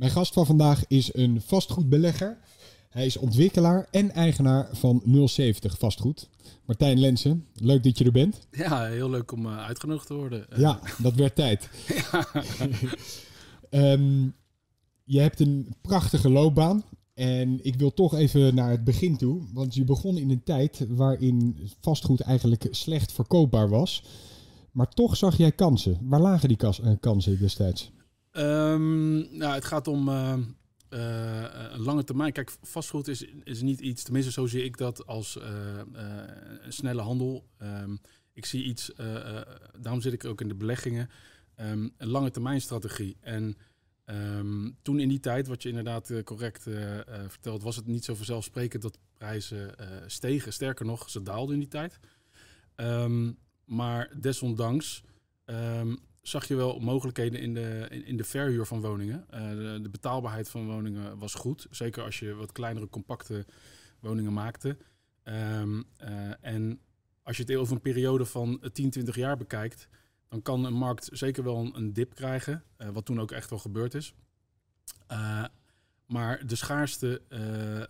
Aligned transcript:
Mijn 0.00 0.12
gast 0.12 0.32
van 0.32 0.46
vandaag 0.46 0.86
is 0.86 1.14
een 1.14 1.40
vastgoedbelegger. 1.40 2.38
Hij 2.88 3.06
is 3.06 3.16
ontwikkelaar 3.16 3.88
en 3.90 4.10
eigenaar 4.10 4.68
van 4.72 5.02
070 5.26 5.78
Vastgoed. 5.78 6.28
Martijn 6.64 7.00
Lensen, 7.00 7.46
leuk 7.54 7.82
dat 7.82 7.98
je 7.98 8.04
er 8.04 8.12
bent. 8.12 8.46
Ja, 8.50 8.84
heel 8.84 9.10
leuk 9.10 9.32
om 9.32 9.46
uh, 9.46 9.58
uitgenodigd 9.58 10.06
te 10.06 10.14
worden. 10.14 10.46
Ja, 10.56 10.80
dat 10.98 11.14
werd 11.14 11.34
tijd. 11.34 11.68
Ehm, 13.70 14.28
je 15.04 15.20
hebt 15.20 15.40
een 15.40 15.74
prachtige 15.80 16.30
loopbaan. 16.30 16.82
En 17.14 17.64
ik 17.64 17.76
wil 17.76 17.94
toch 17.94 18.14
even 18.14 18.54
naar 18.54 18.70
het 18.70 18.84
begin 18.84 19.16
toe. 19.16 19.42
Want 19.52 19.74
je 19.74 19.84
begon 19.84 20.18
in 20.18 20.30
een 20.30 20.42
tijd 20.42 20.86
waarin 20.88 21.56
vastgoed 21.80 22.20
eigenlijk 22.20 22.66
slecht 22.70 23.12
verkoopbaar 23.12 23.68
was. 23.68 24.04
Maar 24.70 24.88
toch 24.88 25.16
zag 25.16 25.36
jij 25.36 25.52
kansen. 25.52 25.98
Waar 26.02 26.20
lagen 26.20 26.48
die 26.48 26.58
eh, 26.58 26.92
kansen 27.00 27.38
destijds? 27.38 27.90
Um, 28.32 29.36
nou, 29.36 29.54
het 29.54 29.64
gaat 29.64 29.88
om 29.88 30.08
uh, 30.08 30.36
uh, 30.90 31.44
een 31.70 31.82
lange 31.82 32.04
termijn. 32.04 32.32
Kijk, 32.32 32.50
vastgoed 32.62 33.08
is, 33.08 33.24
is 33.44 33.62
niet 33.62 33.80
iets, 33.80 34.02
tenminste 34.02 34.32
zo 34.32 34.46
zie 34.46 34.64
ik 34.64 34.76
dat, 34.76 35.06
als 35.06 35.38
een 36.62 36.72
snelle 36.72 37.02
handel. 37.02 37.48
Um, 37.62 38.00
ik 38.32 38.46
zie 38.46 38.64
iets, 38.64 38.92
daarom 39.78 40.00
zit 40.00 40.12
ik 40.12 40.24
ook 40.24 40.40
in 40.40 40.48
de 40.48 40.54
beleggingen, 40.54 41.10
um, 41.60 41.92
een 41.96 42.08
lange 42.08 42.30
termijn 42.30 42.60
strategie. 42.60 43.16
En 43.20 43.56
toen 44.82 45.00
in 45.00 45.08
die 45.08 45.20
tijd, 45.20 45.46
wat 45.46 45.62
je 45.62 45.68
inderdaad 45.68 46.12
correct 46.24 46.62
vertelt, 47.28 47.62
was 47.62 47.76
het 47.76 47.86
niet 47.86 48.04
zo 48.04 48.14
vanzelfsprekend 48.14 48.82
dat 48.82 48.98
prijzen 49.18 49.74
stegen. 50.06 50.52
Sterker 50.52 50.86
nog, 50.86 51.10
ze 51.10 51.22
daalden 51.22 51.54
in 51.54 51.60
die 51.60 51.68
tijd. 51.68 51.98
maar 53.64 54.10
desondanks 54.20 55.02
zag 56.22 56.48
je 56.48 56.54
wel 56.54 56.78
mogelijkheden 56.78 57.40
in 57.40 57.54
de, 57.54 57.86
in, 58.04 58.16
de 58.16 58.24
verhuur 58.24 58.66
van 58.66 58.80
woningen. 58.80 59.26
Uh, 59.34 59.50
de, 59.50 59.78
de, 59.82 59.88
betaalbaarheid 59.88 60.48
van 60.48 60.66
woningen 60.66 61.18
was 61.18 61.34
goed. 61.34 61.66
Zeker 61.70 62.02
als 62.02 62.18
je 62.18 62.34
wat 62.34 62.52
kleinere, 62.52 62.88
compacte 62.88 63.46
woningen 64.00 64.32
maakte. 64.32 64.76
Um, 65.24 65.84
uh, 66.02 66.32
en 66.40 66.80
als 67.22 67.36
je 67.36 67.42
het 67.42 67.54
over 67.54 67.74
een 67.74 67.80
periode 67.80 68.24
van 68.24 68.60
10, 68.72 68.90
20 68.90 69.16
jaar 69.16 69.36
bekijkt, 69.36 69.88
dan 70.28 70.42
kan 70.42 70.64
een 70.64 70.74
markt 70.74 71.08
zeker 71.12 71.44
wel 71.44 71.56
een, 71.56 71.76
een 71.76 71.92
dip 71.92 72.14
krijgen. 72.14 72.64
Uh, 72.78 72.88
wat 72.88 73.04
toen 73.04 73.20
ook 73.20 73.32
echt 73.32 73.50
wel 73.50 73.58
gebeurd 73.58 73.94
is. 73.94 74.14
maar 76.06 76.46
de 76.46 76.56
schaarste 76.56 77.22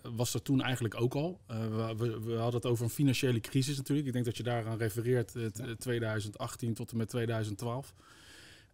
was 0.03 0.35
er 0.35 0.43
toen 0.43 0.63
eigenlijk 0.63 1.01
ook 1.01 1.15
al. 1.15 1.41
We, 1.47 1.95
we, 1.97 2.21
we, 2.21 2.35
hadden 2.35 2.61
het 2.61 2.71
over 2.71 2.85
een 2.85 2.91
financiële 2.91 3.41
crisis 3.41 3.77
natuurlijk. 3.77 4.07
Ik 4.07 4.13
denk 4.13 4.25
dat 4.25 4.37
je 4.37 4.43
daaraan 4.43 4.79
refereert, 4.79 5.35
2018 5.79 6.75
tot 6.75 6.91
en 6.91 6.97
met 6.97 7.09
2012. 7.09 7.95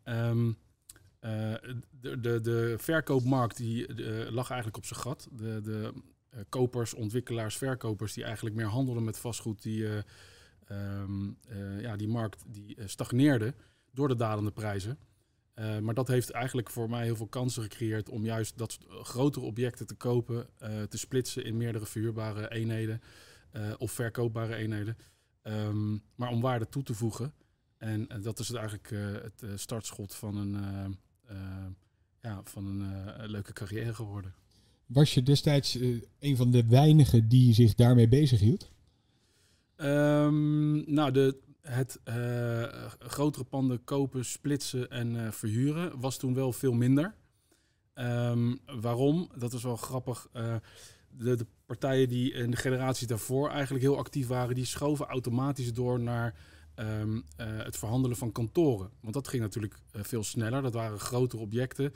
Um, 0.09 0.57
uh, 1.27 1.55
de, 1.91 2.21
de, 2.21 2.41
de 2.41 2.75
verkoopmarkt 2.79 3.57
die 3.57 3.89
uh, 3.89 4.31
lag 4.31 4.49
eigenlijk 4.49 4.77
op 4.77 4.85
zijn 4.85 5.01
gat. 5.01 5.29
De, 5.33 5.61
de 5.61 5.93
uh, 6.35 6.41
kopers, 6.49 6.95
ontwikkelaars, 6.95 7.57
verkopers 7.57 8.13
die 8.13 8.25
eigenlijk 8.25 8.57
meer 8.57 8.67
handelden 8.67 9.05
met 9.05 9.19
vastgoed, 9.19 9.63
die, 9.63 9.87
um, 10.69 11.39
ja, 11.79 11.97
die 11.97 12.09
markt 12.09 12.45
die 12.47 12.77
stagneerde 12.85 13.55
door 13.93 14.09
de 14.09 14.17
dalende 14.17 14.51
prijzen. 14.51 14.99
maar 15.83 15.95
dat 15.95 16.09
heeft 16.09 16.31
eigenlijk 16.31 16.71
voor 16.71 16.91
mij 16.91 17.05
heel 17.05 17.17
veel 17.17 17.27
kansen 17.27 17.63
gecreëerd 17.63 18.09
om 18.09 18.25
juist 18.25 18.59
dat 18.59 18.79
grotere 18.89 19.45
objecten 19.45 19.87
te 19.87 19.95
kopen, 19.95 20.49
te 20.89 20.99
splitsen 20.99 21.45
in 21.45 21.57
meerdere 21.57 21.87
verhuurbare 21.87 22.51
eenheden 22.51 23.01
of 23.79 23.93
verkoopbare 23.93 24.55
eenheden. 24.55 24.97
Um, 25.43 26.03
maar 26.15 26.31
om 26.31 26.41
waarde 26.41 26.69
toe 26.69 26.83
te 26.83 26.95
voegen. 26.95 27.33
En 27.79 28.07
uh, 28.13 28.23
dat 28.23 28.39
is 28.39 28.49
het 28.49 28.57
eigenlijk 28.57 28.91
uh, 28.91 29.13
het 29.13 29.43
uh, 29.45 29.51
startschot 29.55 30.15
van 30.15 30.37
een, 30.37 30.97
ja, 32.21 32.41
van 32.45 32.67
een 32.67 33.31
leuke 33.31 33.53
carrière 33.53 33.95
geworden. 33.95 34.35
Was 34.87 35.15
je 35.15 35.23
destijds 35.23 35.79
een 36.19 36.37
van 36.37 36.51
de 36.51 36.67
weinigen 36.67 37.29
die 37.29 37.55
zich 37.55 37.75
daarmee 37.75 38.09
bezig 38.09 38.41
hield? 38.41 38.71
Um, 39.77 40.95
nou, 40.95 41.11
de, 41.11 41.37
het 41.61 42.01
grotere 42.99 43.45
panden 43.45 43.85
kopen, 43.85 44.25
splitsen 44.25 44.91
en 44.91 45.33
verhuren 45.33 46.01
was 46.01 46.17
toen 46.17 46.35
wel 46.35 46.53
veel 46.53 46.73
minder. 46.73 47.15
Um, 47.95 48.59
waarom? 48.81 49.31
Dat 49.37 49.53
is 49.53 49.63
wel 49.63 49.77
grappig. 49.77 50.29
De, 50.33 51.37
de, 51.37 51.47
partijen 51.67 52.09
die 52.09 52.33
in 52.33 52.51
de 52.51 52.57
generaties 52.57 53.07
daarvoor 53.07 53.51
eigenlijk 53.51 53.85
heel 53.85 53.99
actief 53.99 54.27
waren, 54.27 54.55
die 54.55 54.65
schoven 54.65 55.07
automatisch 55.07 55.73
door 55.73 56.01
naar 56.01 56.35
um, 56.79 57.15
uh, 57.17 57.23
het 57.39 57.77
verhandelen 57.77 58.17
van 58.17 58.33
kantoren. 58.33 58.91
Want 59.01 59.15
dat 59.15 59.29
ging 59.29 59.43
natuurlijk 59.43 59.79
uh, 59.93 60.03
veel 60.03 60.25
sneller. 60.25 60.63
Dat 60.63 60.75
waren 60.75 60.99
grotere 60.99 61.43
objecten. 61.43 61.93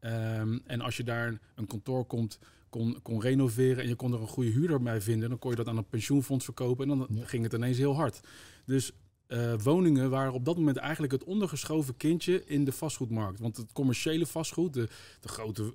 Um, 0.00 0.62
en 0.66 0.80
als 0.80 0.96
je 0.96 1.04
daar 1.04 1.38
een 1.54 1.66
kantoor 1.66 2.04
komt, 2.04 2.38
kon, 2.68 2.98
kon 3.02 3.20
renoveren 3.20 3.82
en 3.82 3.88
je 3.88 3.94
kon 3.94 4.12
er 4.12 4.20
een 4.20 4.26
goede 4.26 4.50
huurder 4.50 4.82
bij 4.82 5.00
vinden, 5.00 5.28
dan 5.28 5.38
kon 5.38 5.50
je 5.50 5.56
dat 5.56 5.68
aan 5.68 5.76
een 5.76 5.88
pensioenfonds 5.88 6.44
verkopen 6.44 6.90
en 6.90 6.98
dan 6.98 7.06
ja. 7.10 7.26
ging 7.26 7.42
het 7.42 7.52
ineens 7.52 7.78
heel 7.78 7.94
hard. 7.94 8.20
Dus 8.64 8.92
uh, 9.28 9.54
woningen 9.54 10.10
waren 10.10 10.32
op 10.32 10.44
dat 10.44 10.56
moment 10.56 10.76
eigenlijk 10.76 11.12
het 11.12 11.24
ondergeschoven 11.24 11.96
kindje 11.96 12.44
in 12.44 12.64
de 12.64 12.72
vastgoedmarkt. 12.72 13.40
Want 13.40 13.56
het 13.56 13.72
commerciële 13.72 14.26
vastgoed, 14.26 14.74
de, 14.74 14.88
de 15.20 15.28
grote 15.28 15.74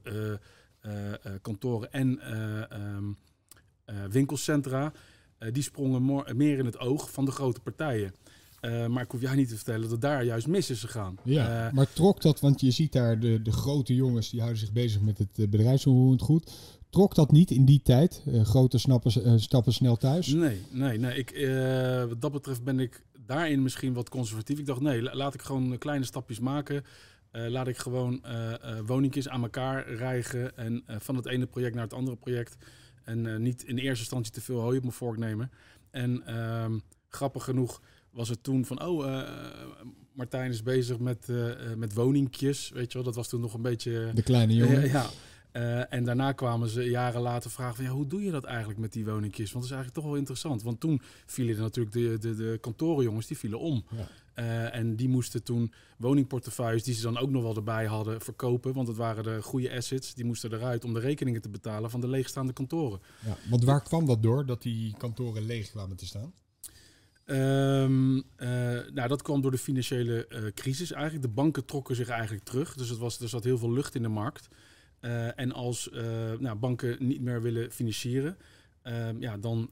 kantoren 1.42 1.92
en 1.92 2.36
um, 2.82 3.18
winkelcentra, 4.10 4.94
die 5.52 5.64
sprongen 5.64 6.24
meer 6.36 6.58
in 6.58 6.66
het 6.66 6.80
oog 6.80 7.12
van 7.12 7.26
de 7.26 7.32
grote 7.32 7.60
partijen. 7.60 8.14
Uh, 8.62 8.88
maar 8.88 9.04
ik 9.04 9.12
hoef 9.12 9.22
jij 9.22 9.36
niet 9.36 9.50
te 9.50 9.56
vertellen 9.56 9.90
dat 9.90 10.02
daar 10.02 10.24
juist 10.24 10.48
mis 10.48 10.70
is 10.70 10.80
gegaan. 10.80 11.18
Ja, 11.24 11.68
uh, 11.68 11.74
maar 11.74 11.94
trok 11.94 12.22
dat, 12.22 12.40
want 12.40 12.62
je 12.62 12.72
ziet 12.72 12.92
daar 12.92 13.20
de, 13.20 13.42
de 13.42 13.52
grote 13.52 13.96
jongens 13.96 14.30
die 14.30 14.40
houden 14.40 14.60
zich 14.60 14.72
bezig 14.72 15.02
met 15.02 15.18
het 15.18 15.38
uh, 15.38 15.48
bedrijfsonroerend 15.48 16.22
goed. 16.22 16.52
Trok 16.90 17.16
dat 17.16 17.32
niet 17.32 17.52
in 17.52 17.66
die 17.66 17.82
tijd? 17.84 18.24
grote 18.44 18.78
snappen, 18.78 19.40
stappen 19.40 19.74
snel 19.74 19.96
thuis? 19.96 20.28
Nee, 20.28 20.62
nee, 20.72 20.98
nee. 20.98 21.18
Ik, 21.18 21.50
wat 22.10 22.22
dat 22.22 22.32
betreft 22.32 22.64
ben 22.64 22.80
ik 22.80 23.04
daarin 23.26 23.64
misschien 23.64 23.94
wat 23.94 24.10
conservatief. 24.10 24.60
Ik 24.60 24.66
dacht, 24.66 24.82
nee, 24.82 25.02
laat 25.02 25.34
ik 25.34 25.42
gewoon 25.42 25.78
kleine 25.78 26.06
stapjes 26.06 26.40
maken. 26.40 26.84
laat 27.32 27.68
ik 27.68 27.78
gewoon 27.78 28.24
woningjes 28.86 29.30
aan 29.30 29.42
elkaar 29.42 29.94
rijgen. 29.94 30.58
En 30.58 30.84
van 30.88 31.16
het 31.16 31.26
ene 31.26 31.46
project 31.46 31.74
naar 31.76 31.84
het 31.84 31.94
andere 31.94 32.18
project. 32.18 32.58
En 33.04 33.42
niet 33.42 33.64
in 33.64 33.78
eerste 33.78 34.00
instantie 34.00 34.34
te 34.34 34.42
veel 34.42 34.60
hooi 34.60 34.78
op 34.78 34.84
mijn 34.84 34.96
vork 34.96 35.18
nemen. 35.18 35.52
En 35.92 36.26
ehm, 36.26 36.78
grappig 37.10 37.44
genoeg 37.44 37.82
was 38.18 38.30
het 38.30 38.44
toen 38.44 38.66
van, 38.66 38.84
oh, 38.84 39.06
uh, 39.06 39.30
Martijn 40.14 40.52
is 40.52 40.64
bezig 40.64 41.00
met, 41.00 41.28
uh, 41.30 41.74
met 41.76 41.94
woningjes, 41.94 42.70
weet 42.74 42.92
je 42.92 42.98
wel. 42.98 43.04
Dat 43.04 43.16
was 43.16 43.28
toen 43.28 43.42
nog 43.42 43.54
een 43.54 43.62
beetje... 43.62 44.12
De 44.14 44.24
kleine 44.24 44.54
jongen. 44.62 44.90
ja. 44.90 45.10
En 45.90 46.04
daarna 46.04 46.32
kwamen 46.32 46.70
ze 46.70 46.84
jaren 46.84 47.22
later 47.22 47.52
vragen 47.52 47.76
van, 47.76 47.86
ja, 47.86 47.92
hoe 47.92 48.08
doe 48.08 48.24
je 48.24 48.32
dat 48.32 48.44
eigenlijk 48.44 48.80
met 48.80 48.94
die 48.94 49.06
woningjes? 49.06 49.52
Want 49.52 49.54
dat 49.54 49.64
is 49.64 49.72
eigenlijk 49.72 49.94
toch 49.94 50.06
wel 50.06 50.16
interessant. 50.16 50.64
Want 50.64 50.80
toen 50.80 51.02
vielen 51.26 51.56
er 51.56 51.62
natuurlijk 51.62 51.96
de, 51.96 52.18
de, 52.18 52.36
de 52.36 52.58
kantorenjongens, 52.62 53.28
die 53.28 53.38
vielen 53.38 53.60
om. 53.60 53.86
Ja. 53.90 54.08
Uh, 54.44 54.76
en 54.76 54.96
die 54.96 55.10
moesten 55.10 55.44
toen 55.44 55.74
woningportefeuilles, 55.98 56.84
die 56.84 56.94
ze 56.94 57.02
dan 57.02 57.18
ook 57.18 57.30
nog 57.30 57.44
wel 57.44 57.56
erbij 57.56 57.86
hadden, 57.86 58.22
verkopen. 58.22 58.74
Want 58.74 58.88
het 58.88 58.98
waren 58.98 59.24
de 59.24 59.42
goede 59.42 59.76
assets, 59.76 60.14
die 60.14 60.26
moesten 60.26 60.54
eruit 60.54 60.86
om 60.86 60.94
de 60.94 61.00
rekeningen 61.00 61.42
te 61.42 61.50
betalen 61.50 61.90
van 61.90 62.02
de 62.02 62.08
leegstaande 62.08 62.54
kantoren. 62.54 63.00
Ja, 63.26 63.38
want 63.50 63.64
waar 63.64 63.82
kwam 63.82 64.06
dat 64.06 64.24
door, 64.24 64.46
dat 64.46 64.62
die 64.62 64.96
kantoren 64.98 65.46
leeg 65.46 65.70
kwamen 65.70 65.98
te 65.98 66.06
staan? 66.06 66.34
Um, 67.30 68.16
uh, 68.16 68.24
nou, 68.94 69.08
dat 69.08 69.22
kwam 69.22 69.42
door 69.42 69.52
de 69.52 69.58
financiële 69.58 70.26
uh, 70.30 70.52
crisis 70.54 70.92
eigenlijk. 70.92 71.24
De 71.24 71.34
banken 71.34 71.66
trokken 71.66 71.96
zich 71.96 72.10
eigenlijk 72.10 72.44
terug. 72.44 72.74
Dus 72.74 72.90
het 72.90 72.98
was, 72.98 73.20
er 73.20 73.30
zat 73.30 73.44
heel 73.44 73.58
veel 73.58 73.72
lucht 73.72 73.96
in 73.96 74.02
de 74.02 74.08
markt. 74.08 74.48
Uh, 75.02 75.40
en 75.40 75.52
als 75.52 75.90
nou, 76.40 76.56
banken 76.56 77.08
niet 77.08 77.22
meer 77.22 77.42
willen 77.42 77.72
financieren, 77.72 78.38
ehm, 78.82 79.22
ja, 79.22 79.38
dan 79.38 79.70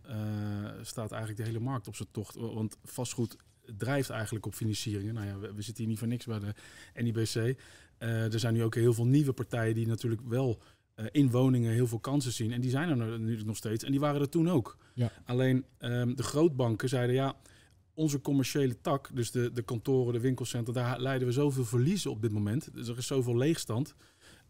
staat 0.81 1.11
eigenlijk 1.11 1.41
de 1.41 1.47
hele 1.47 1.59
markt 1.59 1.87
op 1.87 1.95
zijn 1.95 2.07
tocht. 2.11 2.35
Want 2.35 2.77
vastgoed 2.83 3.37
drijft 3.77 4.09
eigenlijk 4.09 4.45
op 4.45 4.53
financieringen. 4.53 5.13
Nou 5.13 5.27
ja, 5.27 5.39
we, 5.39 5.53
we 5.53 5.61
zitten 5.61 5.83
hier 5.83 5.87
niet 5.87 5.99
voor 5.99 6.07
niks 6.07 6.25
bij 6.25 6.39
de 6.39 6.53
NIBC. 7.01 7.59
er 7.97 8.39
zijn 8.39 8.53
nu 8.53 8.63
ook 8.63 8.75
heel 8.75 8.93
veel 8.93 9.05
nieuwe 9.05 9.33
partijen 9.33 9.75
die 9.75 9.87
natuurlijk 9.87 10.21
wel 10.27 10.61
uh, 10.95 11.05
in 11.11 11.31
woningen 11.31 11.71
heel 11.71 11.87
veel 11.87 11.99
kansen 11.99 12.31
zien. 12.31 12.51
En 12.51 12.61
die 12.61 12.69
zijn 12.69 12.99
er 12.99 13.19
nu 13.19 13.43
nog 13.43 13.57
steeds. 13.57 13.83
En 13.83 13.91
die 13.91 13.99
waren 13.99 14.21
er 14.21 14.29
toen 14.29 14.49
ook. 14.49 14.77
Ja. 14.93 15.11
Alleen 15.25 15.65
um, 15.79 16.15
de 16.15 16.23
grootbanken 16.23 16.89
zeiden 16.89 17.15
ja, 17.15 17.35
onze 17.93 18.21
commerciële 18.21 18.81
tak, 18.81 19.09
dus 19.13 19.31
de, 19.31 19.51
de 19.51 19.61
kantoren, 19.61 20.13
de 20.13 20.19
winkelcentra, 20.19 20.73
daar 20.73 20.99
leiden 20.99 21.27
we 21.27 21.33
zoveel 21.33 21.65
verliezen 21.65 22.11
op 22.11 22.21
dit 22.21 22.31
moment. 22.31 22.73
Dus 22.73 22.87
er 22.87 22.97
is 22.97 23.07
zoveel 23.07 23.37
leegstand. 23.37 23.95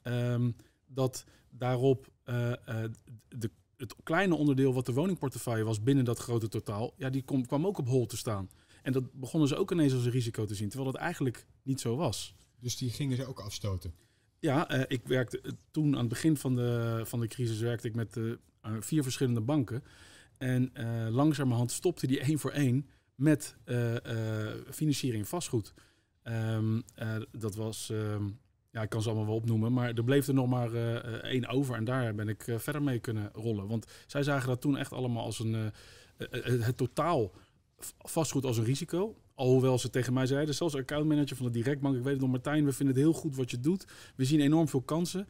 Um, 0.04 0.56
dat 0.88 1.26
daarop 1.50 2.08
uh, 2.26 2.54
uh, 2.70 2.84
de, 3.28 3.52
het 3.78 3.96
kleine 4.04 4.36
onderdeel 4.36 4.74
wat 4.74 4.86
de 4.86 4.94
woningportefeuille 4.94 5.64
was 5.64 5.84
binnen 5.84 6.06
dat 6.06 6.20
grote 6.20 6.48
totaal, 6.48 6.94
ja, 6.98 7.10
die 7.10 7.24
kom, 7.24 7.46
kwam 7.46 7.66
ook 7.66 7.78
op 7.78 7.88
hol 7.88 8.06
te 8.06 8.18
staan. 8.18 8.50
En 8.82 8.92
dat 8.92 9.14
begonnen 9.14 9.50
ze 9.50 9.56
ook 9.56 9.72
ineens 9.72 9.94
als 9.94 10.06
een 10.06 10.12
risico 10.12 10.46
te 10.46 10.56
zien, 10.56 10.70
terwijl 10.70 10.92
dat 10.92 11.02
eigenlijk 11.02 11.46
niet 11.64 11.82
zo 11.82 11.96
was. 11.96 12.36
Dus 12.60 12.78
die 12.78 12.90
gingen 12.90 13.18
ze 13.18 13.26
ook 13.26 13.40
afstoten? 13.40 13.94
Ja, 14.46 14.76
uh, 14.76 14.84
ik 14.88 15.08
werkte 15.08 15.42
toen 15.72 15.94
aan 15.94 16.00
het 16.00 16.10
begin 16.10 16.38
van 16.38 16.56
de, 16.56 17.02
van 17.04 17.20
de 17.20 17.28
crisis 17.28 17.60
werkte 17.60 17.88
ik 17.88 17.96
met 17.96 18.16
uh, 18.16 18.34
vier 18.80 19.04
verschillende 19.04 19.42
banken. 19.42 19.84
En 20.38 20.72
langzamerhand 21.10 21.72
stopte 21.72 22.08
die 22.08 22.20
één 22.20 22.40
voor 22.40 22.52
één 22.52 22.90
met 23.16 23.56
financiering 24.70 25.28
vastgoed. 25.28 25.74
Um, 26.24 26.84
dat 27.32 27.56
was, 27.56 27.90
um, 27.90 28.40
ja, 28.72 28.82
ik 28.82 28.90
kan 28.90 29.02
ze 29.02 29.08
allemaal 29.08 29.28
wel 29.28 29.36
opnoemen, 29.36 29.74
maar 29.74 29.94
er 29.94 30.04
bleef 30.04 30.28
er 30.28 30.34
nog 30.34 30.48
maar 30.48 30.74
eh, 30.74 30.96
eh, 30.96 31.14
één 31.14 31.48
over. 31.48 31.76
En 31.76 31.84
daar 31.84 32.16
ben 32.16 32.28
ik 32.28 32.48
eh, 32.48 32.58
verder 32.58 32.84
mee 32.84 33.00
kunnen 33.00 33.30
rollen. 33.34 33.68
Want 33.68 33.86
zij 34.08 34.24
zagen 34.24 34.48
dat 34.48 34.62
toen 34.62 34.78
echt 34.78 34.94
allemaal 34.94 35.24
als 35.24 35.40
een, 35.40 35.56
eh, 35.56 35.66
eh, 36.18 36.54
eh, 36.54 36.66
het 36.66 36.78
totaal 36.78 37.32
vastgoed 38.00 38.46
als 38.46 38.58
een 38.58 38.64
risico. 38.64 39.16
Alhoewel 39.36 39.80
ze 39.80 39.90
tegen 39.90 40.14
mij 40.14 40.26
zeiden, 40.26 40.56
zelfs 40.56 40.76
accountmanager 40.76 41.36
van 41.36 41.46
de 41.46 41.52
Directbank, 41.52 41.96
ik 41.96 42.04
weet 42.04 42.14
het 42.14 42.22
nog 42.22 42.32
Martijn, 42.32 42.66
we 42.66 42.72
vinden 42.72 42.96
het 42.96 43.04
heel 43.04 43.14
goed 43.14 43.36
wat 43.36 43.52
je 43.52 43.60
doet. 43.60 43.86
We 44.16 44.26
zien 44.26 44.40
enorm 44.40 44.68
veel 44.68 44.82
kansen, 44.82 45.28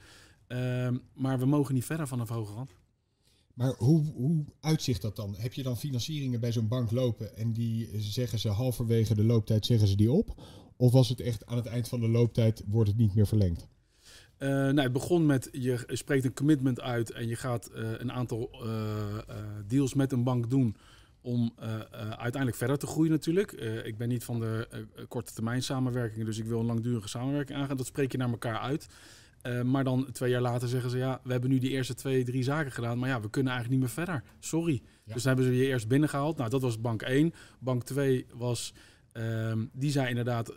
Ehm, 0.48 0.98
maar 1.14 1.40
we 1.40 1.46
mogen 1.46 1.74
niet 1.74 1.86
verder 1.86 2.08
van 2.08 2.20
een 2.20 2.28
hoge 2.28 2.54
rand. 2.54 2.72
Maar 3.54 3.74
hoe, 3.78 4.06
hoe 4.14 4.46
uitzicht 4.60 5.02
dat 5.02 5.16
dan? 5.16 5.36
Heb 5.38 5.54
je 5.54 5.64
dan 5.64 5.78
financieringen 5.78 6.40
bij 6.40 6.52
zo'n 6.52 6.68
bank 6.68 6.92
lopen 6.92 7.38
en 7.38 7.54
die 7.54 7.90
zeggen 7.98 8.40
ze 8.40 8.50
halverwege 8.50 9.16
de 9.16 9.24
looptijd 9.24 9.66
zeggen 9.66 9.88
ze 9.88 9.96
die 9.96 10.12
op? 10.12 10.42
Of 10.78 10.92
was 10.92 11.10
het 11.10 11.20
echt 11.20 11.46
aan 11.46 11.58
het 11.58 11.66
eind 11.66 11.88
van 11.88 12.00
de 12.00 12.08
looptijd 12.08 12.64
wordt 12.68 12.90
het 12.90 12.98
niet 12.98 13.16
meer 13.16 13.28
verlengd? 13.28 13.68
Eh, 14.38 14.50
nou, 14.50 14.82
het 14.82 14.94
begon 14.94 15.26
met 15.26 15.50
je 15.52 15.84
spreekt 15.88 16.26
een 16.26 16.34
commitment 16.34 16.82
uit 16.82 17.12
en 17.12 17.28
je 17.28 17.36
gaat 17.36 17.68
eh, 17.68 17.92
een 17.98 18.12
aantal 18.12 18.50
eh, 18.52 19.38
deals 19.68 19.94
met 19.94 20.12
een 20.12 20.24
bank 20.24 20.50
doen 20.50 20.76
om 21.26 21.52
eh, 21.56 21.76
eh, 21.76 22.10
uiteindelijk 22.10 22.56
verder 22.56 22.78
te 22.78 22.88
groeien 22.88 23.12
natuurlijk. 23.12 23.52
Eh, 23.52 23.86
ik 23.86 23.98
ben 23.98 24.08
niet 24.08 24.24
van 24.24 24.40
de 24.40 24.68
korte 25.08 25.34
termijn 25.34 25.64
samenwerkingen, 25.64 26.26
dus 26.26 26.38
ik 26.38 26.46
wil 26.46 26.60
een 26.60 26.66
langdurige 26.66 27.08
samenwerking 27.08 27.60
aangaan. 27.60 27.78
Dat 27.78 27.86
spreek 27.86 28.12
je 28.12 28.18
naar 28.18 28.30
elkaar 28.30 28.60
uit. 28.60 28.88
Maar 29.64 29.84
dan 29.84 30.12
twee 30.12 30.30
jaar 30.30 30.42
later 30.42 30.68
zeggen 30.68 30.90
ze, 30.90 30.98
ja, 30.98 31.20
we 31.24 31.32
hebben 31.32 31.50
nu 31.50 31.58
die 31.58 31.70
eerste 31.70 31.94
twee, 31.94 32.24
drie 32.24 32.44
zaken 32.44 32.72
gedaan, 32.72 33.00
maar 33.00 33.10
ja, 33.10 33.22
we 33.22 33.30
kunnen 33.30 33.54
eigenlijk 33.54 33.82
niet 33.82 33.96
meer 33.96 34.06
verder. 34.06 34.24
Sorry. 34.40 34.82
Ja. 35.04 35.14
Dus 35.14 35.24
dan 35.24 35.36
hebben 35.36 35.54
ze 35.54 35.60
je 35.60 35.68
eerst 35.68 35.88
binnengehaald. 35.88 36.38
Nou, 36.38 36.50
dat 36.50 36.62
was 36.62 36.82
bank 36.82 37.02
1. 37.02 37.34
Bank 37.60 37.84
2 37.84 38.26
was, 38.34 38.74
ehm, 39.12 39.66
die 39.74 39.92
zei 39.92 40.10
inderdaad 40.10 40.54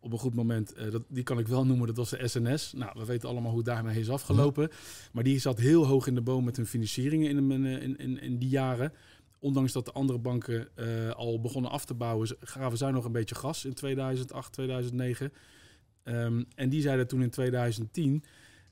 op 0.00 0.12
een 0.12 0.18
goed 0.18 0.34
moment, 0.34 0.74
dat, 0.90 1.02
die 1.08 1.22
kan 1.22 1.38
ik 1.38 1.48
wel 1.48 1.66
noemen, 1.66 1.86
dat 1.86 1.96
was 1.96 2.10
de 2.10 2.28
SNS. 2.28 2.72
Nou, 2.72 2.98
we 2.98 3.04
weten 3.04 3.28
allemaal 3.28 3.50
hoe 3.50 3.60
het 3.60 3.68
daarmee 3.68 4.00
is 4.00 4.10
afgelopen. 4.10 4.70
Maar 5.12 5.24
die 5.24 5.38
zat 5.38 5.58
heel 5.58 5.86
hoog 5.86 6.06
in 6.06 6.14
de 6.14 6.22
boom 6.22 6.44
met 6.44 6.56
hun 6.56 6.66
financieringen 6.66 7.30
in, 7.30 7.52
in, 7.64 7.98
in, 7.98 8.20
in 8.20 8.38
die 8.38 8.48
jaren. 8.48 8.92
Ondanks 9.44 9.72
dat 9.72 9.84
de 9.84 9.92
andere 9.92 10.18
banken 10.18 10.68
eh, 10.74 11.10
al 11.10 11.40
begonnen 11.40 11.70
af 11.70 11.84
te 11.84 11.94
bouwen, 11.94 12.36
gaven 12.40 12.78
zij 12.78 12.90
nog 12.90 13.04
een 13.04 13.12
beetje 13.12 13.34
gas 13.34 13.64
in 13.64 13.74
2008, 13.74 14.52
2009. 14.52 15.32
Ehm, 16.02 16.42
en 16.54 16.68
die 16.68 16.80
zeiden 16.80 17.06
toen 17.06 17.22
in 17.22 17.30
2010, 17.30 18.24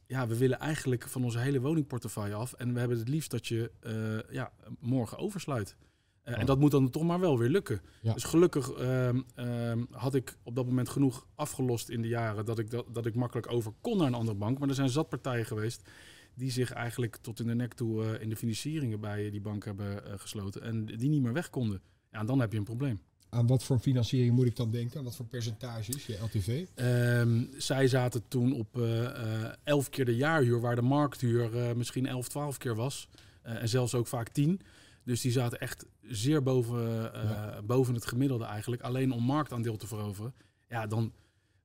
ja, 0.06 0.26
we 0.26 0.38
willen 0.38 0.58
eigenlijk 0.58 1.08
van 1.08 1.24
onze 1.24 1.38
hele 1.38 1.60
woningportefeuille 1.60 2.34
af. 2.34 2.52
En 2.52 2.72
we 2.72 2.78
hebben 2.78 2.98
het 2.98 3.08
liefst 3.08 3.30
dat 3.30 3.46
je 3.46 3.70
eh, 3.80 4.34
ja, 4.34 4.52
morgen 4.80 5.19
oversluit. 5.19 5.76
Eh, 6.22 6.34
Oh. 6.34 6.40
En 6.40 6.46
dat 6.46 6.58
moet 6.58 6.70
dan 6.70 6.90
toch 6.90 7.02
maar 7.02 7.20
wel 7.20 7.38
weer 7.38 7.48
lukken. 7.48 7.80
Ja. 8.00 8.12
Dus 8.12 8.25
gelukkig 8.25 8.70
ehm, 8.70 9.20
ehm, 9.34 9.84
had 9.90 10.14
ik 10.14 10.36
op 10.42 10.54
dat 10.54 10.66
moment 10.66 10.88
genoeg 10.88 11.26
afgelost 11.34 11.88
in 11.88 12.02
de 12.02 12.08
jaren 12.08 12.44
dat 12.44 12.58
ik, 12.58 12.70
dat, 12.70 12.86
dat 12.94 13.06
ik 13.06 13.14
makkelijk 13.14 13.52
over 13.52 13.72
kon 13.80 13.98
naar 13.98 14.06
een 14.06 14.14
andere 14.14 14.36
bank. 14.36 14.58
Maar 14.58 14.68
er 14.68 14.75
zijn 14.75 14.88
zat 14.88 15.08
partijen 15.08 15.46
geweest 15.46 15.90
die 16.34 16.50
zich 16.50 16.73
eigenlijk 16.73 17.17
tot 17.17 17.40
in 17.40 17.46
de 17.46 17.55
nek 17.55 17.75
toe 17.75 18.05
eh, 18.05 18.23
in 18.23 18.29
de 18.29 18.37
financieringen 18.37 19.00
bij 19.00 19.31
die 19.31 19.40
bank 19.40 19.64
hebben 19.64 20.06
eh, 20.06 20.12
gesloten. 20.17 20.62
En 20.62 20.84
die 20.84 21.08
niet 21.08 21.23
meer 21.23 21.32
weg 21.32 21.50
konden. 21.50 21.81
Ja, 22.11 22.25
dan 22.25 22.40
heb 22.40 22.52
je 22.52 22.58
een 22.58 22.64
probleem. 22.64 23.00
Aan 23.29 23.46
wat 23.46 23.64
voor 23.64 23.79
financiering 23.79 24.34
moet 24.34 24.46
ik 24.46 24.56
dan 24.56 24.70
denken? 24.70 24.99
Aan 24.99 25.05
wat 25.05 25.17
voor 25.17 25.26
percentages, 25.26 26.06
je 26.06 26.19
LTV? 26.23 26.67
Ehm, 26.75 27.44
zij 27.56 27.88
zaten 27.88 28.29
toen 28.29 28.52
op 28.52 28.79
eh, 28.81 29.05
eh, 29.44 29.52
11 29.64 29.88
keer 29.88 30.05
de 30.05 30.17
jaarhuur, 30.17 30.61
waar 30.61 30.75
de 30.75 30.82
markthuur 30.82 31.76
misschien 31.76 32.06
11, 32.06 32.29
12 32.29 32.58
keer 32.58 32.75
was. 32.75 33.08
En 33.43 33.69
zelfs 33.69 33.94
ook 33.94 34.06
vaak 34.06 34.28
10. 34.28 34.61
Dus 35.05 35.20
die 35.20 35.32
zaten 35.32 35.61
echt 35.61 35.87
zeer 36.02 36.43
boven, 36.43 37.02
Ja. 37.12 37.62
boven 37.64 37.94
het 37.94 38.06
gemiddelde 38.06 38.44
eigenlijk. 38.44 38.82
Alleen 38.82 39.12
om 39.12 39.23
marktaandeel 39.25 39.76
te 39.76 39.87
veroveren. 39.87 40.35
Ja, 40.69 40.87
dan... 40.87 41.12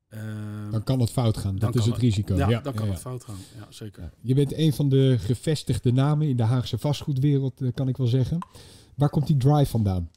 ehm, 0.09 0.71
Dan 0.71 0.83
kan 0.83 0.99
het 0.99 1.11
fout 1.11 1.37
gaan. 1.37 1.55
Dat 1.55 1.75
is 1.75 1.85
het 1.85 1.97
risico. 1.97 2.35
ja, 2.35 2.49
Ja, 2.49 2.61
dan 2.61 2.73
kan 2.73 2.85
ja, 2.85 2.91
het 2.91 3.01
ja. 3.03 3.09
fout 3.09 3.23
gaan. 3.23 3.37
Ja, 3.57 3.67
zeker. 3.69 4.13
Je 4.21 4.33
bent 4.33 4.53
een 4.53 4.73
van 4.73 4.89
de 4.89 5.15
gevestigde 5.19 5.91
namen 5.91 6.27
in 6.27 6.37
de 6.37 6.43
Haagse 6.43 6.77
vastgoedwereld, 6.77 7.61
eh, 7.61 7.73
kan 7.73 7.87
ik 7.87 7.97
wel 7.97 8.07
zeggen. 8.07 8.47
Waar 8.95 9.09
komt 9.09 9.27
die 9.27 9.37
drive 9.37 9.65
vandaan? 9.65 10.11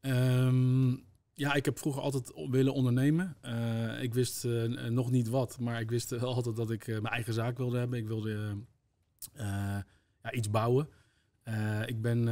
Ehm, 0.00 0.90
ja, 1.34 1.54
ik 1.54 1.64
heb 1.64 1.78
vroeger 1.78 2.02
altijd 2.02 2.32
willen 2.50 2.74
ondernemen. 2.74 3.36
Eh, 3.40 4.02
ik 4.02 4.14
wist 4.14 4.44
eh, 4.44 4.64
nog 4.88 5.10
niet 5.10 5.28
wat, 5.28 5.58
maar 5.58 5.80
ik 5.80 5.90
wist 5.90 6.10
wel 6.10 6.34
altijd 6.34 6.56
dat 6.56 6.70
ik 6.70 6.86
mijn 6.86 7.04
eigen 7.04 7.34
zaak 7.34 7.56
wilde 7.56 7.78
hebben. 7.78 7.98
Ik 7.98 8.06
wilde 8.06 8.56
ja, 10.22 10.32
iets 10.32 10.50
bouwen. 10.50 10.88
Ik 11.86 12.00
ben 12.00 12.28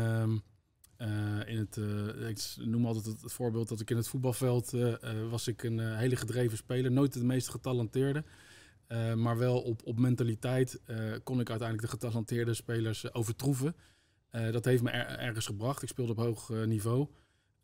eh, 0.99 1.09
in 1.47 1.59
het, 1.59 1.77
eh, 1.77 2.29
ik 2.29 2.39
noem 2.57 2.87
altijd 2.87 3.05
het, 3.05 3.33
voorbeeld 3.33 3.69
dat 3.69 3.81
ik 3.81 3.91
in 3.91 3.97
het 3.97 4.09
voetbalveld 4.09 4.73
eh, 4.75 4.95
was 5.31 5.49
ik 5.49 5.63
een 5.63 5.97
hele 5.97 6.17
gedreven 6.17 6.57
speler. 6.57 6.93
Nooit 6.93 7.13
de 7.13 7.25
meest 7.25 7.49
getalenteerde. 7.49 8.25
Maar 9.17 9.39
wel 9.39 9.61
op, 9.61 9.81
op 9.85 9.99
mentaliteit 9.99 10.81
kon 11.23 11.41
ik 11.41 11.51
uiteindelijk 11.51 11.81
de 11.91 11.99
getalenteerde 11.99 12.55
spelers 12.55 13.13
overtroeven. 13.13 13.77
Dat 14.31 14.65
heeft 14.65 14.83
me 14.83 14.91
er- 14.91 15.19
ergens 15.19 15.47
gebracht. 15.47 15.83
Ik 15.83 15.89
speelde 15.89 16.13
op 16.13 16.19
hoog 16.19 16.49
niveau. 16.67 17.09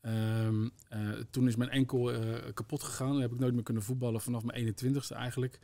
Ehm, 0.00 0.69
eh, 0.88 1.10
toen 1.31 1.46
is 1.48 1.56
mijn 1.56 1.70
enkel 1.70 2.12
kapot 2.54 2.82
gegaan. 2.82 3.12
Dan 3.12 3.20
heb 3.20 3.32
ik 3.32 3.38
nooit 3.38 3.54
meer 3.54 3.62
kunnen 3.62 3.82
voetballen 3.82 4.20
vanaf 4.20 4.44
mijn 4.44 4.58
21ste 4.58 5.14
eigenlijk. 5.14 5.58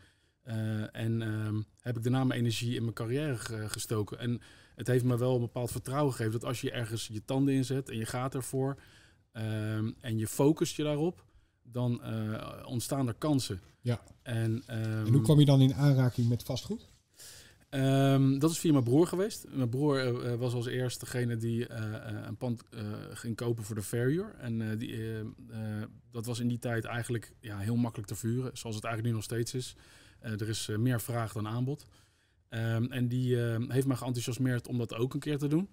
En 0.93 1.23
ehm, 1.23 1.61
heb 1.81 1.97
ik 1.97 2.03
daarna 2.03 2.25
mijn 2.25 2.41
energie 2.41 2.75
in 2.75 2.83
mijn 2.83 2.95
carrière 2.95 3.37
ge- 3.37 3.69
gestoken. 3.69 4.19
En 4.19 4.41
het 4.81 4.89
heeft 4.89 5.05
me 5.05 5.19
wel 5.19 5.35
een 5.35 5.41
bepaald 5.41 5.71
vertrouwen 5.71 6.13
gegeven 6.13 6.33
dat 6.41 6.45
als 6.45 6.61
je 6.61 6.71
ergens 6.71 7.07
je 7.07 7.25
tanden 7.25 7.55
inzet 7.55 7.89
en 7.89 7.97
je 7.97 8.07
gaat 8.07 8.35
ervoor 8.35 8.77
ehm, 9.33 9.91
en 10.01 10.19
je 10.19 10.27
focust 10.27 10.77
je 10.77 10.83
daarop, 10.83 11.25
dan 11.63 12.03
eh, 12.03 12.67
ontstaan 12.67 13.09
er 13.09 13.15
kansen. 13.15 13.61
Ja. 13.81 14.01
En, 14.23 14.63
En 14.67 14.81
ehm, 15.05 15.13
hoe 15.13 15.23
kwam 15.23 15.39
je 15.39 15.45
dan 15.45 15.61
in 15.61 15.75
aanraking 15.75 16.29
met 16.29 16.43
vastgoed? 16.43 16.89
Ehm, 17.69 18.39
dat 18.39 18.51
is 18.51 18.59
via 18.59 18.73
mijn 18.73 18.85
broer 18.85 19.07
geweest. 19.07 19.47
Mijn 19.51 19.69
broer 19.69 19.99
eh, 19.99 20.33
eh, 20.33 20.39
was 20.39 20.55
als 20.55 20.67
eerste 20.67 21.05
degene 21.05 21.37
die 21.37 21.73
een 22.27 22.37
pand 22.37 22.63
ging 23.13 23.37
kopen 23.37 23.65
voor 23.65 23.75
de 23.75 23.83
verhuur. 23.83 24.35
En 24.39 24.79
die, 24.79 24.99
dat 26.11 26.27
was 26.27 26.39
in 26.39 26.49
die 26.49 26.59
tijd 26.59 26.85
eigenlijk 26.85 27.33
ja, 27.41 27.59
heel 27.59 27.77
makkelijk 27.77 28.09
te 28.09 28.17
vuren, 28.17 28.51
zoals 28.59 28.77
het 28.77 28.85
eigenlijk 28.85 29.15
nu 29.15 29.21
nog 29.21 29.31
steeds 29.31 29.55
is. 29.55 29.77
Er 30.21 30.49
is 30.49 30.69
meer 30.79 31.01
vraag 31.01 31.33
dan 31.33 31.49
aanbod. 31.49 31.87
Ehm, 32.51 32.85
en 32.85 33.09
die 33.09 33.47
eh, 33.47 33.69
heeft 33.69 33.87
mij 33.87 33.97
geenthousiasmeerd 33.97 34.69
om 34.69 34.79
dat 34.79 34.95
ook 34.95 35.15
een 35.15 35.21
keer 35.21 35.39
te 35.39 35.49
doen. 35.49 35.69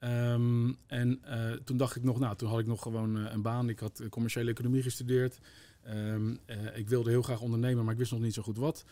Ehm, 0.00 0.72
en 0.86 1.18
eh, 1.22 1.52
toen 1.52 1.76
dacht 1.76 1.96
ik 1.96 2.02
nog, 2.02 2.18
nou, 2.18 2.36
toen 2.36 2.48
had 2.48 2.58
ik 2.58 2.66
nog 2.66 2.82
gewoon 2.82 3.18
eh, 3.18 3.32
een 3.32 3.42
baan. 3.42 3.68
Ik 3.68 3.78
had 3.78 4.00
eh, 4.00 4.08
commerciële 4.08 4.50
economie 4.50 4.82
gestudeerd. 4.82 5.38
Ehm, 5.82 6.34
ik 6.74 6.88
wilde 6.88 7.10
heel 7.10 7.22
graag 7.22 7.40
ondernemen, 7.40 7.84
maar 7.84 7.92
ik 7.92 7.98
wist 7.98 8.12
nog 8.12 8.20
niet 8.20 8.34
zo 8.34 8.42
goed 8.42 8.56
wat. 8.56 8.84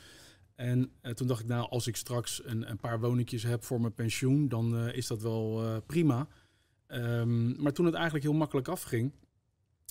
En 0.54 0.92
toen 1.14 1.26
dacht 1.26 1.40
ik, 1.40 1.46
nou, 1.46 1.68
als 1.70 1.86
ik 1.86 1.96
straks 1.96 2.42
een, 2.44 2.70
een 2.70 2.76
paar 2.76 3.00
woningjes 3.00 3.42
heb 3.42 3.64
voor 3.64 3.80
mijn 3.80 3.94
pensioen, 3.94 4.48
dan 4.48 4.88
is 4.88 5.06
dat 5.06 5.22
wel 5.22 5.82
prima. 5.86 6.28
Ehm, 6.86 7.62
maar 7.62 7.72
toen 7.72 7.84
het 7.84 7.94
eigenlijk 7.94 8.24
heel 8.24 8.34
makkelijk 8.34 8.68
afging, 8.68 9.12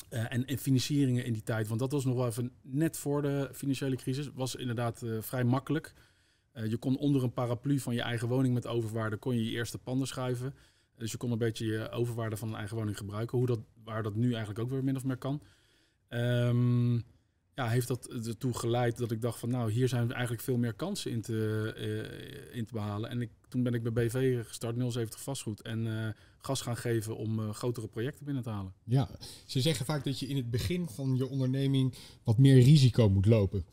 en, 0.10 0.46
en 0.46 0.58
financieringen 0.58 1.26
in 1.26 1.34
die 1.34 1.44
tijd, 1.44 1.68
want 1.68 1.80
dat 1.80 1.92
was 1.92 2.06
nog 2.06 2.16
wel 2.16 2.28
even 2.28 2.52
net 2.62 2.98
voor 2.98 3.22
de 3.22 3.50
financiële 3.54 3.96
crisis, 3.96 4.30
was 4.34 4.56
inderdaad 4.56 5.04
vrij 5.20 5.44
makkelijk. 5.44 5.94
Eh, 6.58 6.70
je 6.70 6.78
kon 6.78 6.98
onder 6.98 7.24
een 7.24 7.34
paraplu 7.34 7.80
van 7.80 7.94
je 7.94 8.02
eigen 8.02 8.28
woning 8.28 8.54
met 8.54 8.68
overwaarde, 8.68 9.18
kon 9.18 9.36
je 9.36 9.44
je 9.44 9.52
eerste 9.52 9.78
panden 9.78 10.08
schuiven. 10.08 10.56
Dus 10.96 11.12
je 11.12 11.18
kon 11.18 11.32
een 11.32 11.38
beetje 11.38 11.66
je 11.66 11.90
overwaarde 11.90 12.38
van 12.38 12.48
een 12.48 12.56
eigen 12.56 12.78
woning 12.78 12.98
gebruiken, 12.98 13.38
hoe 13.38 13.48
dat, 13.48 13.60
waar 13.84 14.04
dat 14.04 14.16
nu 14.16 14.30
eigenlijk 14.30 14.60
ook 14.60 14.70
weer 14.70 14.84
min 14.84 14.96
of 14.96 15.04
meer 15.04 15.18
kan. 15.18 15.42
Ehm, 16.08 16.94
ja, 17.54 17.68
heeft 17.68 17.88
dat 17.88 18.08
ertoe 18.08 18.54
geleid 18.54 18.98
dat 18.98 19.12
ik 19.12 19.22
dacht 19.22 19.40
van 19.40 19.50
nou, 19.50 19.72
hier 19.72 19.88
zijn 19.88 20.12
eigenlijk 20.12 20.44
veel 20.44 20.58
meer 20.58 20.74
kansen 20.74 21.12
in 21.12 21.22
te, 21.22 21.74
eh, 21.76 22.58
in 22.58 22.66
te 22.66 22.74
behalen. 22.74 23.10
En 23.10 23.22
ik, 23.22 23.32
toen 23.48 23.64
ben 23.64 23.74
ik 23.74 23.84
bij 23.84 24.08
BV 24.08 24.46
gestart, 24.48 24.76
070 24.92 25.22
vastgoed, 25.22 25.62
en 25.62 25.88
eh, 25.88 26.14
gas 26.38 26.62
gaan 26.62 26.78
geven 26.78 27.18
om 27.18 27.54
grotere 27.54 27.88
projecten 27.88 28.26
binnen 28.26 28.44
te 28.44 28.50
halen. 28.50 28.74
Ja, 28.84 29.10
ze 29.46 29.62
zeggen 29.62 29.86
vaak 29.86 30.04
dat 30.04 30.20
je 30.20 30.28
in 30.28 30.36
het 30.36 30.52
begin 30.52 30.88
van 30.88 31.16
je 31.16 31.28
onderneming 31.28 31.96
wat 32.24 32.38
meer 32.38 32.60
risico 32.62 33.10
moet 33.10 33.26
lopen. 33.26 33.66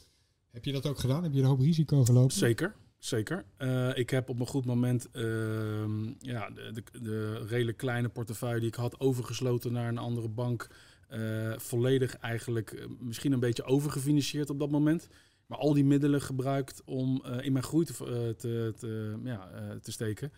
Heb 0.55 0.65
je 0.65 0.73
dat 0.73 0.87
ook 0.87 0.99
gedaan? 0.99 1.23
Heb 1.23 1.33
je 1.33 1.41
een 1.41 1.47
hoop 1.47 1.61
risico 1.61 2.05
gelopen? 2.05 2.37
Zeker, 2.37 2.75
zeker. 2.99 3.45
Eh, 3.57 3.97
ik 3.97 4.11
heb 4.11 4.29
op 4.29 4.41
een 4.41 4.47
goed 4.47 4.65
moment 4.65 5.11
ehm, 5.11 6.07
ja, 6.19 6.51
de, 6.51 6.73
de, 6.73 7.01
de 7.03 7.45
redelijk 7.47 7.77
kleine 7.77 8.09
portefeuille 8.09 8.59
die 8.59 8.69
ik 8.69 8.75
had 8.75 9.01
overgesloten 9.01 9.73
naar 9.73 9.89
een 9.89 9.99
andere 9.99 10.29
bank. 10.29 10.69
eh, 11.09 11.53
volledig 11.57 12.17
eigenlijk 12.17 12.71
eh, 12.73 12.87
misschien 13.01 13.33
een 13.33 13.41
beetje 13.41 13.65
overgefinancierd 13.65 14.51
op 14.51 14.59
dat 14.59 14.71
moment. 14.71 15.09
Maar 15.47 15.59
al 15.59 15.73
die 15.75 15.85
middelen 15.85 16.21
gebruikt 16.23 16.83
om 16.85 17.25
in 17.41 17.53
mijn 17.53 17.65
groei 17.65 17.85
te, 17.85 18.35
te, 18.39 18.73
te, 18.77 19.21
ja, 19.25 19.51
te 19.83 19.93
steken. 19.93 20.33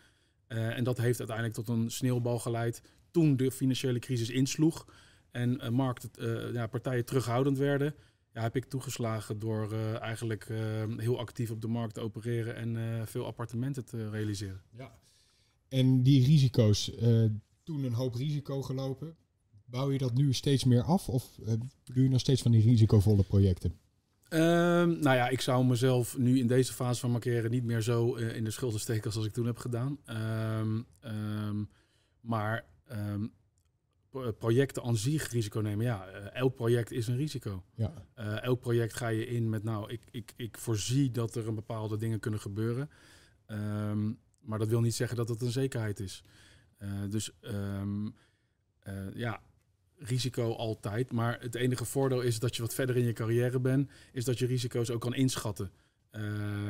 En 0.47 0.85
dat 0.85 0.99
heeft 0.99 1.19
uiteindelijk 1.19 1.57
tot 1.57 1.69
een 1.69 1.91
sneeuwbal 1.91 2.39
geleid 2.39 2.83
toen 3.11 3.37
de 3.37 3.51
financiële 3.51 3.99
crisis 3.99 4.31
insloeg. 4.31 4.87
En 5.31 5.73
markt, 5.73 6.19
eh, 6.19 6.53
ja, 6.53 6.67
partijen 6.67 7.05
terughoudend 7.05 7.59
werden 7.59 7.95
ja, 8.37 8.43
heb 8.43 8.57
ik 8.57 8.64
toegeslagen 8.64 9.38
door 9.38 9.73
eh, 9.73 10.00
eigenlijk 10.00 10.45
eh, 10.45 10.59
heel 10.97 11.19
actief 11.19 11.50
op 11.50 11.61
de 11.61 11.69
markt 11.69 11.95
te 11.95 12.00
opereren 12.00 12.57
en 12.57 12.76
eh, 12.76 13.07
veel 13.07 13.26
appartementen 13.26 13.85
te 13.85 14.11
realiseren. 14.11 14.62
Ja. 14.76 14.99
En 15.69 16.02
die 16.02 16.25
risico's, 16.26 16.93
toen 17.62 17.85
een 17.85 17.93
hoop 17.93 18.14
risico 18.14 18.62
gelopen. 18.62 19.16
Bouw 19.64 19.93
je 19.93 19.99
dat 19.99 20.14
nu 20.14 20.33
steeds 20.33 20.64
meer 20.64 20.83
af 20.83 21.09
of 21.09 21.38
doe 21.85 22.02
je 22.02 22.09
nog 22.09 22.21
steeds 22.21 22.43
van 22.43 22.50
die 22.50 22.62
risicovolle 22.62 23.23
projecten? 23.23 23.78
Ehm, 24.28 24.88
nou 24.88 25.16
ja, 25.16 25.28
ik 25.28 25.40
zou 25.40 25.64
mezelf 25.64 26.19
nu 26.19 26.38
in 26.38 26.47
deze 26.47 26.73
fase 26.73 27.00
van 27.00 27.21
carrière 27.21 27.49
niet 27.49 27.64
meer 27.64 27.81
zo 27.81 28.14
in 28.14 28.45
de 28.45 28.50
schulden 28.50 28.81
steken 28.81 29.05
als, 29.05 29.16
als 29.16 29.26
ik 29.26 29.33
toen 29.33 29.47
heb 29.47 29.59
gedaan. 29.59 29.99
Ehm, 30.05 30.83
ehm, 31.00 31.64
maar 32.21 32.64
projecten 34.39 34.83
aan 34.83 34.97
zich 34.97 35.31
risico 35.31 35.61
nemen. 35.61 35.85
Ja, 35.85 36.07
elk 36.33 36.55
project 36.55 36.91
is 36.91 37.07
een 37.07 37.17
risico. 37.17 37.63
Ja. 37.75 37.93
elk 38.41 38.61
project 38.61 38.95
ga 38.95 39.09
je 39.09 39.27
in 39.27 39.49
met, 39.49 39.63
nou, 39.63 39.93
ik, 39.93 40.03
ik, 40.11 40.33
ik 40.37 40.59
voorzie 40.59 41.11
dat 41.11 41.35
er 41.35 41.49
een 41.49 41.55
bepaalde 41.55 41.97
dingen 41.97 42.21
kunnen 42.21 42.41
gebeuren. 42.41 42.91
maar 44.41 44.59
dat 44.59 44.69
wil 44.69 44.81
niet 44.81 44.95
zeggen 44.95 45.17
dat 45.17 45.29
het 45.29 45.43
een 45.43 45.51
zekerheid 45.51 46.01
is. 46.01 46.23
dus 47.09 47.33
ja, 49.15 49.41
risico 49.99 50.53
altijd. 50.53 51.13
Maar 51.13 51.41
het 51.41 51.55
enige 51.55 51.85
voordeel 51.85 52.21
is 52.21 52.39
dat 52.39 52.57
je 52.57 52.63
wat 52.63 52.75
verder 52.75 52.97
in 52.97 53.05
je 53.05 53.13
carrière 53.13 53.61
bent, 53.61 53.91
is 54.13 54.25
dat 54.25 54.39
je 54.39 54.47
risico's 54.47 54.91
ook 54.91 55.01
kan 55.01 55.15
inschatten. 55.15 55.71
Uh, 56.13 56.23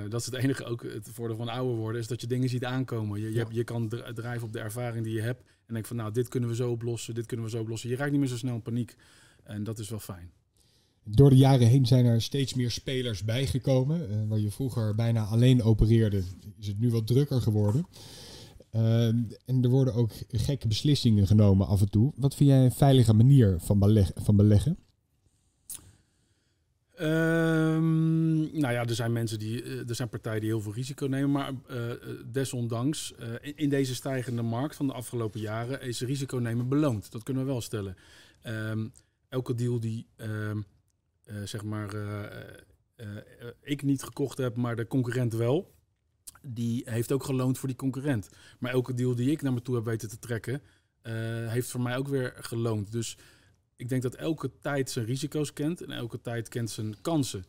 dat 0.09 0.21
is 0.21 0.26
het 0.26 0.35
enige 0.35 0.64
ook 0.64 0.83
het 0.83 1.09
voordeel 1.12 1.37
van 1.37 1.49
ouder 1.49 1.76
worden, 1.76 2.00
is 2.00 2.07
dat 2.07 2.21
je 2.21 2.26
dingen 2.26 2.49
ziet 2.49 2.64
aankomen. 2.64 3.21
Je, 3.21 3.47
je, 3.50 3.64
kan 3.64 3.88
drijven 4.14 4.47
op 4.47 4.52
de 4.52 4.59
ervaring 4.59 5.05
die 5.05 5.14
je 5.14 5.21
hebt 5.21 5.43
en 5.66 5.75
denk 5.75 5.87
van 5.87 5.97
nou, 5.97 6.12
dit 6.12 6.28
kunnen 6.28 6.49
we 6.49 6.55
zo 6.55 6.71
oplossen, 6.71 7.14
dit 7.14 7.26
kunnen 7.26 7.47
we 7.47 7.52
zo 7.52 7.61
oplossen. 7.61 7.90
Je 7.90 7.97
raakt 7.97 8.11
niet 8.11 8.21
meer 8.21 8.28
zo 8.28 8.37
snel 8.37 8.55
in 8.55 8.62
paniek 8.62 8.97
en 9.45 9.64
dat 9.64 9.78
is 9.78 9.88
wel 9.88 9.99
fijn. 9.99 10.31
Door 11.05 11.31
de 11.31 11.37
jaren 11.37 11.66
heen 11.66 11.87
zijn 11.87 12.05
er 12.05 12.23
steeds 12.23 12.55
meer 12.55 12.71
spelers 12.71 13.25
bijgekomen. 13.25 14.11
Uh, 14.11 14.28
waar 14.28 14.38
je 14.38 14.50
vroeger 14.50 14.95
bijna 14.95 15.25
alleen 15.25 15.62
opereerde, 15.62 16.23
is 16.59 16.66
het 16.66 16.78
nu 16.78 16.90
wat 16.90 17.07
drukker 17.07 17.40
geworden. 17.40 17.87
Ehm, 18.71 19.23
en 19.45 19.62
er 19.62 19.69
worden 19.69 19.95
ook 19.95 20.11
gekke 20.28 20.69
beslissingen 20.69 21.26
genomen 21.26 21.66
af 21.66 21.81
en 21.81 21.90
toe. 21.90 22.12
Wat 22.16 22.35
vind 22.35 22.50
jij 22.50 22.64
een 22.64 22.73
veilige 22.73 23.12
manier 23.12 23.57
van, 23.61 23.78
beleg 23.78 24.11
van 24.14 24.37
beleggen? 24.37 24.78
Um, 27.00 28.59
nou 28.61 28.73
ja, 28.73 28.85
er 28.85 28.95
zijn 28.95 29.12
mensen 29.12 29.38
die, 29.38 29.62
eh, 29.62 29.88
er 29.88 29.95
zijn 29.95 30.09
partijen 30.09 30.41
die 30.41 30.49
heel 30.49 30.61
veel 30.61 30.75
risico 30.75 31.07
nemen, 31.07 31.31
maar 31.31 31.53
uh, 31.71 31.93
desondanks, 32.26 33.15
uh, 33.21 33.53
in, 33.55 33.69
deze 33.69 33.95
stijgende 33.95 34.43
markt 34.43 34.76
van 34.76 34.87
de 34.87 34.93
afgelopen 34.93 35.41
jaren 35.41 35.81
is 35.81 36.00
risico 36.00 36.37
nemen 36.37 36.69
beloond. 36.69 37.12
Dat 37.12 37.23
kunnen 37.23 37.45
we 37.45 37.50
wel 37.50 37.61
stellen. 37.61 37.97
Um, 38.47 38.93
elke 39.29 39.55
deal 39.55 39.81
die, 39.81 40.07
zeg 41.45 41.65
maar, 41.65 41.95
ik 43.61 43.83
niet 43.83 44.03
gekocht 44.03 44.38
heb, 44.38 44.57
maar 44.57 44.76
de 44.76 44.87
concurrent 44.87 45.33
wel, 45.33 45.75
die 46.43 46.83
heeft 46.85 47.12
ook 47.12 47.25
geloond 47.25 47.59
voor 47.59 47.69
die 47.69 47.76
concurrent. 47.76 48.29
Maar 48.59 48.73
elke 48.73 48.95
deal 48.95 49.15
die 49.15 49.31
ik 49.31 49.43
naar 49.43 49.53
me 49.53 49.62
toe 49.62 49.75
heb 49.75 49.85
weten 49.85 50.09
te 50.09 50.19
trekken, 50.19 50.62
heeft 51.49 51.71
voor 51.71 51.81
mij 51.81 51.97
ook 51.97 52.09
weer 52.09 52.35
geloond. 52.37 52.93
Dus 52.93 53.17
ik 53.76 53.88
denk 53.88 54.02
dat 54.02 54.14
elke 54.14 54.50
tijd 54.61 54.90
zijn 54.90 55.06
risico's 55.06 55.52
kent 55.52 55.83
en 55.83 55.90
elke 55.90 56.21
tijd 56.21 56.49
kent 56.49 56.71
zijn 56.71 57.00
kansen. 57.00 57.45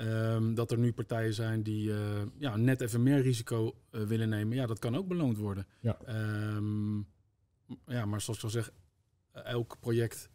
Um, 0.00 0.54
dat 0.54 0.70
er 0.70 0.78
nu 0.78 0.92
partijen 0.92 1.34
zijn 1.34 1.62
die 1.62 1.88
uh, 1.88 1.96
ja, 2.38 2.56
net 2.56 2.80
even 2.80 3.02
meer 3.02 3.22
risico 3.22 3.74
uh, 3.90 4.02
willen 4.02 4.28
nemen, 4.28 4.56
ja, 4.56 4.66
dat 4.66 4.78
kan 4.78 4.96
ook 4.96 5.08
beloond 5.08 5.36
worden. 5.36 5.66
Ja, 5.80 5.98
um, 6.56 7.06
ja 7.86 8.04
maar 8.04 8.20
zoals 8.20 8.38
ik 8.38 8.44
al 8.44 8.50
zeg, 8.50 8.72
elk 9.32 9.76
project 9.80 10.30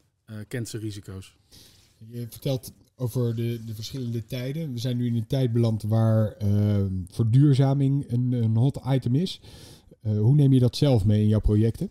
kent 0.48 0.70
zijn 0.70 0.82
risico's. 0.82 1.36
Je 1.98 2.28
vertelt 2.30 2.74
over 2.96 3.36
de, 3.36 3.64
de 3.66 3.76
verschillende 3.76 4.26
tijden. 4.26 4.74
We 4.74 4.80
zijn 4.80 4.98
nu 4.98 5.06
in 5.06 5.16
een 5.16 5.28
tijd 5.28 5.52
beland 5.52 5.84
waar 5.84 6.44
uh, 6.44 6.86
verduurzaming 7.08 8.12
een, 8.12 8.32
een 8.32 8.56
hot 8.56 8.80
item 8.88 9.16
is. 9.16 9.42
Hoe 10.02 10.36
neem 10.36 10.54
je 10.54 10.60
dat 10.60 10.76
zelf 10.76 11.06
mee 11.06 11.22
in 11.22 11.28
jouw 11.28 11.40
projecten? 11.40 11.90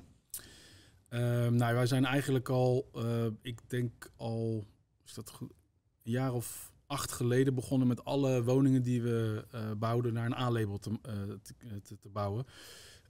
Uh, 1.15 1.49
nou, 1.49 1.75
wij 1.75 1.87
zijn 1.87 2.05
eigenlijk 2.05 2.49
al, 2.49 2.89
eh, 2.95 3.27
ik 3.43 3.59
denk 3.67 4.11
al, 4.17 4.65
is 5.05 5.15
dat 5.15 5.31
goed, 5.31 5.51
een 6.03 6.11
jaar 6.11 6.33
of 6.33 6.73
acht 6.87 7.13
geleden 7.13 7.55
begonnen 7.55 7.89
met 7.89 8.05
alle 8.05 8.43
woningen 8.43 8.83
die 8.83 9.03
we 9.03 9.45
uh, 9.55 9.61
bouwden 9.77 10.13
naar 10.13 10.27
een 10.27 10.35
A-label 10.35 10.79
te, 10.79 10.91
te, 11.83 11.99
te, 11.99 12.09
bouwen. 12.09 12.47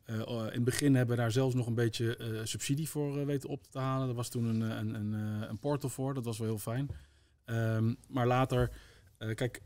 in 0.06 0.14
het 0.26 0.64
begin 0.64 0.94
hebben 0.94 1.16
we 1.16 1.22
daar 1.22 1.32
zelfs 1.32 1.54
nog 1.54 1.66
een 1.66 1.74
beetje 1.74 2.40
subsidie 2.44 2.88
voor 2.88 3.26
weten 3.26 3.48
op 3.48 3.66
te 3.70 3.78
halen. 3.78 4.08
Er 4.08 4.14
was 4.14 4.28
toen 4.28 4.44
een, 4.44 4.60
een, 4.60 4.94
een, 4.94 5.12
een 5.48 5.58
portal 5.58 5.88
voor, 5.88 6.14
dat 6.14 6.24
was 6.24 6.38
wel 6.38 6.46
heel 6.46 6.58
fijn. 6.58 6.90
Um, 7.44 7.96
maar 8.08 8.26
later, 8.26 8.70
kijk, 9.34 9.62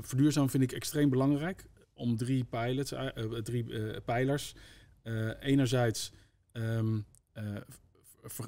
verduurzaam 0.00 0.50
vind 0.50 0.62
ik 0.62 0.72
extreem 0.72 1.08
belangrijk. 1.08 1.66
Om 1.94 2.16
drie, 2.16 2.44
pilots, 2.44 2.94
drie 3.42 4.00
pijlers. 4.00 4.54
enerzijds 5.40 6.12
um, 6.52 7.06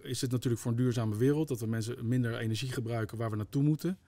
is 0.03 0.21
het 0.21 0.31
natuurlijk 0.31 0.63
voor 0.63 0.71
een 0.71 0.77
duurzame 0.77 1.17
wereld 1.17 1.49
dat 1.49 1.61
we 1.61 1.67
mensen 1.67 2.09
minder 2.09 2.39
energie 2.39 2.73
gebruiken 2.73 3.19
waar 3.19 3.31
we 3.31 3.37
naartoe 3.37 3.63
moeten. 3.63 3.99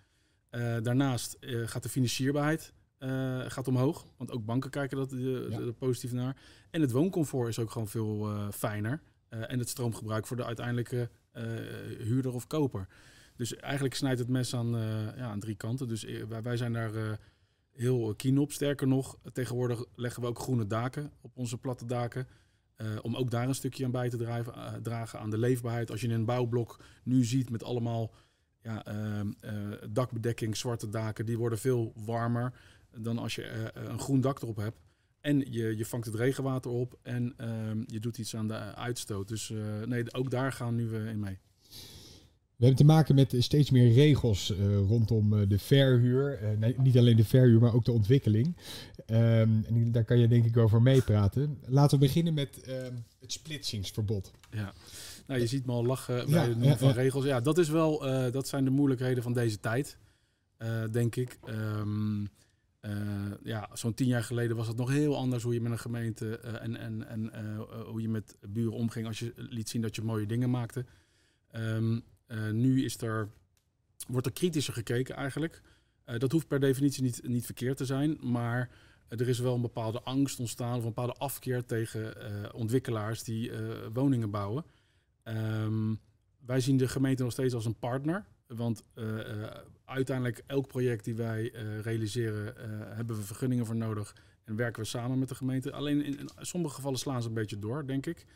daarnaast 0.82 1.36
gaat 1.64 1.82
de 1.82 1.88
financierbaarheid 1.88 2.72
gaat 3.48 3.68
omhoog. 3.68 4.06
Want 4.16 4.30
ook 4.30 4.44
banken 4.44 4.70
kijken 4.70 4.96
dat 4.96 5.14
ja. 5.16 5.72
positief 5.78 6.12
naar. 6.12 6.36
En 6.70 6.80
het 6.80 6.90
wooncomfort 6.90 7.48
is 7.48 7.58
ook 7.58 7.70
gewoon 7.70 7.88
veel 7.88 8.28
fijner. 8.52 9.02
en 9.28 9.58
het 9.58 9.68
stroomgebruik 9.68 10.26
voor 10.26 10.36
de 10.36 10.44
uiteindelijke 10.44 11.10
huurder 11.98 12.34
of 12.34 12.46
koper. 12.46 12.86
Dus 13.40 13.56
eigenlijk 13.56 13.94
snijdt 13.94 14.18
het 14.18 14.28
mes 14.28 14.54
aan, 14.54 14.70
ja, 15.16 15.30
aan 15.30 15.40
drie 15.40 15.54
kanten. 15.54 15.88
Dus 15.88 16.04
eh, 16.04 16.24
wij, 16.24 16.42
wij 16.42 16.56
zijn 16.56 16.72
daar 16.72 17.18
heel 17.72 18.14
keen 18.16 18.38
op. 18.38 18.52
Sterker 18.52 18.86
nog, 18.86 19.18
tegenwoordig 19.32 19.84
leggen 19.94 20.22
we 20.22 20.28
ook 20.28 20.38
groene 20.38 20.66
daken 20.66 21.12
op 21.20 21.36
onze 21.36 21.58
platte 21.58 21.86
daken. 21.86 22.26
Uh, 22.82 22.98
om 23.02 23.16
ook 23.16 23.30
daar 23.30 23.48
een 23.48 23.54
stukje 23.54 23.84
aan 23.84 23.90
bij 23.90 24.08
te 24.08 24.16
drijven, 24.16 24.82
dragen 24.82 25.18
aan 25.20 25.30
de 25.30 25.38
leefbaarheid. 25.38 25.90
Als 25.90 26.00
je 26.00 26.08
een 26.08 26.24
bouwblok 26.24 26.80
nu 27.02 27.24
ziet 27.24 27.50
met 27.50 27.64
allemaal 27.64 28.14
ja, 28.62 28.84
dakbedekking, 29.90 30.56
zwarte 30.56 30.88
daken, 30.88 31.26
die 31.26 31.38
worden 31.38 31.58
veel 31.58 31.92
warmer 31.96 32.52
dan 32.96 33.18
als 33.18 33.34
je 33.34 33.70
een 33.74 33.98
groen 33.98 34.20
dak 34.20 34.42
erop 34.42 34.56
hebt. 34.56 34.80
En 35.20 35.52
je, 35.52 35.76
je 35.76 35.86
vangt 35.86 36.06
het 36.06 36.14
regenwater 36.14 36.70
op 36.70 36.98
en 37.02 37.34
ehm, 37.36 37.82
je 37.86 38.00
doet 38.00 38.18
iets 38.18 38.36
aan 38.36 38.48
de 38.48 38.74
uitstoot. 38.74 39.28
Dus 39.28 39.52
nee, 39.84 40.14
ook 40.14 40.30
daar 40.30 40.52
gaan 40.52 40.74
nu 40.74 40.88
we 40.88 40.98
in 40.98 41.20
mee. 41.20 41.38
We 42.60 42.66
hebben 42.66 42.86
te 42.86 42.92
maken 42.92 43.14
met 43.14 43.34
steeds 43.38 43.70
meer 43.70 43.92
regels 43.92 44.50
uh, 44.50 44.76
rondom 44.76 45.32
uh, 45.32 45.48
de 45.48 45.58
verhuur. 45.58 46.42
Uh, 46.42 46.58
nee, 46.58 46.74
niet 46.78 46.98
alleen 46.98 47.16
de 47.16 47.24
verhuur, 47.24 47.60
maar 47.60 47.74
ook 47.74 47.84
de 47.84 47.92
ontwikkeling. 47.92 48.56
Um, 49.06 49.64
en 49.64 49.92
daar 49.92 50.04
kan 50.04 50.18
je 50.18 50.28
denk 50.28 50.44
ik 50.44 50.56
over 50.56 50.82
meepraten. 50.82 51.58
Laten 51.66 51.98
we 51.98 52.04
beginnen 52.04 52.34
met 52.34 52.68
uh, 52.68 52.74
het 53.20 53.32
splitsingsverbod. 53.32 54.32
Ja, 54.50 54.72
nou, 55.26 55.40
je 55.40 55.46
ziet 55.46 55.66
me 55.66 55.72
al 55.72 55.84
lachen 55.84 56.30
bij 56.30 56.48
ja, 56.48 56.68
het 56.68 56.78
van 56.78 56.90
regels. 56.90 57.24
Ja, 57.24 57.40
dat, 57.40 57.58
is 57.58 57.68
wel, 57.68 57.98
dat 58.30 58.48
zijn 58.48 58.64
de 58.64 58.70
moeilijkheden 58.70 59.22
van 59.22 59.32
deze 59.32 59.60
tijd, 59.60 59.98
denk 60.90 61.16
ik. 61.16 61.38
Um, 61.48 62.28
ja, 63.42 63.68
zo'n 63.72 63.94
tien 63.94 64.06
jaar 64.06 64.24
geleden 64.24 64.56
was 64.56 64.68
het 64.68 64.76
nog 64.76 64.90
heel 64.90 65.16
anders 65.16 65.42
hoe 65.42 65.54
je 65.54 65.60
met 65.60 65.72
een 65.72 65.78
gemeente 65.78 66.38
en, 66.38 66.76
en, 66.76 67.08
en 67.08 67.30
hoe 67.86 68.00
je 68.02 68.08
met 68.08 68.36
buren 68.48 68.72
omging 68.72 69.06
als 69.06 69.18
je 69.18 69.32
liet 69.36 69.68
zien 69.68 69.82
dat 69.82 69.96
je 69.96 70.02
mooie 70.02 70.26
dingen 70.26 70.50
maakte. 70.50 70.84
Um, 71.52 72.02
nu 72.50 72.84
is 72.84 73.00
er, 73.00 73.28
wordt 74.08 74.26
er 74.26 74.32
kritischer 74.32 74.74
gekeken 74.74 75.16
eigenlijk. 75.16 75.62
Uh, 76.06 76.18
dat 76.18 76.32
hoeft 76.32 76.48
per 76.48 76.60
definitie 76.60 77.02
niet, 77.02 77.28
niet 77.28 77.44
verkeerd 77.44 77.76
te 77.76 77.84
zijn, 77.84 78.18
maar 78.20 78.70
er 79.08 79.28
is 79.28 79.38
wel 79.38 79.54
een 79.54 79.60
bepaalde 79.60 80.02
angst 80.02 80.40
ontstaan 80.40 80.76
of 80.76 80.78
een 80.78 80.94
bepaalde 80.94 81.12
afkeer 81.18 81.64
tegen 81.64 82.14
uh, 82.16 82.48
ontwikkelaars 82.54 83.22
die 83.22 83.50
woningen 83.92 84.30
bouwen. 84.30 84.64
Um, 85.24 86.00
wij 86.46 86.60
zien 86.60 86.76
de 86.76 86.88
gemeente 86.88 87.22
nog 87.22 87.32
steeds 87.32 87.54
als 87.54 87.64
een 87.64 87.78
partner. 87.78 88.24
Want 88.46 88.84
uiteindelijk 89.84 90.42
elk 90.46 90.66
project 90.66 91.04
die 91.04 91.14
wij 91.14 91.52
realiseren, 91.82 92.54
hebben 92.96 93.16
we 93.16 93.22
vergunningen 93.22 93.66
voor 93.66 93.76
nodig 93.76 94.16
en 94.44 94.56
werken 94.56 94.82
we 94.82 94.88
samen 94.88 95.18
met 95.18 95.28
de 95.28 95.34
gemeente. 95.34 95.72
Alleen 95.72 96.04
in, 96.04 96.28
sommige 96.38 96.74
gevallen 96.74 96.98
slaan 96.98 97.22
ze 97.22 97.28
een 97.28 97.34
beetje 97.34 97.58
door, 97.58 97.86
denk 97.86 98.06
ik. 98.06 98.26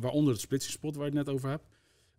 waaronder 0.00 0.32
het 0.32 0.42
splitsingspot 0.42 0.94
waar 0.94 1.10
je 1.10 1.16
het 1.16 1.26
net 1.26 1.34
over 1.34 1.48
hebt. 1.48 1.66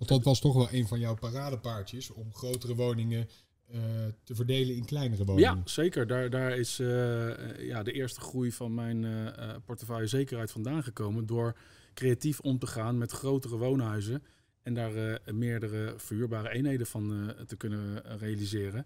Want 0.01 0.13
dat 0.13 0.24
was 0.24 0.39
toch 0.39 0.55
wel 0.55 0.67
een 0.72 0.88
van 0.88 1.00
jouw 1.00 1.15
paradepaardjes 1.15 2.10
om 2.10 2.34
grotere 2.34 2.75
woningen 2.75 3.29
uh, 3.72 3.79
te 4.24 4.36
verdelen 4.36 4.75
in 4.75 4.86
kleinere 4.86 5.25
woningen. 5.25 5.55
Ja, 5.55 5.62
zeker. 5.65 6.08
Daar, 6.08 6.29
daar 6.29 6.58
is 6.58 6.79
uh, 6.79 7.67
ja, 7.67 7.84
de 7.84 7.91
eerste 7.91 8.22
groei 8.22 8.51
van 8.51 8.74
mijn 8.74 9.03
uh, 9.03 9.55
portefeuille 9.65 10.08
zeker 10.08 10.39
uit 10.39 10.51
vandaan 10.51 10.84
gekomen. 10.84 11.25
Door 11.25 11.58
creatief 11.93 12.39
om 12.39 12.60
te 12.60 12.67
gaan 12.67 12.98
met 12.98 13.12
grotere 13.12 13.58
woonhuizen. 13.58 14.24
En 14.63 14.74
daar 14.74 15.20
meerdere 15.34 15.93
verhuurbare 15.98 16.50
eenheden 16.50 16.88
van 16.88 17.34
te 17.48 17.55
kunnen 17.55 18.17
realiseren. 18.17 18.86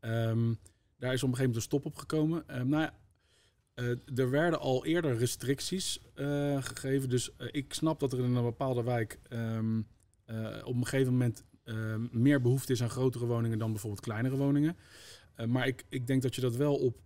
Um, 0.00 0.58
daar 0.98 1.12
is 1.12 1.22
op 1.22 1.28
een 1.28 1.36
gegeven 1.36 1.38
moment 1.38 1.56
een 1.56 1.62
stop 1.62 1.84
op 1.84 1.96
gekomen. 1.96 2.60
Um, 2.60 2.68
nou 2.68 2.82
ja, 2.82 2.94
er 4.14 4.30
werden 4.30 4.60
al 4.60 4.84
eerder 4.84 5.16
restricties 5.16 6.00
gegeven. 6.60 7.08
Dus 7.08 7.30
ik 7.50 7.74
snap 7.74 8.00
dat 8.00 8.12
er 8.12 8.18
in 8.18 8.34
een 8.34 8.44
bepaalde 8.44 8.82
wijk 8.82 9.18
um, 9.28 9.76
uh, 9.78 9.84
op 10.64 10.74
een 10.74 10.86
gegeven 10.86 11.12
moment 11.12 11.44
uh, 11.64 11.94
meer 12.10 12.40
behoefte 12.40 12.72
is 12.72 12.82
aan 12.82 12.90
grotere 12.90 13.26
woningen 13.26 13.58
dan 13.58 13.70
bijvoorbeeld 13.70 14.02
kleinere 14.02 14.36
woningen. 14.36 14.76
Uh, 15.36 15.46
maar 15.46 15.66
ik, 15.66 15.84
ik 15.88 16.06
denk 16.06 16.22
dat 16.22 16.34
je 16.34 16.40
dat 16.40 16.56
wel 16.56 16.76
op 16.76 17.00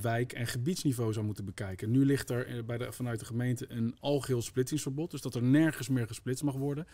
wijk- 0.00 0.32
en 0.32 0.46
gebiedsniveau 0.46 1.12
zou 1.12 1.26
moeten 1.26 1.44
bekijken. 1.44 1.90
Nu 1.90 2.04
ligt 2.04 2.30
er 2.30 2.64
bij 2.64 2.78
de, 2.78 2.92
vanuit 2.92 3.18
de 3.18 3.24
gemeente 3.24 3.64
een 3.68 3.96
algeheel 4.00 4.42
splitsingsverbod. 4.42 5.10
Dus 5.10 5.20
dat 5.20 5.34
er 5.34 5.42
nergens 5.42 5.88
meer 5.88 6.06
gesplitst 6.06 6.44
mag 6.44 6.54
worden. 6.54 6.86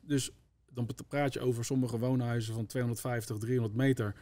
Dus 0.00 0.30
dan 0.70 0.88
praat 1.08 1.32
je 1.32 1.40
over 1.40 1.64
sommige 1.64 1.98
woonhuizen 1.98 2.54
van 2.54 2.66
250, 2.66 3.38
300 3.38 3.76
meter. 3.76 4.14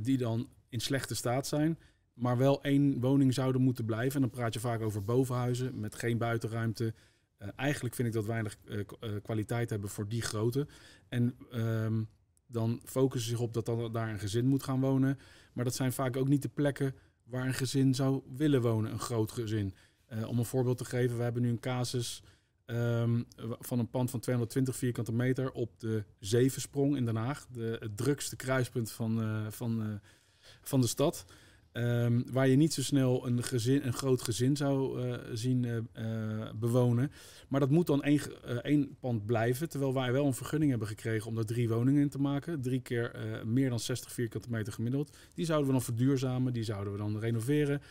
die 0.00 0.18
dan 0.18 0.48
in 0.68 0.80
slechte 0.80 1.14
staat 1.14 1.46
zijn, 1.46 1.78
maar 2.14 2.36
wel 2.36 2.62
één 2.62 3.00
woning 3.00 3.34
zouden 3.34 3.62
moeten 3.62 3.84
blijven. 3.84 4.14
En 4.14 4.20
dan 4.20 4.30
praat 4.30 4.54
je 4.54 4.60
vaak 4.60 4.80
over 4.80 5.04
bovenhuizen 5.04 5.80
met 5.80 5.94
geen 5.94 6.18
buitenruimte. 6.18 6.94
Uh, 7.42 7.48
eigenlijk 7.56 7.94
vind 7.94 8.08
ik 8.08 8.14
dat 8.14 8.24
weinig 8.24 8.56
uh, 8.64 8.80
kwaliteit 9.22 9.70
hebben 9.70 9.90
voor 9.90 10.08
die 10.08 10.22
grootte. 10.22 10.66
En 11.08 11.36
um, 11.52 12.08
dan 12.46 12.80
focussen 12.84 13.30
ze 13.30 13.36
zich 13.36 13.44
op 13.46 13.54
dat 13.54 13.66
dan 13.66 13.92
daar 13.92 14.08
een 14.08 14.18
gezin 14.18 14.46
moet 14.46 14.62
gaan 14.62 14.80
wonen. 14.80 15.18
Maar 15.52 15.64
dat 15.64 15.74
zijn 15.74 15.92
vaak 15.92 16.16
ook 16.16 16.28
niet 16.28 16.42
de 16.42 16.48
plekken 16.48 16.94
waar 17.24 17.46
een 17.46 17.54
gezin 17.54 17.94
zou 17.94 18.22
willen 18.36 18.60
wonen, 18.60 18.92
een 18.92 18.98
groot 18.98 19.32
gezin. 19.32 19.74
Om 20.26 20.38
een 20.38 20.44
voorbeeld 20.44 20.78
te 20.78 20.84
geven, 20.84 21.16
we 21.16 21.22
hebben 21.22 21.42
nu 21.42 21.48
een 21.48 21.60
casus 21.60 22.22
um, 22.66 23.26
van 23.58 23.78
een 23.78 23.90
pand 23.90 24.10
van 24.10 24.20
220 24.20 24.76
vierkante 24.76 25.12
meter 25.12 25.52
op 25.52 25.80
de 25.80 26.04
Zevensprong 26.18 26.96
in 26.96 27.04
Den 27.04 27.16
Haag. 27.16 27.46
De, 27.46 27.76
het 27.80 27.96
drukste 27.96 28.36
kruispunt 28.36 28.90
van, 28.90 29.46
van, 29.52 30.00
van 30.62 30.80
de 30.80 30.86
stad. 30.86 31.24
Um, 31.72 32.24
waar 32.32 32.48
je 32.48 32.56
niet 32.56 32.72
zo 32.72 32.82
snel 32.82 33.26
een, 33.26 33.42
gezin, 33.42 33.86
een 33.86 33.92
groot 33.92 34.22
gezin 34.22 34.56
zou 34.56 35.06
uh, 35.06 35.16
zien 35.32 35.62
uh, 35.62 35.76
uh, 35.76 36.50
bewonen. 36.54 37.12
Maar 37.48 37.60
dat 37.60 37.70
moet 37.70 37.86
dan 37.86 38.02
één, 38.02 38.20
één 38.62 38.96
pand 39.00 39.26
blijven. 39.26 39.68
Terwijl 39.68 39.94
wij 39.94 40.12
wel 40.12 40.26
een 40.26 40.34
vergunning 40.34 40.70
hebben 40.70 40.88
gekregen 40.88 41.26
om 41.26 41.38
er 41.38 41.46
drie 41.46 41.68
woningen 41.68 42.02
in 42.02 42.08
te 42.08 42.18
maken. 42.18 42.60
Drie 42.60 42.80
keer 42.80 43.40
meer 43.44 43.68
dan 43.68 43.80
60 43.80 44.12
vierkante 44.12 44.50
meter 44.50 44.72
gemiddeld. 44.72 45.16
Die 45.34 45.44
zouden 45.44 45.66
we 45.66 45.72
dan 45.72 45.82
verduurzamen, 45.82 46.52
die 46.52 46.64
zouden 46.64 46.92
we 46.92 46.98
dan 46.98 47.18
renoveren. 47.18 47.82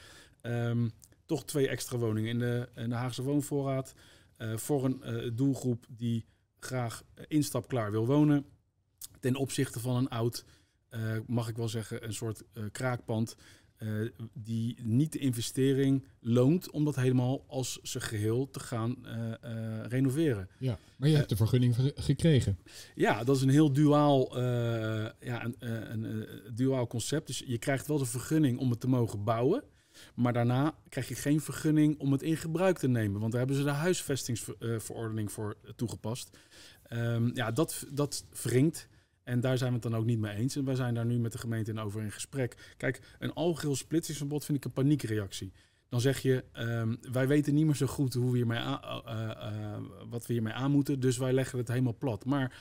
Um, 0.42 0.92
toch 1.26 1.46
twee 1.46 1.68
extra 1.68 1.98
woningen 1.98 2.30
in 2.30 2.40
de, 2.40 2.70
in 2.76 2.90
de 2.90 2.96
Haagse 2.96 3.24
woonvoorraad. 3.24 3.94
voor 4.38 4.86
een 4.86 5.36
doelgroep 5.36 5.86
die 5.90 6.26
graag 6.60 7.04
instapklaar 7.28 7.92
wil 7.92 8.06
wonen. 8.06 8.46
Ten 9.20 9.36
opzichte 9.36 9.80
van 9.80 9.96
een 9.96 10.10
oud, 10.10 10.46
mag 11.26 11.50
ik 11.50 11.58
wel 11.58 11.70
zeggen, 11.70 12.04
een 12.04 12.14
soort 12.14 12.44
kraakpand 12.72 13.36
uh, 13.80 14.10
die 14.34 14.78
niet 14.84 15.12
de 15.12 15.20
investering 15.20 16.06
loont 16.20 16.72
om 16.72 16.86
dat 16.86 16.96
helemaal 16.96 17.44
als 17.48 17.80
zijn 17.82 18.04
geheel 18.04 18.50
te 18.50 18.60
gaan 18.60 18.96
uh, 19.06 19.14
uh, 19.44 19.86
renoveren. 19.88 20.50
Ja, 20.60 20.80
maar 20.98 21.10
je 21.10 21.16
hebt 21.16 21.30
de 21.30 21.36
vergunning 21.36 21.76
gekregen. 21.96 22.58
Ja, 22.96 23.24
dat 23.24 23.36
is 23.36 23.42
een 23.42 23.50
heel 23.50 23.74
duaal, 23.74 24.40
ja, 25.20 25.44
een, 25.44 25.56
een, 25.60 26.04
een, 26.04 26.28
duaal 26.56 26.88
concept. 26.88 27.28
Dus 27.28 27.44
je 27.46 27.58
krijgt 27.58 27.88
wel 27.88 27.98
de 27.98 28.06
vergunning 28.06 28.60
om 28.60 28.70
het 28.70 28.80
te 28.80 28.88
mogen 28.88 29.24
bouwen. 29.24 29.64
Maar 30.16 30.34
daarna 30.34 30.76
krijg 30.90 31.08
je 31.08 31.16
geen 31.16 31.42
vergunning 31.42 32.00
om 32.00 32.12
het 32.12 32.22
in 32.22 32.38
gebruik 32.38 32.78
te 32.78 32.88
nemen. 32.88 33.20
Want 33.20 33.32
daar 33.32 33.40
hebben 33.40 33.60
ze 33.60 33.64
de 33.64 33.70
huisvestingsverordening 33.70 35.32
voor 35.32 35.58
toegepast. 35.76 36.38
Um, 36.90 37.32
ja, 37.36 37.52
dat, 37.52 37.86
dat 37.92 38.26
wringt. 38.44 38.88
En 39.30 39.40
daar 39.40 39.58
zijn 39.58 39.70
we 39.70 39.80
het 39.80 39.92
dan 39.92 39.96
ook 39.96 40.06
niet 40.06 40.20
mee 40.20 40.36
eens. 40.36 40.56
En 40.56 40.66
wij 40.66 40.76
zijn 40.76 40.94
daar 40.94 41.06
nu 41.06 41.20
met 41.20 41.32
de 41.32 41.38
gemeente 41.38 41.72
in 41.72 41.80
over 41.80 42.02
in 42.02 42.12
gesprek. 42.12 42.74
Kijk, 42.78 43.02
een 43.20 43.34
algeheel 43.34 43.76
splitsingsverbod 43.76 44.46
vind 44.46 44.58
ik 44.58 44.66
een 44.66 44.72
paniekreactie. 44.72 45.52
Dan 45.90 46.02
zeg 46.02 46.20
je, 46.20 46.44
um, 46.54 46.98
wij 47.12 47.28
weten 47.28 47.54
niet 47.54 47.66
meer 47.66 47.76
zo 47.76 47.88
goed 47.88 48.14
hoe 48.14 48.32
we 48.32 48.38
hiermee 48.38 48.60
aan, 48.60 49.04
uh, 49.06 49.14
uh, 49.14 50.10
wat 50.10 50.26
we 50.26 50.34
hiermee 50.34 50.54
aan 50.54 50.72
moeten, 50.72 51.00
dus 51.00 51.18
wij 51.18 51.34
leggen 51.34 51.58
het 51.58 51.68
helemaal 51.68 51.98
plat. 51.98 52.26
Maar 52.26 52.60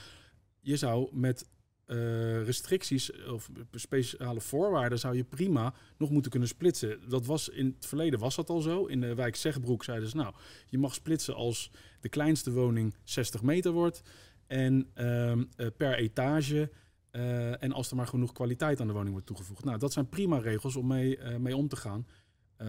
je 0.61 0.77
zou 0.77 1.09
met 1.13 1.49
uh, 1.87 2.45
restricties 2.45 3.25
of 3.27 3.51
speciale 3.73 4.41
voorwaarden 4.41 4.99
zou 4.99 5.17
je 5.17 5.25
prima 5.25 5.75
nog 5.99 6.11
moeten 6.11 6.31
kunnen 6.31 6.49
splitsen. 6.49 7.09
Dat 7.09 7.27
was 7.27 7.49
in 7.49 7.75
het 7.77 7.87
verleden 7.87 8.19
was 8.19 8.37
dat 8.37 8.51
al 8.51 8.61
zo. 8.61 8.85
In 8.85 9.01
de 9.01 9.15
wijk 9.15 9.37
Zegbroek 9.37 9.85
zeiden 9.85 10.09
ze 10.09 10.17
nou, 10.17 10.35
je 10.67 10.79
mag 10.79 10.95
splitsen 10.95 11.35
als 11.35 11.71
de 12.01 12.09
kleinste 12.09 12.53
woning 12.53 12.95
60 13.05 13.43
meter 13.43 13.73
wordt. 13.73 14.03
En 14.49 14.91
um, 14.95 15.49
uh, 15.57 15.67
per 15.77 15.95
etage. 15.95 16.71
Uh, 17.13 17.63
en 17.63 17.73
als 17.73 17.91
er 17.91 17.97
maar 17.97 18.07
genoeg 18.07 18.33
kwaliteit 18.33 18.81
aan 18.81 18.87
de 18.87 18.93
woning 18.93 19.13
wordt 19.13 19.27
toegevoegd. 19.27 19.65
Nou, 19.65 19.79
dat 19.79 19.93
zijn 19.93 20.09
prima 20.09 20.39
regels 20.39 20.77
om 20.77 20.87
mee, 20.87 21.19
uh, 21.19 21.37
mee 21.37 21.57
om 21.57 21.69
te 21.69 21.77
gaan. 21.77 22.07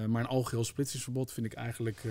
maar 0.07 0.21
een 0.21 0.29
algeheel 0.29 0.63
splitsingsverbod 0.63 1.31
vind 1.31 1.45
ik 1.45 1.53
eigenlijk 1.53 2.03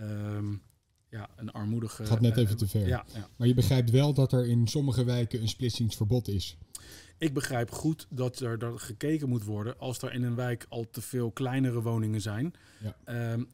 um, 0.00 0.62
ja, 1.10 1.28
een 1.36 1.50
armoedige... 1.50 2.06
Gaat 2.06 2.20
net 2.20 2.36
even 2.36 2.56
te 2.56 2.68
ver. 2.68 2.86
Ja, 2.86 3.04
ja, 3.14 3.28
Maar 3.36 3.46
je 3.46 3.54
begrijpt 3.54 3.90
wel 3.90 4.14
dat 4.14 4.32
er 4.32 4.46
in 4.46 4.66
sommige 4.66 5.04
wijken 5.04 5.40
een 5.40 5.48
splitsingsverbod 5.48 6.28
is. 6.28 6.58
Ik 7.18 7.34
begrijp 7.34 7.70
goed 7.70 8.06
dat 8.10 8.40
er 8.40 8.58
dat 8.58 8.82
gekeken 8.82 9.28
moet 9.28 9.44
worden 9.44 9.78
als 9.78 10.02
er 10.02 10.12
in 10.12 10.22
een 10.22 10.34
wijk 10.34 10.66
al 10.68 10.90
te 10.90 11.00
veel 11.00 11.30
kleinere 11.30 11.82
woningen 11.82 12.20
zijn. 12.20 12.54
Ja. 13.04 13.32
Um, 13.32 13.48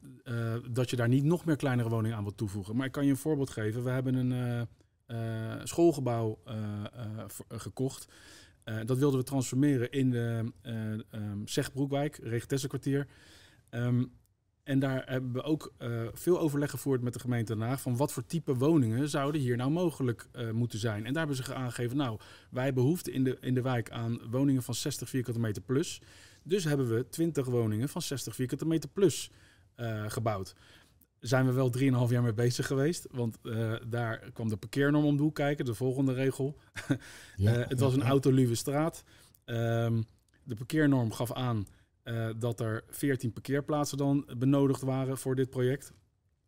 dat 0.73 0.91
je 0.91 0.97
daar 0.97 1.09
niet 1.09 1.25
nog 1.25 1.45
meer 1.45 1.57
kleinere 1.57 1.89
woningen 1.89 2.17
aan 2.17 2.23
wilt 2.23 2.37
toevoegen. 2.37 2.77
Maar 2.77 2.87
ik 2.87 2.93
kan 2.93 3.05
je 3.05 3.11
een 3.11 3.17
voorbeeld 3.17 3.51
geven. 3.51 3.85
We 3.85 3.91
hebben 3.91 4.15
een 4.15 4.59
uh, 4.59 4.63
schoolgebouw 5.65 6.39
uh, 6.49 6.55
uh, 6.55 7.25
gekocht. 7.49 8.09
dat 8.85 8.99
wilden 8.99 9.19
we 9.19 9.25
transformeren 9.25 9.91
in 9.91 10.11
de 10.11 10.53
Zegbroekwijk, 11.45 12.17
Regentessenkwartier. 12.23 13.07
Um, 13.71 14.13
en 14.63 14.79
daar 14.79 15.03
hebben 15.07 15.33
we 15.33 15.43
ook 15.43 15.73
veel 16.13 16.41
overleg 16.41 16.71
gevoerd 16.71 17.03
met 17.03 17.13
de 17.13 17.21
gemeente 17.21 17.57
Den 17.57 17.67
Haag 17.67 17.81
van 17.81 17.97
wat 17.97 18.13
voor 18.13 18.27
type 18.27 18.55
woningen 18.55 19.09
zouden 19.09 19.41
hier 19.41 19.57
nou 19.57 19.71
mogelijk 19.71 20.29
moeten 20.53 20.79
zijn. 20.79 21.07
En 21.07 21.13
daar 21.13 21.27
hebben 21.27 21.45
ze 21.45 21.55
aangegeven, 21.55 21.97
nou, 21.97 22.19
wij 22.51 22.73
behoeften 22.73 23.13
in 23.13 23.25
de, 23.25 23.37
in 23.41 23.55
de 23.55 23.63
wijk 23.63 23.91
aan 23.91 24.21
woningen 24.31 24.63
van 24.63 24.75
60 24.75 25.09
vierkante 25.09 25.41
meter 25.41 25.63
plus. 25.63 26.01
Dus 26.43 26.65
hebben 26.65 26.95
we 26.95 27.09
20 27.09 27.47
woningen 27.47 27.89
van 27.89 28.03
60 28.03 28.35
vierkante 28.35 28.67
meter 28.67 28.91
plus 28.91 29.31
gebouwd 30.07 30.55
zijn 31.27 31.47
we 31.47 31.53
wel 31.53 31.73
3,5 31.79 32.13
jaar 32.13 32.23
mee 32.23 32.35
bezig 32.35 32.67
geweest. 32.67 33.07
Want 33.11 33.39
uh, 33.43 33.75
daar 33.87 34.31
kwam 34.33 34.49
de 34.49 34.57
parkeernorm 34.57 35.05
om 35.05 35.17
de 35.17 35.23
hoek 35.23 35.35
kijken, 35.35 35.65
de 35.65 35.75
volgende 35.75 36.13
regel. 36.13 36.57
Ja, 37.37 37.59
uh, 37.59 37.69
het 37.69 37.81
was 37.81 37.93
een 37.93 38.01
ja. 38.01 38.07
autoluwe 38.07 38.55
straat. 38.55 39.05
Um, 39.45 40.05
de 40.45 40.55
parkeernorm 40.55 41.13
gaf 41.13 41.33
aan 41.33 41.67
uh, 42.05 42.29
dat 42.39 42.61
er 42.61 42.85
14 42.89 43.33
parkeerplaatsen 43.33 43.99
dan 43.99 44.27
benodigd 44.39 44.83
waren 44.83 45.19
voor 45.19 45.35
dit 45.35 45.51
project. 45.51 45.93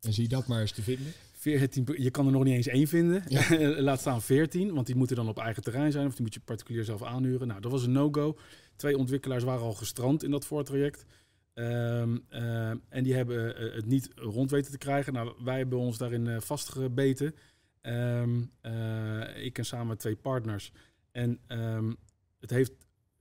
En 0.01 0.13
zie 0.13 0.23
je 0.23 0.29
dat 0.29 0.47
maar 0.47 0.61
eens 0.61 0.73
te 0.73 0.83
vinden? 0.83 1.13
14, 1.33 1.87
je 1.97 2.11
kan 2.11 2.27
er 2.27 2.33
nog 2.33 2.45
niet 2.45 2.55
eens 2.55 2.67
één 2.67 2.87
vinden. 2.87 3.23
Ja. 3.29 3.59
Laat 3.89 4.01
staan 4.01 4.23
14, 4.23 4.75
want 4.75 4.87
die 4.87 4.97
moeten 4.97 5.17
dan 5.17 5.29
op 5.29 5.39
eigen 5.39 5.63
terrein 5.63 5.93
zijn 5.93 6.07
of 6.07 6.13
die 6.13 6.23
moet 6.23 6.35
je 6.35 6.41
particulier 6.41 6.85
zelf 6.85 7.03
aanhuren. 7.03 7.47
Nou, 7.47 7.61
dat 7.61 7.71
was 7.71 7.83
een 7.83 7.93
no-go. 7.93 8.39
Twee 8.77 8.99
ontwikkelaars 8.99 9.45
waren 9.45 9.63
al 9.63 9.75
gestrand 9.75 10.23
in 10.23 10.31
dat 10.31 10.47
voortraject. 10.47 11.05
Um, 11.59 12.25
uh, 12.31 12.69
en 12.69 13.03
die 13.03 13.15
hebben 13.15 13.63
uh, 13.63 13.75
het 13.75 13.87
niet 13.87 14.11
rond 14.15 14.51
weten 14.51 14.71
te 14.71 14.79
krijgen. 14.79 15.13
Nou, 15.13 15.33
wij 15.45 15.57
hebben 15.57 15.79
ons 15.79 15.99
daarin 15.99 16.27
uh, 16.27 16.41
vastgebeten. 16.41 17.35
Um, 17.83 18.51
ik 19.35 19.59
en 19.59 19.65
samen 19.65 19.87
met 19.87 19.99
twee 19.99 20.17
partners. 20.17 20.73
En 21.13 21.41
um, 21.49 21.97
het 22.41 22.51
heeft 22.51 22.73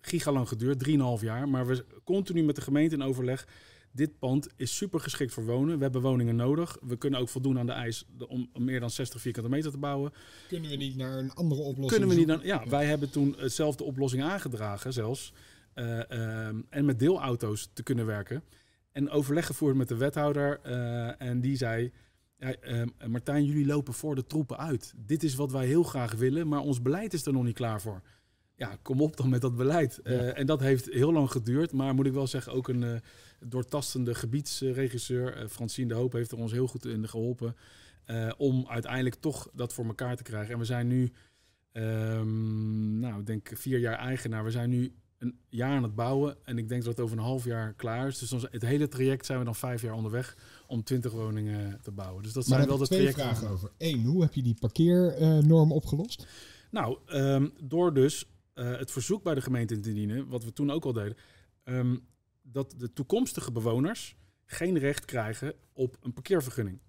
gigalang 0.02 0.48
geduurd, 0.48 0.88
3,5 0.90 1.24
jaar. 1.24 1.50
Maar 1.50 1.68
we 1.68 1.86
continu 2.04 2.44
met 2.44 2.56
de 2.56 2.62
gemeente 2.62 2.96
in 2.96 3.04
overleg. 3.04 3.48
Dit 3.92 4.20
pand 4.20 4.48
is 4.56 4.76
super 4.76 5.00
geschikt 5.00 5.34
voor 5.34 5.46
wonen. 5.46 5.78
We 5.78 5.84
hebben 5.84 6.02
woningen 6.02 6.36
nodig. 6.36 6.78
We 6.82 6.98
kunnen 6.98 7.20
ook 7.20 7.30
voldoen 7.30 7.60
aan 7.60 7.66
de 7.66 7.72
eis 7.72 8.06
om, 8.28 8.50
meer 8.58 8.80
dan 8.80 8.90
60 8.90 9.22
vierkante 9.22 9.50
meter 9.50 9.72
te 9.72 9.78
bouwen. 9.78 10.14
Kunnen 10.48 10.70
we 10.70 10.76
niet 10.76 10.96
naar 10.96 11.18
een 11.18 11.34
andere 11.34 11.62
oplossing? 11.62 12.02
Kunnen 12.02 12.26
we 12.26 12.34
niet? 12.34 12.46
Ja, 12.46 12.68
wij 12.70 12.86
hebben 12.86 13.10
toen 13.10 13.36
hetzelfde 13.38 13.84
oplossing 13.84 14.24
aangedragen, 14.24 14.94
zelfs. 14.94 15.34
Uh, 15.76 16.00
uh, 16.10 16.48
en 16.70 16.86
met 16.86 17.00
deelauto's 17.00 17.70
te 17.74 17.84
kunnen 17.84 18.06
werken. 18.06 18.44
En 18.92 19.10
overleg 19.10 19.46
gevoerd 19.46 19.76
met 19.76 19.88
de 19.88 19.96
wethouder. 19.96 20.60
Uh, 20.66 21.22
en 21.22 21.42
die 21.42 21.58
zei: 21.58 21.92
ja, 22.38 22.56
Martijn, 23.08 23.46
jullie 23.46 23.66
lopen 23.66 23.94
voor 23.94 24.16
de 24.16 24.26
troepen 24.26 24.58
uit. 24.58 24.94
Dit 24.98 25.24
is 25.24 25.36
wat 25.36 25.52
wij 25.52 25.66
heel 25.66 25.84
graag 25.84 26.14
willen, 26.14 26.48
maar 26.48 26.60
ons 26.60 26.82
beleid 26.82 27.14
is 27.14 27.26
er 27.26 27.34
nog 27.34 27.44
niet 27.44 27.56
klaar 27.56 27.82
voor. 27.82 28.02
Ja, 28.56 28.78
kom 28.82 29.02
op 29.02 29.18
dan 29.18 29.30
met 29.30 29.42
dat 29.42 29.56
beleid. 29.56 30.00
Ja. 30.04 30.12
en 30.12 30.46
dat 30.46 30.60
heeft 30.60 30.86
heel 30.86 31.12
lang 31.12 31.32
geduurd. 31.32 31.72
Maar 31.72 31.96
moet 31.96 32.06
ik 32.06 32.14
wel 32.14 32.28
zeggen, 32.28 32.54
ook 32.54 32.68
een 32.68 33.02
doortastende 33.40 34.16
gebiedsregisseur, 34.16 35.50
Francine 35.50 35.88
de 35.88 35.94
Hoop, 35.94 36.14
heeft 36.14 36.32
er 36.32 36.38
ons 36.38 36.52
heel 36.52 36.68
goed 36.68 36.86
in 36.86 37.08
geholpen. 37.08 37.56
om 38.38 38.66
uiteindelijk 38.68 39.16
toch 39.16 39.50
dat 39.54 39.74
voor 39.74 39.86
elkaar 39.86 40.16
te 40.16 40.24
krijgen. 40.24 40.54
En 40.54 40.60
we 40.60 40.66
zijn 40.66 40.88
nu, 40.88 41.12
um, 41.74 43.00
nou, 43.00 43.20
ik 43.20 43.26
denk 43.26 43.52
vier 43.54 43.80
jaar 43.80 43.98
eigenaar. 43.98 44.44
We 44.44 44.52
zijn 44.52 44.70
nu 44.70 44.94
een 45.26 45.40
jaar 45.50 45.76
aan 45.76 45.84
het 45.84 45.96
bouwen. 45.96 46.38
En 46.44 46.58
ik 46.58 46.70
denk 46.70 46.84
dat 46.84 46.92
het 46.92 47.06
over 47.06 47.18
een 47.18 47.24
half 47.24 47.46
jaar 47.46 47.74
klaar 47.74 48.08
is. 48.08 48.18
Dus 48.18 48.32
het 48.52 48.62
hele 48.62 48.88
traject 48.88 49.26
zijn 49.26 49.40
we 49.40 49.46
dan 49.46 49.56
vijf 49.56 49.82
jaar 49.82 49.94
onderweg 49.94 50.38
om 50.68 50.84
20 50.84 51.12
woningen 51.12 51.80
te 51.82 51.92
bouwen. 51.92 52.24
Dus 52.24 52.34
dat 52.34 52.48
maar 52.48 52.58
zijn 52.58 52.70
wel 52.70 52.78
de 52.78 52.88
twee 52.88 53.12
vragen 53.12 53.48
over. 53.48 53.72
Eén, 53.78 54.04
hoe 54.04 54.22
heb 54.22 54.34
je 54.34 54.42
die 54.42 54.58
parkeernorm 54.60 55.70
uh, 55.70 55.76
opgelost? 55.76 56.28
Nou, 56.72 56.98
um, 57.08 57.54
door 57.64 57.94
dus 57.94 58.26
uh, 58.56 58.78
het 58.78 58.92
verzoek 58.92 59.24
bij 59.24 59.34
de 59.34 59.42
gemeente 59.42 59.74
in 59.74 59.82
te 59.82 59.94
dienen, 59.94 60.28
wat 60.28 60.44
we 60.44 60.54
toen 60.54 60.72
ook 60.72 60.86
al 60.86 60.94
deden, 60.94 61.18
um, 61.64 62.06
dat 62.42 62.74
de 62.78 62.94
toekomstige 62.94 63.52
bewoners 63.52 64.16
geen 64.46 64.78
recht 64.78 65.06
krijgen 65.06 65.54
op 65.74 65.98
een 66.02 66.14
parkeervergunning. 66.14 66.80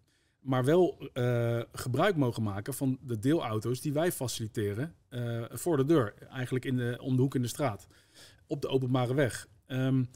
Maar 0.47 0.65
wel 0.65 1.11
uh, 1.15 1.61
gebruik 1.73 2.17
mogen 2.17 2.43
maken 2.43 2.75
van 2.75 2.99
de 3.03 3.19
deelauto's 3.19 3.81
die 3.81 3.93
wij 3.93 4.13
faciliteren 4.13 4.95
uh, 5.11 5.45
voor 5.51 5.77
de 5.77 5.85
deur. 5.85 6.15
Eigenlijk 6.31 6.65
in 6.65 6.77
de, 6.77 6.99
om 7.01 7.17
de 7.17 7.23
hoek 7.23 7.35
in 7.35 7.43
de 7.43 7.49
straat. 7.49 7.87
Op 8.47 8.63
de 8.63 8.69
openbare 8.69 9.15
weg. 9.15 9.49
Um, 9.67 10.09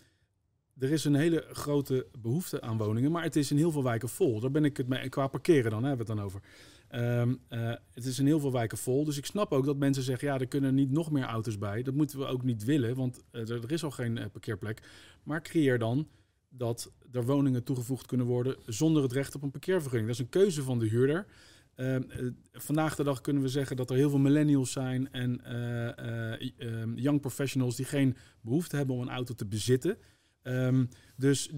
er 0.78 0.90
is 0.92 1.04
een 1.04 1.14
hele 1.14 1.44
grote 1.52 2.06
behoefte 2.18 2.60
aan 2.60 2.76
woningen, 2.76 3.10
maar 3.10 3.22
het 3.22 3.36
is 3.36 3.50
in 3.50 3.56
heel 3.56 3.70
veel 3.70 3.82
wijken 3.82 4.08
vol. 4.08 4.40
Daar 4.40 4.50
ben 4.50 4.64
ik 4.64 4.76
het 4.76 4.88
mee. 4.88 5.08
Qua 5.08 5.26
parkeren 5.26 5.70
dan 5.70 5.84
hebben 5.84 6.06
we 6.06 6.12
het 6.12 6.20
dan 6.20 6.26
over. 6.26 6.40
Ehm, 6.88 7.34
eh, 7.48 7.74
het 7.94 8.04
is 8.04 8.18
in 8.18 8.26
heel 8.26 8.40
veel 8.40 8.52
wijken 8.52 8.78
vol. 8.78 9.04
Dus 9.04 9.16
ik 9.16 9.26
snap 9.26 9.52
ook 9.52 9.64
dat 9.64 9.76
mensen 9.76 10.02
zeggen, 10.02 10.28
ja, 10.28 10.38
er 10.38 10.46
kunnen 10.46 10.74
niet 10.74 10.90
nog 10.90 11.10
meer 11.10 11.24
auto's 11.24 11.58
bij. 11.58 11.82
Dat 11.82 11.94
moeten 11.94 12.18
we 12.18 12.26
ook 12.26 12.42
niet 12.42 12.64
willen, 12.64 12.94
want 12.94 13.22
er, 13.30 13.72
is 13.72 13.84
al 13.84 13.90
geen 13.90 14.30
parkeerplek. 14.32 14.82
Maar 15.22 15.42
creëer 15.42 15.78
dan 15.78 16.08
dat 16.50 16.92
er 17.12 17.24
woningen 17.24 17.64
toegevoegd 17.64 18.06
kunnen 18.06 18.26
worden 18.26 18.56
zonder 18.66 19.02
het 19.02 19.12
recht 19.12 19.34
op 19.34 19.42
een 19.42 19.50
parkeervergunning. 19.50 20.10
Dat 20.10 20.18
is 20.18 20.24
een 20.24 20.40
keuze 20.40 20.62
van 20.62 20.78
de 20.78 20.86
huurder. 20.86 21.26
Ehm, 21.74 22.32
vandaag 22.52 22.96
de 22.96 23.04
dag 23.04 23.20
kunnen 23.20 23.42
we 23.42 23.48
zeggen 23.48 23.76
dat 23.76 23.90
er 23.90 23.96
heel 23.96 24.10
veel 24.10 24.18
millennials 24.18 24.72
zijn 24.72 25.12
en 25.12 25.44
ehm, 25.44 26.94
young 26.94 27.20
professionals 27.20 27.76
die 27.76 27.86
geen 27.86 28.16
behoefte 28.40 28.76
hebben 28.76 28.94
om 28.94 29.02
een 29.02 29.10
auto 29.10 29.34
te 29.34 29.46
bezitten. 29.46 29.98
Um, 30.42 30.88
dus 31.16 31.50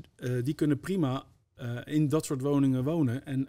die 0.43 0.55
kunnen 0.55 0.81
prima 0.81 1.27
in 1.85 2.09
dat 2.09 2.25
soort 2.25 2.41
woningen 2.41 2.85
wonen. 2.85 3.27
En 3.27 3.49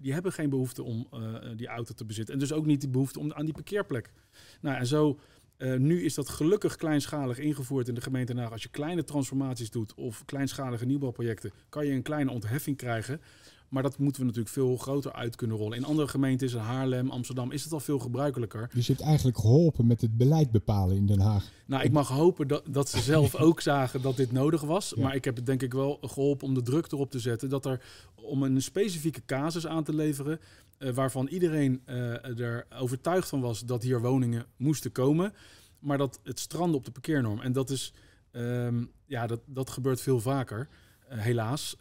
die 0.00 0.12
hebben 0.12 0.32
geen 0.32 0.50
behoefte 0.50 0.82
om 0.82 1.08
die 1.56 1.66
auto 1.66 1.94
te 1.94 2.04
bezitten. 2.04 2.34
En 2.34 2.40
dus 2.40 2.52
ook 2.52 2.66
niet 2.66 2.80
de 2.80 2.88
behoefte 2.88 3.18
om 3.18 3.32
aan 3.32 3.44
die 3.44 3.54
parkeerplek. 3.54 4.12
Nou, 4.60 4.76
en 4.76 4.86
zo. 4.86 5.18
Nu 5.58 6.04
is 6.04 6.14
dat 6.14 6.28
gelukkig 6.28 6.76
kleinschalig 6.76 7.38
ingevoerd 7.38 7.88
in 7.88 7.94
de 7.94 8.00
gemeente 8.00 8.34
Naag. 8.34 8.52
Als 8.52 8.62
je 8.62 8.68
kleine 8.68 9.04
transformaties 9.04 9.70
doet 9.70 9.94
of 9.94 10.24
kleinschalige 10.24 10.86
nieuwbouwprojecten, 10.86 11.52
kan 11.68 11.86
je 11.86 11.92
een 11.92 12.02
kleine 12.02 12.30
ontheffing 12.30 12.76
krijgen. 12.76 13.20
Maar 13.68 13.82
dat 13.82 13.98
moeten 13.98 14.20
we 14.20 14.26
natuurlijk 14.26 14.54
veel 14.54 14.76
groter 14.76 15.12
uit 15.12 15.36
kunnen 15.36 15.56
rollen. 15.56 15.76
In 15.76 15.84
andere 15.84 16.08
gemeentes, 16.08 16.52
in 16.52 16.58
Haarlem, 16.58 17.10
Amsterdam, 17.10 17.52
is 17.52 17.64
het 17.64 17.72
al 17.72 17.80
veel 17.80 17.98
gebruikelijker. 17.98 18.70
Dus 18.74 18.86
je 18.86 18.92
hebt 18.92 19.04
eigenlijk 19.04 19.38
geholpen 19.38 19.86
met 19.86 20.00
het 20.00 20.16
beleid 20.16 20.50
bepalen 20.50 20.96
in 20.96 21.06
Den 21.06 21.20
Haag. 21.20 21.50
Nou, 21.66 21.84
ik 21.84 21.92
mag 21.92 22.08
hopen 22.08 22.48
dat, 22.48 22.62
dat 22.70 22.88
ze 22.88 23.00
zelf 23.00 23.34
ook 23.46 23.60
zagen 23.60 24.02
dat 24.02 24.16
dit 24.16 24.32
nodig 24.32 24.62
was. 24.62 24.94
Maar 24.94 25.14
ik 25.14 25.24
heb 25.24 25.36
het 25.36 25.46
denk 25.46 25.62
ik 25.62 25.72
wel 25.72 25.98
geholpen 26.00 26.46
om 26.46 26.54
de 26.54 26.62
druk 26.62 26.92
erop 26.92 27.10
te 27.10 27.18
zetten. 27.18 27.48
Dat 27.48 27.64
er, 27.64 27.80
om 28.14 28.42
een 28.42 28.62
specifieke 28.62 29.22
casus 29.26 29.66
aan 29.66 29.84
te 29.84 29.94
leveren, 29.94 30.40
uh, 30.78 30.90
waarvan 30.90 31.26
iedereen 31.26 31.82
uh, 31.86 32.38
er 32.40 32.66
overtuigd 32.78 33.28
van 33.28 33.40
was 33.40 33.60
dat 33.60 33.82
hier 33.82 34.00
woningen 34.00 34.46
moesten 34.56 34.92
komen. 34.92 35.32
Maar 35.78 35.98
dat 35.98 36.20
het 36.22 36.38
stranden 36.38 36.76
op 36.76 36.84
de 36.84 36.90
parkeernorm. 36.90 37.40
En 37.40 37.52
dat 37.52 37.70
is, 37.70 37.92
um, 38.32 38.90
ja, 39.06 39.26
dat, 39.26 39.40
dat 39.46 39.70
gebeurt 39.70 40.00
veel 40.00 40.20
vaker. 40.20 40.68
Eh, 41.08 41.18
helaas. 41.18 41.76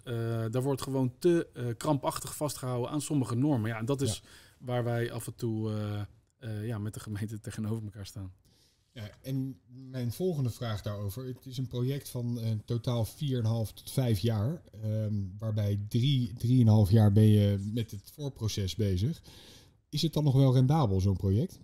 Daar 0.52 0.62
wordt 0.62 0.82
gewoon 0.82 1.14
te 1.20 1.48
krampachtig 1.78 2.36
vastgehouden 2.36 2.90
aan 2.90 3.02
sommige 3.02 3.36
normen. 3.36 3.70
Ja, 3.70 3.78
en 3.78 3.86
dat 3.86 4.02
is 4.02 4.24
waar 4.60 4.84
wij 4.84 5.12
af 5.12 5.28
en 5.28 5.36
toe 5.36 5.72
ja, 6.62 6.78
met 6.78 6.94
de 6.94 7.00
gemeente 7.00 7.40
tegenover 7.40 7.84
elkaar 7.84 8.06
staan. 8.06 8.34
Ja, 8.96 9.10
en 9.22 9.60
mijn 9.68 10.12
volgende 10.12 10.50
vraag 10.50 10.82
daarover. 10.82 11.26
Het 11.26 11.46
is 11.46 11.58
een 11.58 11.68
project 11.68 12.10
van 12.10 12.62
totaal 12.66 13.06
4,5 13.06 13.74
tot 13.74 13.92
5 13.92 14.20
jaar. 14.20 14.62
Ehm, 14.84 15.14
waarbij 15.38 15.80
3, 15.88 16.34
3,5 16.38 16.92
jaar 16.92 17.12
ben 17.12 17.28
je 17.28 17.72
met 17.74 17.92
het 17.92 18.12
voorproces 18.14 18.76
bezig. 18.76 19.22
Is 19.90 20.02
het 20.02 20.14
dan 20.14 20.24
nog 20.24 20.36
wel 20.36 20.54
rendabel, 20.54 21.02
zo'n 21.02 21.18
project? 21.18 21.60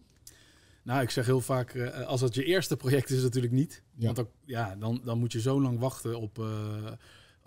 Nou, 0.84 1.02
ik 1.02 1.10
zeg 1.10 1.26
heel 1.26 1.42
vaak, 1.42 1.92
als 2.06 2.22
het 2.22 2.36
je 2.36 2.44
eerste 2.44 2.78
project 2.78 3.10
is, 3.10 3.22
natuurlijk 3.22 3.54
niet. 3.54 3.84
Ja. 3.96 4.06
Want 4.06 4.16
dan, 4.16 4.28
ja, 4.46 4.76
dan, 4.76 5.02
dan 5.04 5.20
moet 5.20 5.32
je 5.32 5.42
zo 5.42 5.62
lang 5.62 5.80
wachten 5.80 6.20
op 6.20 6.40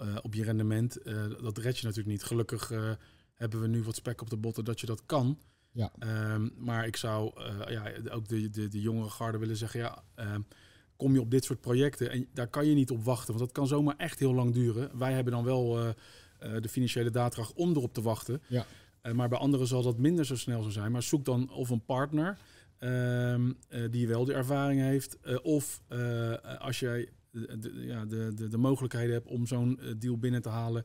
uh, 0.01 0.17
op 0.23 0.35
je 0.35 0.45
rendement. 0.45 0.99
Uh, 1.07 1.25
dat 1.43 1.59
red 1.59 1.79
je 1.79 1.87
natuurlijk 1.87 2.13
niet. 2.15 2.25
Gelukkig 2.25 2.71
uh, 2.71 2.93
hebben 3.35 3.61
we 3.61 3.67
nu 3.67 3.83
wat 3.83 3.95
spek 3.95 4.21
op 4.21 4.31
de 4.31 4.37
botten 4.37 4.65
dat 4.65 4.81
je 4.81 4.87
dat 4.87 5.07
kan. 5.07 5.39
Ja. 5.75 5.93
Um, 6.35 6.53
maar 6.59 6.87
ik 6.87 6.97
zou 6.97 7.33
ja, 7.69 7.93
ook 8.11 8.29
de, 8.29 8.51
de, 8.51 8.69
de 8.69 8.81
jongere 8.81 9.09
garde 9.09 9.39
willen 9.39 9.57
zeggen, 9.57 9.81
ja, 9.81 10.03
um, 10.17 10.47
kom 10.97 11.13
je 11.13 11.21
op 11.21 11.31
dit 11.31 11.45
soort 11.45 11.61
projecten 11.61 12.11
en 12.11 12.27
daar 12.33 12.49
kan 12.49 12.67
je 12.67 12.75
niet 12.75 12.91
op 12.91 13.05
wachten, 13.05 13.27
want 13.27 13.39
dat 13.39 13.53
kan 13.53 13.67
zomaar 13.67 13.97
echt 13.97 14.19
heel 14.19 14.35
lang 14.35 14.53
duren. 14.53 14.99
Wij 14.99 15.13
hebben 15.13 15.33
dan 15.33 15.45
wel 15.45 15.95
de 16.61 16.69
financiële 16.69 17.11
daadkracht 17.11 17.53
om 17.53 17.71
erop 17.71 17.95
te 17.95 18.03
wachten. 18.03 18.43
Ja. 18.47 18.67
maar 19.13 19.29
bij 19.29 19.39
anderen 19.39 19.67
zal 19.67 19.83
dat 19.83 19.99
minder 19.99 20.27
zo 20.27 20.37
snel 20.37 20.63
zo 20.63 20.71
zijn. 20.71 20.93
Maar 20.93 21.03
zoek 21.03 21.25
dan 21.25 21.51
of 21.51 21.71
een 21.71 21.85
partner 21.85 22.39
um, 22.81 23.57
die 23.91 24.09
wel 24.09 24.25
de 24.25 24.35
ervaring 24.35 24.81
heeft, 24.81 25.19
of 25.43 25.83
als 26.59 26.81
jij 26.81 27.09
de, 27.35 27.73
ja, 27.87 28.05
de, 28.05 28.33
de, 28.35 28.49
de 28.49 28.59
mogelijkheden 28.59 29.13
hebt 29.13 29.29
om 29.29 29.47
zo'n 29.47 29.81
eh, 29.81 29.89
deal 29.99 30.19
binnen 30.19 30.43
te 30.43 30.49
halen, 30.49 30.85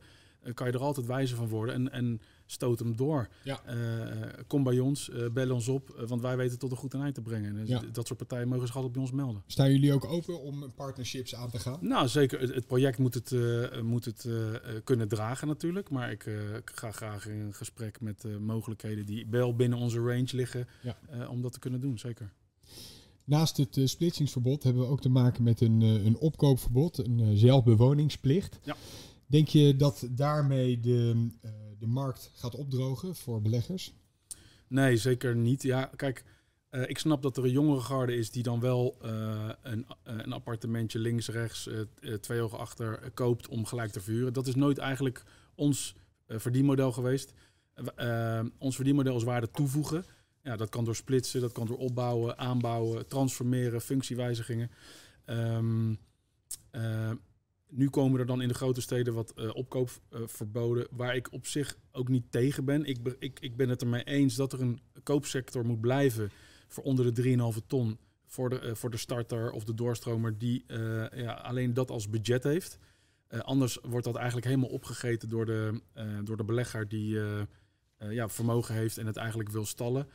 kan 0.54 0.66
je 0.66 0.72
er 0.72 0.80
altijd 0.80 1.06
wijzer 1.06 1.36
van 1.36 1.48
worden 1.48 1.74
en, 1.74 1.92
en 1.92 2.20
stoot 2.50 2.78
hem 2.78 2.96
door. 2.96 3.28
Ja. 3.44 3.60
Uh, 3.68 4.26
kom 4.46 4.62
bij 4.62 4.78
ons, 4.78 5.08
uh, 5.08 5.30
bel 5.30 5.50
ons 5.50 5.68
op, 5.68 6.04
want 6.08 6.22
wij 6.22 6.36
weten 6.36 6.58
tot 6.58 6.70
een 6.70 6.76
goed 6.76 6.94
eind 6.94 7.14
te 7.14 7.22
brengen. 7.22 7.54
Dus 7.54 7.68
ja. 7.68 7.82
Dat 7.92 8.06
soort 8.06 8.18
partijen 8.18 8.48
mogen 8.48 8.66
zich 8.66 8.76
altijd 8.76 8.92
bij 8.92 9.02
ons 9.02 9.12
melden. 9.12 9.42
Staan 9.46 9.70
jullie 9.72 9.92
ook 9.92 10.04
open 10.04 10.40
om 10.40 10.72
partnerships 10.74 11.34
aan 11.34 11.50
te 11.50 11.58
gaan? 11.58 11.78
Nou, 11.80 12.08
zeker. 12.08 12.40
Het, 12.40 12.54
het 12.54 12.66
project 12.66 12.98
moet 12.98 13.14
het, 13.14 13.34
moet 13.82 14.04
het 14.04 14.28
kunnen 14.84 15.08
dragen 15.08 15.48
natuurlijk. 15.48 15.90
Maar 15.90 16.10
ik 16.10 16.30
ga 16.64 16.90
graag 16.90 17.26
in 17.28 17.54
gesprek 17.54 18.00
met 18.00 18.40
mogelijkheden 18.40 19.06
die 19.06 19.26
wel 19.30 19.56
binnen 19.56 19.78
onze 19.78 19.98
range 19.98 20.28
liggen 20.30 20.66
ja. 20.82 20.96
om 21.28 21.42
dat 21.42 21.52
te 21.52 21.58
kunnen 21.58 21.80
doen, 21.80 21.98
zeker. 21.98 22.32
Naast 23.24 23.56
het 23.56 23.76
uh, 23.76 23.86
splitsingsverbod 23.86 24.62
hebben 24.62 24.82
we 24.82 24.88
ook 24.88 25.00
te 25.00 25.08
maken 25.08 25.42
met 25.42 25.60
een, 25.60 25.80
uh, 25.80 26.04
een 26.04 26.16
opkoopverbod, 26.18 26.98
een 26.98 27.18
uh, 27.18 27.28
zelfbewoningsplicht. 27.32 28.58
Ja. 28.62 28.76
Denk 29.26 29.48
je 29.48 29.76
dat 29.76 30.08
daarmee 30.10 30.80
de, 30.80 31.28
de 31.80 31.86
markt 31.86 32.30
gaat 32.34 32.54
opdrogen 32.54 33.16
voor 33.16 33.42
beleggers? 33.42 33.92
Nee, 34.66 34.96
zeker 34.96 35.36
niet. 35.36 35.62
Ja, 35.62 35.90
kijk, 35.96 36.24
ik 36.70 36.98
snap 36.98 37.22
dat 37.22 37.36
er 37.36 37.44
een 37.44 37.50
jongere 37.50 37.80
garde 37.80 38.14
is 38.14 38.30
die 38.30 38.42
dan 38.42 38.60
wel 38.60 38.96
een, 39.62 39.86
een 40.02 40.32
appartementje 40.32 40.98
links, 40.98 41.28
rechts, 41.28 41.68
twee 42.20 42.40
ogen 42.40 42.58
achter 42.58 43.10
koopt 43.14 43.48
om 43.48 43.66
gelijk 43.66 43.92
te 43.92 44.00
verhuren. 44.00 44.32
Dat 44.32 44.46
is 44.46 44.54
nooit 44.54 44.78
eigenlijk 44.78 45.22
ons 45.54 45.94
verdienmodel 46.28 46.92
geweest. 46.92 47.32
ons 48.58 48.74
verdienmodel 48.74 49.16
is 49.16 49.22
waarde 49.22 49.50
toevoegen. 49.50 50.04
Ja, 50.42 50.56
dat 50.56 50.68
kan 50.68 50.84
door 50.84 50.96
splitsen, 50.96 51.40
dat 51.40 51.52
kan 51.52 51.66
door 51.66 51.78
opbouwen, 51.78 52.38
aanbouwen, 52.38 53.06
transformeren, 53.06 53.80
functiewijzigingen. 53.80 54.70
Um, 55.26 55.98
nu 57.70 57.90
komen 57.90 58.20
er 58.20 58.26
dan 58.26 58.42
in 58.42 58.48
de 58.48 58.54
grote 58.54 58.80
steden 58.80 59.14
wat 59.14 59.32
uh, 59.36 59.50
opkoopverboden, 59.54 60.82
uh, 60.82 60.98
waar 60.98 61.16
ik 61.16 61.32
op 61.32 61.46
zich 61.46 61.76
ook 61.92 62.08
niet 62.08 62.24
tegen 62.30 62.64
ben. 62.64 62.84
Ik, 62.84 62.98
ik, 63.18 63.40
ik 63.40 63.56
ben 63.56 63.68
het 63.68 63.82
ermee 63.82 64.04
eens 64.04 64.34
dat 64.34 64.52
er 64.52 64.60
een 64.60 64.80
koopsector 65.02 65.66
moet 65.66 65.80
blijven 65.80 66.30
voor 66.68 66.84
onder 66.84 67.14
de 67.14 67.52
3,5 67.60 67.66
ton 67.66 67.98
voor 68.26 68.50
de, 68.50 68.60
uh, 68.62 68.74
voor 68.74 68.90
de 68.90 68.96
starter 68.96 69.50
of 69.50 69.64
de 69.64 69.74
doorstromer 69.74 70.38
die 70.38 70.64
ja, 71.14 71.32
alleen 71.32 71.74
dat 71.74 71.90
als 71.90 72.08
budget 72.08 72.44
heeft. 72.44 72.78
anders 73.28 73.78
wordt 73.82 74.04
dat 74.04 74.16
eigenlijk 74.16 74.46
helemaal 74.46 74.68
opgegeten 74.68 75.28
door 75.28 75.46
de, 75.46 75.80
door 76.24 76.36
de 76.36 76.44
belegger 76.44 76.88
die 76.88 77.18
ja, 77.98 78.28
vermogen 78.28 78.74
heeft 78.74 78.98
en 78.98 79.06
het 79.06 79.16
eigenlijk 79.16 79.50
wil 79.50 79.64
stallen. 79.64 80.08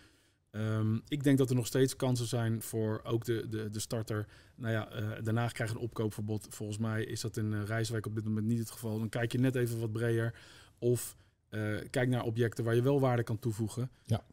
Um, 0.56 1.02
ik 1.08 1.24
denk 1.24 1.38
dat 1.38 1.50
er 1.50 1.56
nog 1.56 1.66
steeds 1.66 1.96
kansen 1.96 2.26
zijn 2.26 2.62
voor 2.62 3.02
ook 3.04 3.26
de, 3.26 3.50
de, 3.50 3.70
de 3.70 3.80
starter. 3.80 4.28
Nou 4.56 4.74
ja, 4.74 5.02
uh, 5.02 5.10
daarna 5.24 5.48
krijg 5.48 5.70
je 5.70 5.76
een 5.76 5.82
opkoopverbod. 5.82 6.48
Volgens 6.50 6.78
mij 6.78 7.04
is 7.04 7.22
dat 7.22 7.38
in 7.38 7.52
uh, 7.52 7.64
Rijswijk 7.64 8.06
op 8.06 8.16
dit 8.16 8.24
moment 8.24 8.46
niet 8.46 8.60
het 8.60 8.72
geval. 8.72 8.98
Dan 8.98 9.10
kijk 9.10 9.32
je 9.32 9.40
net 9.40 9.56
even 9.56 9.80
wat 9.80 9.92
breder. 9.92 10.34
Of 10.78 11.16
uh, 11.50 11.80
kijk 11.90 12.10
naar 12.10 12.24
objecten 12.24 12.64
waar 12.64 12.76
je 12.76 12.82
wel 12.82 13.00
waarde 13.00 13.24
kan 13.24 13.40
toevoegen. 13.40 13.90
Ja. 14.06 14.24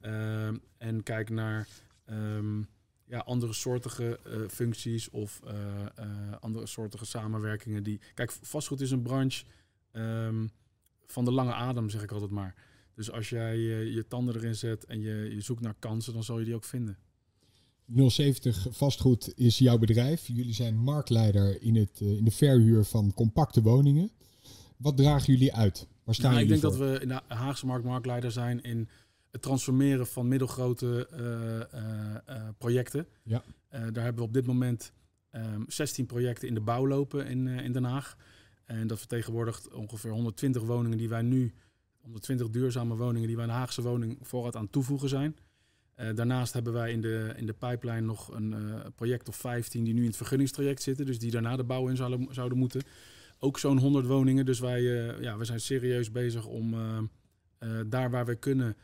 Um, 0.47 0.61
en 0.79 1.03
kijk 1.03 1.31
naar 1.31 1.69
um, 2.11 2.69
ja, 3.05 3.19
andere 3.19 3.53
soortige 3.53 4.19
functies 4.51 5.11
of 5.11 5.41
andere 6.41 6.67
soortige 6.67 7.05
samenwerkingen. 7.05 7.83
Die... 7.83 8.01
Kijk, 8.15 8.33
vastgoed 8.43 8.81
is 8.81 8.91
een 8.91 9.03
branche 9.03 9.45
van 11.07 11.25
de 11.25 11.33
lange 11.33 11.53
adem, 11.53 11.91
zeg 11.91 12.03
ik 12.03 12.13
altijd 12.13 12.31
maar. 12.31 12.55
Dus 13.03 13.13
als 13.13 13.29
jij 13.29 13.57
je, 13.57 13.93
je 13.93 14.07
tanden 14.07 14.35
erin 14.37 14.55
zet 14.55 14.85
en 14.85 15.01
je, 15.01 15.31
je 15.35 15.41
zoekt 15.41 15.61
naar 15.61 15.75
kansen, 15.79 16.13
dan 16.13 16.25
zal 16.25 16.39
je 16.39 16.45
die 16.45 16.55
ook 16.55 16.65
vinden. 16.65 16.99
070 17.87 18.67
Vastgoed 18.71 19.33
is 19.37 19.59
jouw 19.59 19.79
bedrijf. 19.79 20.27
Jullie 20.27 20.55
zijn 20.55 20.77
marktleider 20.77 21.63
in, 21.63 21.77
het, 21.77 22.01
uh, 22.01 22.17
in 22.17 22.25
de 22.25 22.31
verhuur 22.31 22.85
van 22.85 23.15
compacte 23.15 23.63
woningen. 23.63 24.11
Wat 24.77 24.97
dragen 24.97 25.33
jullie 25.33 25.55
uit? 25.55 25.87
Waar 26.05 26.15
staan 26.15 26.33
nou, 26.33 26.43
jullie 26.43 26.57
Ik 26.57 26.63
denk 26.63 26.75
voor? 26.75 26.87
dat 26.87 26.99
we 26.99 27.03
in 27.03 27.09
de 27.09 27.35
Haagse 27.35 27.67
markt 27.67 27.85
marktleider 27.85 28.33
zijn 28.33 28.63
in 28.63 28.89
het 29.31 29.43
transformeren 29.43 30.07
van 30.07 30.29
middelgrote 30.29 31.09
uh, 31.13 31.81
uh, 32.37 32.49
projecten. 32.59 33.07
Ja. 33.23 33.45
daar 33.71 34.05
hebben 34.05 34.15
we 34.15 34.29
op 34.29 34.35
dit 34.35 34.47
moment 34.47 34.93
um, 35.31 35.43
ehm, 35.43 35.63
16 35.67 36.07
projecten 36.07 36.49
in 36.49 36.55
de 36.55 36.61
bouw 36.61 36.87
lopen 36.87 37.27
in, 37.27 37.47
in 37.47 37.73
Den 37.73 37.85
Haag. 37.85 38.17
En 38.65 38.87
dat 38.87 38.99
vertegenwoordigt 38.99 39.73
ongeveer 39.73 40.11
120 40.11 40.63
woningen 40.63 40.99
die 40.99 41.09
wij 41.09 41.23
nu 41.23 41.55
120 42.03 42.51
duurzame 42.51 42.97
woningen 42.97 43.27
die 43.27 43.37
wij 43.37 43.45
een 43.45 43.51
Haagse 43.51 43.83
woning 43.83 44.19
voorraad 44.21 44.57
aan 44.57 44.71
toevoegen 44.71 45.09
zijn. 45.09 45.37
Uh, 45.97 46.15
daarnaast 46.15 46.53
hebben 46.53 46.73
wij 46.73 46.93
in 46.93 47.01
de, 47.01 47.33
in 47.37 47.47
de 47.47 47.53
pipeline 47.53 48.01
nog 48.01 48.35
een 48.35 48.53
uh, 48.53 48.81
project 48.95 49.29
of 49.29 49.37
15 49.37 49.85
die 49.85 49.95
nu 49.95 50.01
in 50.01 50.07
het 50.07 50.17
vergunningstraject 50.17 50.83
zitten. 50.83 51.07
Dus 51.07 51.19
die 51.19 51.31
daarna 51.31 51.57
de 51.57 51.65
bouw 51.65 51.89
in 51.89 51.97
zouden, 51.97 52.35
zouden 52.35 52.59
moeten. 52.59 52.83
Ook 53.39 53.59
zo'n 53.59 53.79
100 53.79 54.07
woningen. 54.07 54.45
Dus 54.45 54.61
wij 54.61 54.81
uh, 54.81 55.21
ja, 55.21 55.37
we 55.37 55.45
zijn 55.45 55.61
serieus 55.61 56.11
bezig 56.11 56.47
om 56.47 56.75
daar 57.87 58.11
waar 58.11 58.27
we 58.27 58.35
kunnen 58.35 58.77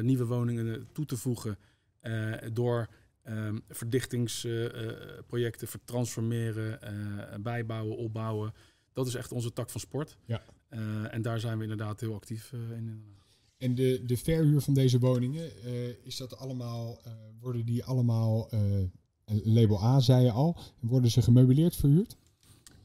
nieuwe 0.00 0.24
woningen 0.24 0.88
toe 0.92 1.04
te 1.04 1.16
voegen. 1.16 1.58
door 2.52 2.88
ehm, 3.22 3.58
verdichtingsprojecten 3.68 5.68
vertransformeren, 5.68 6.78
bijbouwen, 7.42 7.96
opbouwen. 7.96 8.52
Dat 8.92 9.06
is 9.06 9.14
echt 9.14 9.32
onze 9.32 9.52
tak 9.52 9.70
van 9.70 9.80
sport. 9.80 10.16
Ja. 10.24 10.42
Uh, 10.70 11.14
en 11.14 11.22
daar 11.22 11.40
zijn 11.40 11.56
we 11.56 11.62
inderdaad 11.62 12.00
heel 12.00 12.14
actief 12.14 12.52
uh, 12.52 12.76
in. 12.76 13.18
En 13.60 13.74
de, 13.74 14.02
de 14.04 14.16
verhuur 14.16 14.60
van 14.60 14.74
deze 14.74 14.98
woningen, 14.98 15.62
eh, 15.64 15.88
is 16.02 16.16
dat 16.16 16.36
allemaal, 16.36 17.00
eh, 17.04 17.12
worden 17.40 17.64
die 17.64 17.84
allemaal 17.84 18.50
eh, 18.50 18.60
label 19.24 19.84
A, 19.84 20.00
zei 20.00 20.24
je 20.24 20.30
al, 20.30 20.60
worden 20.80 21.10
ze 21.10 21.22
gemeubileerd 21.22 21.76
verhuurd? 21.76 22.16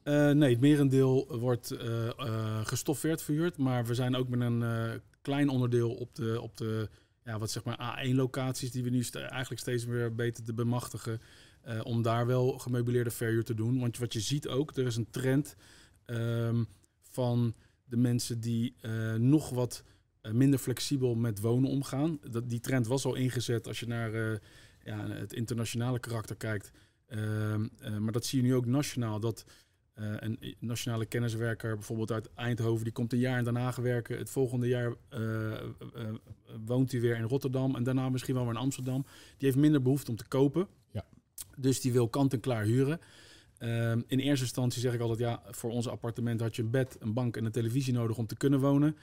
Uh, 0.03 0.31
nee, 0.31 0.49
het 0.49 0.59
merendeel 0.59 1.37
wordt 1.39 1.71
uh, 1.71 2.09
uh, 2.19 2.65
gestoffeerd 2.65 3.21
verhuurd. 3.21 3.57
Maar 3.57 3.85
we 3.85 3.93
zijn 3.93 4.15
ook 4.15 4.29
met 4.29 4.39
een 4.39 5.01
klein 5.21 5.49
onderdeel 5.49 5.93
op 5.93 6.15
de, 6.15 6.41
op 6.41 6.57
de 6.57 6.89
ja, 7.23 7.39
wat 7.39 7.51
zeg 7.51 7.63
maar 7.63 8.05
A1-locaties 8.05 8.71
die 8.71 8.83
we 8.83 8.89
nu 8.89 9.03
st 9.03 9.15
eigenlijk 9.15 9.61
steeds 9.61 9.85
weer 9.85 10.15
beter 10.15 10.43
te 10.43 10.53
bemachtigen. 10.53 11.21
om 11.83 12.01
daar 12.01 12.27
wel 12.27 12.57
gemeubileerde 12.57 13.11
verhuur 13.11 13.43
te 13.43 13.53
doen. 13.53 13.79
Want 13.79 13.97
wat 13.97 14.13
je 14.13 14.19
ziet 14.19 14.47
ook, 14.47 14.77
er 14.77 14.85
is 14.85 14.95
een 14.95 15.09
trend 15.09 15.55
um, 16.05 16.67
van 17.01 17.53
de 17.85 17.97
mensen 17.97 18.39
die 18.39 18.75
nog 19.17 19.49
wat 19.49 19.83
minder 20.31 20.59
flexibel 20.59 21.15
met 21.15 21.39
wonen 21.39 21.69
omgaan. 21.69 22.19
Dat, 22.29 22.49
die 22.49 22.59
trend 22.59 22.87
was 22.87 23.05
al 23.05 23.15
ingezet 23.15 23.67
als 23.67 23.79
je 23.79 23.87
naar 23.87 24.41
ja, 24.83 25.07
het 25.09 25.33
internationale 25.33 25.99
karakter 25.99 26.35
kijkt. 26.35 26.71
Ehm, 27.07 27.67
maar 27.99 28.11
dat 28.11 28.25
zie 28.25 28.41
je 28.41 28.47
nu 28.47 28.55
ook 28.55 28.65
nationaal. 28.65 29.19
Dat 29.19 29.45
uh, 29.99 30.13
een 30.19 30.55
nationale 30.59 31.05
kenniswerker, 31.05 31.75
bijvoorbeeld 31.75 32.11
uit 32.11 32.33
Eindhoven, 32.33 32.83
die 32.83 32.93
komt 32.93 33.13
een 33.13 33.19
jaar 33.19 33.37
in 33.37 33.43
Den 33.43 33.55
Haag 33.55 33.75
werken. 33.75 34.17
Het 34.17 34.29
volgende 34.29 34.67
jaar 34.67 34.93
uh, 35.13 35.19
uh, 35.19 36.13
woont 36.65 36.91
hij 36.91 37.01
weer 37.01 37.17
in 37.17 37.23
Rotterdam 37.23 37.75
en 37.75 37.83
daarna 37.83 38.09
misschien 38.09 38.35
wel 38.35 38.43
weer 38.43 38.53
in 38.53 38.59
Amsterdam. 38.59 39.05
Die 39.37 39.47
heeft 39.47 39.55
minder 39.55 39.81
behoefte 39.81 40.11
om 40.11 40.17
te 40.17 40.27
kopen. 40.27 40.67
Ja. 40.91 41.05
Dus 41.57 41.81
die 41.81 41.91
wil 41.91 42.09
kant-en-klaar 42.09 42.63
huren. 42.63 42.99
Ehm, 43.57 44.01
in 44.07 44.19
eerste 44.19 44.43
instantie 44.43 44.81
zeg 44.81 44.93
ik 44.93 44.99
altijd, 44.99 45.19
ja, 45.19 45.41
voor 45.49 45.71
onze 45.71 45.89
appartement 45.89 46.41
had 46.41 46.55
je 46.55 46.61
een 46.61 46.69
bed, 46.69 46.97
een 46.99 47.13
bank 47.13 47.37
en 47.37 47.45
een 47.45 47.51
televisie 47.51 47.93
nodig 47.93 48.17
om 48.17 48.27
te 48.27 48.37
kunnen 48.37 48.59
wonen. 48.59 48.95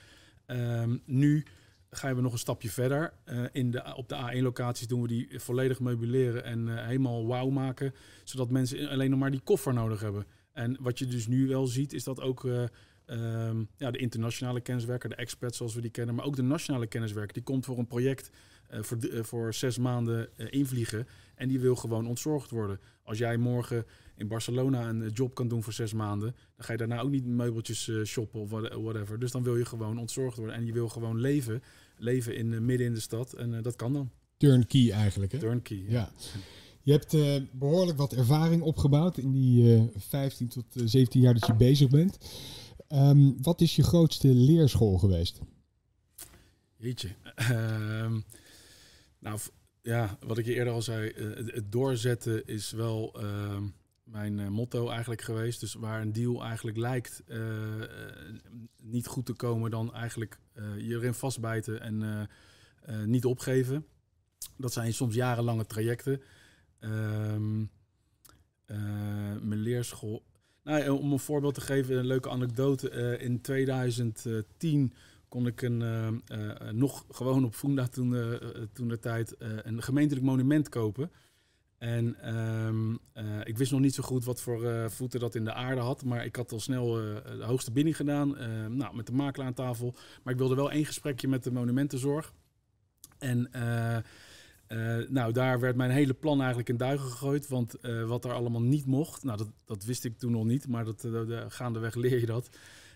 Um, 0.46 1.02
nu 1.04 1.44
gaan 1.90 2.14
we 2.14 2.20
nog 2.20 2.32
een 2.32 2.38
stapje 2.38 2.70
verder. 2.70 3.12
in 3.52 3.70
de, 3.70 3.94
op 3.96 4.08
de 4.08 4.16
A1-locaties 4.16 4.86
doen 4.86 5.02
we 5.02 5.08
die 5.08 5.28
volledig 5.40 5.80
meubileren 5.80 6.44
en 6.44 6.86
helemaal 6.86 7.26
wauw 7.26 7.48
maken. 7.48 7.94
Zodat 8.24 8.50
mensen 8.50 8.88
alleen 8.88 9.10
nog 9.10 9.18
maar 9.18 9.30
die 9.30 9.40
koffer 9.40 9.74
nodig 9.74 10.00
hebben. 10.00 10.26
En 10.52 10.76
wat 10.80 10.98
je 10.98 11.06
dus 11.06 11.26
nu 11.26 11.48
wel 11.48 11.66
ziet, 11.66 11.92
is 11.92 12.04
dat 12.04 12.20
ook 12.20 12.44
uh, 12.44 12.64
um, 13.06 13.68
ja, 13.76 13.90
de 13.90 13.98
internationale 13.98 14.60
kenniswerker, 14.60 15.08
de 15.08 15.14
experts 15.14 15.56
zoals 15.56 15.74
we 15.74 15.80
die 15.80 15.90
kennen, 15.90 16.14
maar 16.14 16.24
ook 16.24 16.36
de 16.36 16.42
nationale 16.42 16.86
kenniswerker, 16.86 17.32
die 17.32 17.42
komt 17.42 17.64
voor 17.64 17.78
een 17.78 17.86
project 17.86 18.30
voor, 18.80 18.98
uh, 19.00 19.22
voor 19.22 19.54
zes 19.54 19.78
maanden 19.78 20.28
invliegen 20.50 21.06
en 21.34 21.48
die 21.48 21.60
wil 21.60 21.76
gewoon 21.76 22.06
ontzorgd 22.06 22.50
worden. 22.50 22.80
Als 23.02 23.18
jij 23.18 23.36
morgen 23.36 23.84
in 24.16 24.28
Barcelona 24.28 24.88
een 24.88 25.08
job 25.08 25.34
kan 25.34 25.48
doen 25.48 25.62
voor 25.62 25.72
zes 25.72 25.92
maanden, 25.92 26.34
dan 26.56 26.64
ga 26.64 26.72
je 26.72 26.78
daarna 26.78 27.00
ook 27.00 27.10
niet 27.10 27.26
meubeltjes 27.26 27.90
shoppen 28.04 28.40
of 28.40 28.50
whatever. 28.50 29.18
Dus 29.18 29.30
dan 29.30 29.42
wil 29.42 29.56
je 29.56 29.64
gewoon 29.64 29.98
ontzorgd 29.98 30.36
worden 30.36 30.56
en 30.56 30.66
je 30.66 30.72
wil 30.72 30.88
gewoon 30.88 31.20
leven, 31.20 31.62
leven 31.96 32.36
in, 32.36 32.64
midden 32.64 32.86
in 32.86 32.94
de 32.94 33.00
stad 33.00 33.32
en 33.32 33.62
dat 33.62 33.76
kan 33.76 33.92
dan. 33.92 34.10
Turnkey 34.36 34.90
eigenlijk, 34.90 35.32
hè? 35.32 35.38
Turnkey, 35.38 35.76
ja. 35.76 35.92
ja. 35.92 36.12
Je 36.82 36.92
hebt 36.92 37.14
uh, 37.14 37.36
behoorlijk 37.52 37.98
wat 37.98 38.12
ervaring 38.12 38.62
opgebouwd 38.62 39.18
in 39.18 39.32
die 39.32 39.76
uh, 39.76 39.82
15 39.96 40.48
tot 40.48 40.64
17 40.74 41.06
eh, 41.12 41.26
jaar 41.26 41.34
dat 41.34 41.46
je 41.46 41.54
bezig 41.54 41.88
bent. 41.88 42.18
Um, 42.88 43.42
wat 43.42 43.60
is 43.60 43.76
je 43.76 43.82
grootste 43.82 44.28
leerschool 44.28 44.98
geweest? 44.98 45.40
Jeetje. 46.76 47.08
Uh, 47.50 48.12
nou, 49.22 49.38
ja, 49.82 50.16
wat 50.20 50.38
ik 50.38 50.46
je 50.46 50.54
eerder 50.54 50.72
al 50.72 50.82
zei, 50.82 51.12
uh, 51.16 51.54
het 51.54 51.72
doorzetten 51.72 52.46
is 52.46 52.70
wel 52.70 53.14
ehm, 53.20 53.64
mijn 54.04 54.52
motto 54.52 54.88
eigenlijk 54.88 55.22
geweest. 55.22 55.60
Dus 55.60 55.74
waar 55.74 56.00
een 56.00 56.12
deal 56.12 56.44
eigenlijk 56.44 56.76
lijkt 56.76 57.22
niet 58.76 59.06
goed 59.06 59.26
te 59.26 59.32
komen, 59.32 59.70
dan 59.70 59.94
eigenlijk 59.94 60.38
je 60.76 60.94
erin 60.94 61.14
vastbijten 61.14 61.80
en 61.80 62.28
niet 63.04 63.24
opgeven. 63.24 63.86
Dat 64.56 64.72
zijn 64.72 64.94
soms 64.94 65.14
jarenlange 65.14 65.66
trajecten. 65.66 66.22
Uh, 66.80 67.36
mijn 69.40 69.60
leerschool. 69.60 70.24
Nou, 70.62 70.88
om 70.88 71.12
een 71.12 71.18
voorbeeld 71.18 71.54
te 71.54 71.60
geven, 71.60 71.98
een 71.98 72.06
leuke 72.06 72.30
anekdote. 72.30 73.18
In 73.18 73.40
2010 73.40 74.92
kon 75.32 75.46
ik 75.46 75.62
een, 75.62 75.80
uh, 75.80 76.70
nog 76.70 77.04
gewoon 77.10 77.44
op 77.44 77.54
Funda 77.54 77.86
toen, 77.86 78.10
de 78.74 78.98
tijd 79.00 79.34
een 79.38 79.82
gemeentelijk 79.82 80.26
monument 80.26 80.68
kopen. 80.68 81.10
En 81.78 82.34
um, 82.34 82.98
ik 83.42 83.58
wist 83.58 83.70
nog 83.70 83.80
niet 83.80 83.94
zo 83.94 84.02
goed 84.02 84.24
wat 84.24 84.40
voor 84.40 84.90
voeten 84.90 85.20
dat 85.20 85.34
in 85.34 85.44
de 85.44 85.52
aarde 85.52 85.80
had. 85.80 86.04
Maar 86.04 86.24
ik 86.24 86.36
had 86.36 86.52
al 86.52 86.60
snel 86.60 86.92
de 86.92 87.44
hoogste 87.44 87.72
bidding 87.72 87.96
gedaan. 87.96 88.28
nou, 88.76 88.96
met 88.96 89.06
de 89.06 89.12
makelaar 89.12 89.46
aan 89.46 89.54
tafel. 89.54 89.94
Maar 90.22 90.32
ik 90.32 90.38
wilde 90.38 90.54
wel 90.54 90.70
één 90.70 90.84
gesprekje 90.84 91.28
met 91.28 91.44
de 91.44 91.52
monumentenzorg. 91.52 92.32
En 93.18 93.48
nou, 95.08 95.32
daar 95.32 95.60
werd 95.60 95.76
mijn 95.76 95.90
hele 95.90 96.14
plan 96.14 96.38
eigenlijk 96.38 96.68
in 96.68 96.76
duigen 96.76 97.10
gegooid. 97.10 97.48
Want 97.48 97.74
wat 98.06 98.24
er 98.24 98.32
allemaal 98.32 98.62
niet 98.62 98.86
mocht, 98.86 99.24
nou, 99.24 99.38
dat, 99.38 99.50
dat 99.64 99.84
wist 99.84 100.04
ik 100.04 100.18
toen 100.18 100.32
nog 100.32 100.44
niet, 100.44 100.68
maar 100.68 100.84
dat, 100.84 101.00
de, 101.00 101.44
gaandeweg 101.48 101.94
leer 101.94 102.20
je 102.20 102.26
dat. 102.26 102.50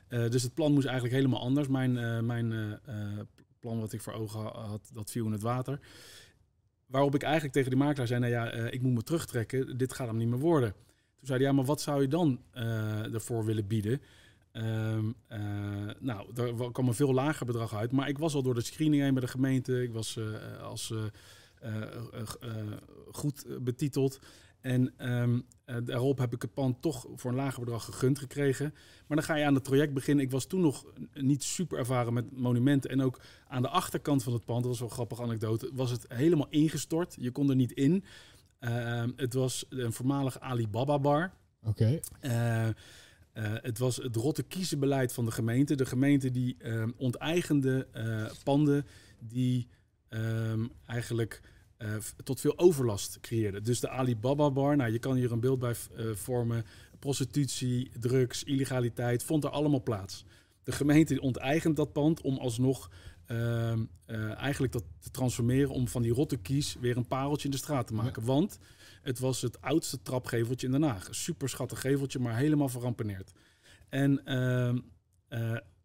Dus 0.09 0.43
het 0.43 0.55
plan 0.55 0.73
moest 0.73 0.87
eigenlijk 0.87 1.17
helemaal 1.17 1.41
anders. 1.41 1.69
Mijn, 1.69 2.27
mijn 2.27 2.79
plan 3.61 3.81
wat 3.81 3.93
ik 3.93 4.01
voor 4.01 4.13
ogen 4.13 4.41
had, 4.41 4.91
dat 4.93 5.11
viel 5.11 5.27
in 5.27 5.33
het 5.33 5.43
water. 5.43 5.81
Waarop 6.87 7.15
ik 7.15 7.23
eigenlijk 7.23 7.55
tegen 7.55 7.71
die 7.71 7.79
makelaar 7.79 8.07
zei, 8.07 8.21
nou 8.21 8.33
ja, 8.33 8.51
ik 8.51 8.83
moet 8.83 8.95
me 8.95 9.03
terugtrekken, 9.03 9.79
dit 9.79 9.93
gaat 9.93 10.07
hem 10.07 10.17
niet 10.17 10.29
meer 10.29 10.39
worden. 10.39 10.73
Toen 10.73 11.27
zei 11.27 11.39
hij, 11.39 11.49
ja, 11.49 11.55
maar 11.55 11.65
wat 11.65 11.81
zou 11.81 12.03
je 12.03 12.09
dan 12.09 12.41
ervoor 13.13 13.45
willen 13.45 13.67
bieden? 13.67 14.01
Um, 14.53 15.15
nou, 15.99 16.33
daar 16.33 16.73
kwam 16.73 16.89
een 16.89 16.95
veel 16.95 17.15
lager 17.15 17.47
bedrag 17.47 17.75
uit. 17.75 17.93
Maar 17.93 18.09
ik 18.09 18.19
was 18.19 18.35
al 18.35 18.43
door 18.43 18.55
de 18.55 18.61
screening 18.61 19.03
heen 19.03 19.15
bij 19.15 19.23
de 19.23 19.29
gemeente. 19.29 19.83
Ik 19.83 19.93
was 19.93 20.19
als 20.63 20.93
eh, 21.67 21.83
eh, 21.83 22.23
eh, 22.41 22.73
goed 23.13 23.47
betiteld. 23.61 24.19
En 24.67 25.11
um, 25.11 25.47
daarop 25.85 26.19
heb 26.19 26.33
ik 26.33 26.43
het 26.43 26.55
pand 26.55 26.83
toch 26.83 27.07
voor 27.15 27.31
een 27.31 27.37
lager 27.37 27.61
bedrag 27.61 27.85
gegund 27.85 28.19
gekregen. 28.19 28.75
Maar 29.07 29.17
dan 29.17 29.27
ga 29.27 29.35
je 29.35 29.45
aan 29.45 29.55
het 29.55 29.63
project 29.63 29.95
beginnen. 29.95 30.25
Ik 30.25 30.31
was 30.31 30.47
toen 30.47 30.61
nog 30.61 30.85
niet 31.15 31.43
super 31.43 31.79
ervaren 31.79 32.13
met 32.13 32.37
monumenten. 32.39 32.91
En 32.91 33.03
ook 33.03 33.21
aan 33.49 33.63
de 33.63 33.69
achterkant 33.69 34.23
van 34.23 34.33
het 34.33 34.45
pand, 34.45 34.61
dat 34.61 34.71
was 34.71 34.81
wel 34.81 34.89
een 34.89 34.95
grappige 34.95 35.23
anekdote, 35.23 35.71
was 35.73 35.91
het 35.91 36.05
helemaal 36.09 36.47
ingestort. 36.51 37.17
Je 37.19 37.31
kon 37.31 37.51
er 37.51 37.57
niet 37.57 37.73
in. 37.73 38.05
Uh, 38.61 39.05
het 39.17 39.35
was 39.35 39.67
een 39.69 39.93
voormalige 39.93 40.41
Alibaba 40.41 40.99
bar. 40.99 41.33
Oké. 41.63 42.01
Okay. 42.21 42.73
Uh, 42.73 42.75
het 43.63 43.79
was 43.79 43.97
het 43.97 44.17
rotte 44.17 44.43
kiezenbeleid 44.43 45.13
van 45.13 45.25
de 45.25 45.31
gemeente. 45.31 45.75
De 45.75 45.87
gemeente 45.87 46.31
die 46.31 46.57
uh, 46.59 46.85
onteigende 46.97 47.87
panden 48.45 48.87
die 49.19 49.69
eigenlijk 50.87 51.41
uh, 51.79 51.97
tot 52.25 52.41
veel 52.41 52.59
overlast 52.59 53.21
creëerde. 53.21 53.61
Dus 53.61 53.81
de 53.81 53.89
Alibaba 53.89 54.51
bar, 54.51 54.77
nou 54.77 54.93
je 54.93 54.99
kan 54.99 55.15
hier 55.15 55.33
een 55.33 55.41
beeld 55.41 55.59
bij 55.59 55.75
uh, 55.97 56.15
vormen. 56.15 56.65
Prostitutie, 56.99 57.91
drugs, 58.01 58.45
illegaliteit, 58.45 59.23
vond 59.23 59.45
er 59.45 59.51
allemaal 59.51 59.83
plaats. 59.83 60.25
De 60.63 60.73
gemeente 60.73 61.21
onteigent 61.21 61.77
dat 61.77 61.93
pand 61.93 62.21
om 62.21 62.39
alsnog 62.39 62.91
uh, 63.27 63.73
eigenlijk 64.37 64.73
dat 64.73 64.85
te 64.99 65.11
transformeren 65.11 65.71
om 65.71 65.89
van 65.89 66.03
die 66.03 66.13
rotte 66.13 66.37
kies 66.37 66.77
weer 66.81 66.97
een 66.97 67.07
pareltje 67.07 67.45
in 67.45 67.51
de 67.51 67.57
straat 67.57 67.87
te 67.87 67.95
maken. 67.95 68.23
Ja. 68.23 68.29
Want 68.29 68.59
het 69.03 69.19
was 69.19 69.43
het 69.43 69.61
oudste 69.61 70.03
trapgeveltje 70.03 70.67
in 70.67 70.73
Den 70.73 70.83
Haag. 70.83 71.09
Super 71.11 71.49
schattig 71.49 71.81
geveltje, 71.81 72.19
maar 72.19 72.37
helemaal 72.37 72.69
verrampeneerd. 72.69 73.33
En 73.89 74.25
ehm, 74.25 74.79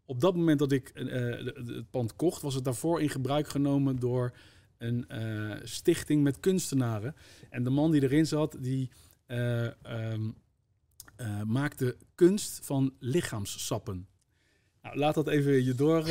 op 0.06 0.20
dat 0.20 0.36
moment 0.36 0.60
dat 0.60 0.72
ik 0.72 0.92
het 0.94 1.92
pand 1.92 2.16
kocht, 2.16 2.42
was 2.42 2.56
het 2.56 2.64
daarvoor 2.64 3.02
in 3.02 3.10
gebruik 3.10 3.48
genomen 3.48 4.00
door 4.00 4.34
een 4.82 5.06
uh, 5.12 5.56
stichting 5.64 6.24
met 6.24 6.40
kunstenaren. 6.40 7.16
En 7.50 7.64
de 7.64 7.70
man 7.70 7.92
die 7.92 8.04
erin 8.04 8.26
zat, 8.26 8.58
die 8.60 8.90
uh, 9.28 9.64
um, 9.64 10.36
uh, 11.18 11.42
maakte 11.44 11.96
kunst 12.16 12.60
van 12.66 12.94
lichaamssappen. 13.00 14.08
Nou, 14.82 14.98
laat 14.98 15.16
dat 15.16 15.28
even 15.28 15.64
je 15.64 15.76
door. 15.76 16.04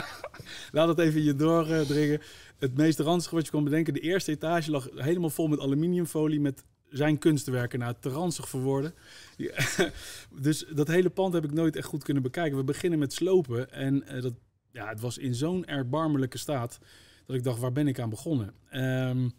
laat 0.76 0.86
dat 0.86 0.98
even 0.98 1.22
je 1.22 1.34
doordringen. 1.34 2.20
Het 2.58 2.76
meest 2.76 2.98
ranzige 2.98 3.34
wat 3.34 3.44
je 3.44 3.50
kon 3.50 3.64
bedenken: 3.64 3.94
de 3.94 4.00
eerste 4.00 4.30
etage 4.30 4.70
lag 4.70 4.88
helemaal 4.94 5.30
vol 5.30 5.46
met 5.48 5.60
aluminiumfolie 5.60 6.40
met 6.40 6.64
zijn 6.88 7.18
kunstwerken. 7.18 7.78
Nou, 7.78 7.94
te 8.00 8.08
ranzig 8.08 8.48
voor 8.48 8.60
woorden. 8.60 8.94
dus 10.46 10.64
dat 10.74 10.88
hele 10.88 11.10
pand 11.10 11.34
heb 11.34 11.44
ik 11.44 11.52
nooit 11.52 11.76
echt 11.76 11.86
goed 11.86 12.04
kunnen 12.04 12.22
bekijken. 12.22 12.56
We 12.56 12.64
beginnen 12.64 12.98
met 12.98 13.12
slopen 13.12 13.72
en 13.72 14.04
dat, 14.20 14.34
ja, 14.72 14.88
het 14.88 15.00
was 15.00 15.18
in 15.18 15.34
zo'n 15.34 15.66
erbarmelijke 15.66 16.38
staat 16.38 16.78
dat 17.26 17.36
ik 17.36 17.42
dacht, 17.42 17.60
waar 17.60 17.72
ben 17.72 17.88
ik 17.88 17.98
aan 17.98 18.10
begonnen? 18.10 18.54
Um, 18.72 19.32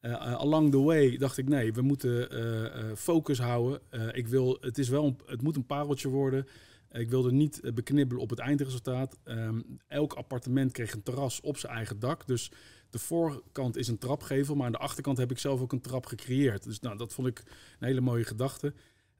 uh, 0.00 0.34
along 0.34 0.70
the 0.70 0.82
way 0.82 1.16
dacht 1.16 1.38
ik, 1.38 1.48
nee, 1.48 1.72
we 1.72 1.82
moeten 1.82 2.34
uh, 2.34 2.94
focus 2.96 3.38
houden. 3.38 3.80
ik 4.12 4.28
wil, 4.28 4.56
het, 4.60 4.78
is 4.78 4.88
wel 4.88 5.06
een, 5.06 5.18
het 5.26 5.42
moet 5.42 5.56
een 5.56 5.66
pareltje 5.66 6.08
worden. 6.08 6.46
ik 6.90 7.10
wilde 7.10 7.32
niet 7.32 7.60
beknibbelen 7.74 8.22
op 8.22 8.30
het 8.30 8.38
eindresultaat. 8.38 9.18
Um, 9.24 9.78
elk 9.88 10.12
appartement 10.12 10.72
kreeg 10.72 10.92
een 10.92 11.02
terras 11.02 11.40
op 11.40 11.56
zijn 11.56 11.72
eigen 11.72 11.98
dak. 11.98 12.26
Dus 12.26 12.50
de 12.90 12.98
voorkant 12.98 13.76
is 13.76 13.88
een 13.88 13.98
trapgevel, 13.98 14.54
maar 14.54 14.66
aan 14.66 14.72
de 14.72 14.78
achterkant 14.78 15.18
heb 15.18 15.30
ik 15.30 15.38
zelf 15.38 15.60
ook 15.60 15.72
een 15.72 15.80
trap 15.80 16.06
gecreëerd. 16.06 16.64
Dus 16.64 16.80
nou, 16.80 16.96
dat 16.96 17.12
vond 17.12 17.28
ik 17.28 17.42
een 17.78 17.86
hele 17.86 18.00
mooie 18.00 18.24
gedachte. 18.24 18.74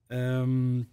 Um, 0.09 0.88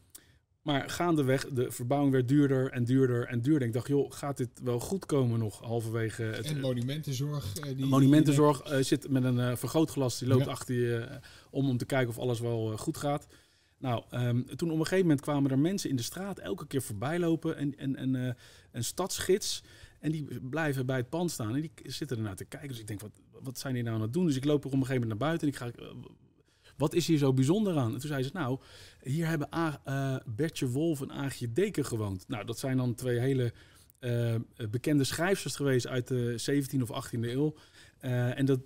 Maar 0.62 0.89
gaandeweg, 0.89 1.47
de 1.47 1.71
verbouwing 1.71 2.12
werd 2.12 2.28
duurder 2.28 2.71
en 2.71 2.84
duurder 2.84 3.28
en 3.28 3.41
duurder. 3.41 3.67
Ik 3.67 3.74
dacht, 3.74 3.88
joh, 3.88 4.12
gaat 4.12 4.38
dit 4.38 4.50
wel 4.63 4.80
goed 4.80 5.06
komen 5.06 5.39
nog 5.39 5.60
halverwege? 5.60 6.24
Het, 6.24 6.45
en 6.45 6.60
monumentenzorg. 6.60 7.58
Uh, 7.60 7.76
die, 7.76 7.86
monumentenzorg 7.86 8.71
uh, 8.71 8.84
zit 8.84 9.10
met 9.10 9.24
een 9.24 9.58
vergrootglas, 9.58 10.19
die 10.19 10.28
loopt 10.28 10.47
achter 10.47 10.76
je 10.76 11.19
om 11.50 11.69
om 11.69 11.78
te 11.78 11.86
kijken 11.86 12.10
of 12.10 12.17
alles 12.17 12.39
wel 12.39 12.78
goed 12.78 12.97
gaat. 12.97 13.28
Nou, 13.78 14.04
um, 14.12 14.45
toen 14.56 14.71
op 14.71 14.78
een 14.78 14.84
gegeven 14.84 15.06
moment 15.06 15.21
kwamen 15.21 15.52
er 15.52 15.60
mensen 15.60 15.89
in 15.89 15.95
de 15.95 16.02
straat 16.02 16.39
elke 16.39 16.67
keer 16.67 16.82
voorbij 16.82 17.19
lopen. 17.19 17.58
En, 17.58 17.78
en, 17.78 17.95
en 17.95 18.38
een 18.71 18.84
stadsgids. 18.84 19.63
En 20.00 20.12
die 20.12 20.39
blijven 20.41 20.86
bij 20.86 20.97
het 20.97 21.10
pand 21.10 21.32
staan 21.32 21.56
en 21.56 21.62
die 21.62 21.71
zitten 21.84 22.17
ernaar 22.17 22.36
te 22.36 22.45
kijken. 22.45 22.69
Dus 22.69 22.80
ik 22.80 22.88
denk, 22.88 23.00
wat, 23.00 23.21
wat 23.41 23.60
zijn 23.60 23.74
die 23.74 23.84
nou 23.84 23.95
aan 23.95 24.02
het 24.02 24.13
doen? 24.13 24.26
Dus 24.26 24.36
ik 24.36 24.45
loop 24.45 24.63
er 24.63 24.65
op 24.67 24.74
een 24.74 24.86
gegeven 24.86 25.02
moment 25.02 25.19
naar 25.19 25.30
buiten 25.30 25.47
en 25.47 25.54
ik 25.54 25.60
ga 25.60 25.86
wat 26.77 26.93
is 26.93 27.07
hier 27.07 27.17
zo 27.17 27.34
bijzonder 27.34 27.77
aan? 27.77 27.93
En 27.93 27.99
toen 27.99 28.10
zei 28.10 28.23
ze, 28.23 28.29
nou, 28.34 28.60
hier 29.01 29.27
hebben 29.27 29.55
A, 29.55 29.81
uh, 29.88 30.15
Bertje 30.36 30.67
Wolf 30.67 31.01
en 31.01 31.12
Aagje 31.12 31.51
Deken 31.51 31.86
gewoond. 31.86 32.27
Nou, 32.27 32.45
dat 32.45 32.60
zijn 32.60 32.77
dan 32.77 32.95
twee 32.95 33.19
hele 33.19 33.53
uh, 33.99 34.36
bekende 34.69 35.03
schrijfsters 35.03 35.55
geweest 35.55 35.88
uit 35.88 36.07
de 36.07 36.41
17e 36.51 36.81
of 36.81 37.07
18e 37.07 37.19
eeuw. 37.19 37.55
Uh, 38.01 38.38
en 38.38 38.45
dat, 38.45 38.60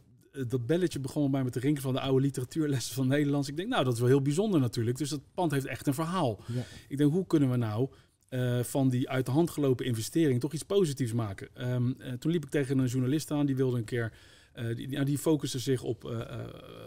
dat 0.48 0.66
belletje 0.66 1.00
begon 1.00 1.32
bij 1.32 1.44
met 1.44 1.54
de 1.54 1.60
rinken 1.60 1.84
van 1.84 1.94
de 1.94 2.00
oude 2.00 2.22
literatuurlessen 2.22 2.96
van 2.96 3.08
Nederlands. 3.08 3.48
Ik 3.48 3.58
denk, 3.58 3.70
nou, 3.70 3.84
dat 3.84 3.94
is 3.94 4.00
wel 4.00 4.10
heel 4.10 4.22
bijzonder 4.22 4.60
natuurlijk. 4.60 4.98
Dus 4.98 5.10
dat 5.10 5.22
pand 5.34 5.52
heeft 5.52 5.66
echt 5.66 5.88
een 5.88 5.94
verhaal. 5.94 6.40
Ja. 6.46 6.64
Ik 6.88 6.98
denk, 6.98 7.12
hoe 7.12 7.28
kunnen 7.28 7.50
we 7.50 7.58
nou 7.58 7.90
uh, 8.30 8.64
van 8.64 8.90
die 8.90 9.10
uit 9.10 9.26
de 9.26 9.32
hand 9.32 9.50
gelopen 9.50 9.86
investering 9.86 10.40
toch 10.40 10.54
iets 10.54 10.64
positiefs 10.64 11.14
maken? 11.14 11.72
Um, 11.72 11.96
uh, 11.98 12.12
toen 12.14 12.32
liep 12.32 12.44
ik 12.44 12.50
tegen 12.50 12.78
een 12.78 12.88
journalist 12.88 13.32
aan, 13.32 13.46
die 13.46 13.56
wilde 13.56 13.78
een 13.78 13.84
keer 13.84 14.14
uh, 14.56 14.76
die, 14.76 14.88
nou, 14.88 15.06
die 15.06 15.18
focuste 15.18 15.60
zich 15.60 15.84
op 15.84 16.04
uh, 16.04 16.12
uh, 16.12 16.46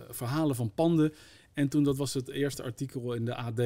verhalen 0.09 0.57
van 0.57 0.75
panden. 0.75 1.13
En 1.53 1.69
toen, 1.69 1.85
dat 1.85 1.97
was 1.97 2.15
het 2.15 2.29
eerste 2.29 2.63
artikel 2.63 3.15
in 3.15 3.25
de 3.25 3.35
AD 3.35 3.63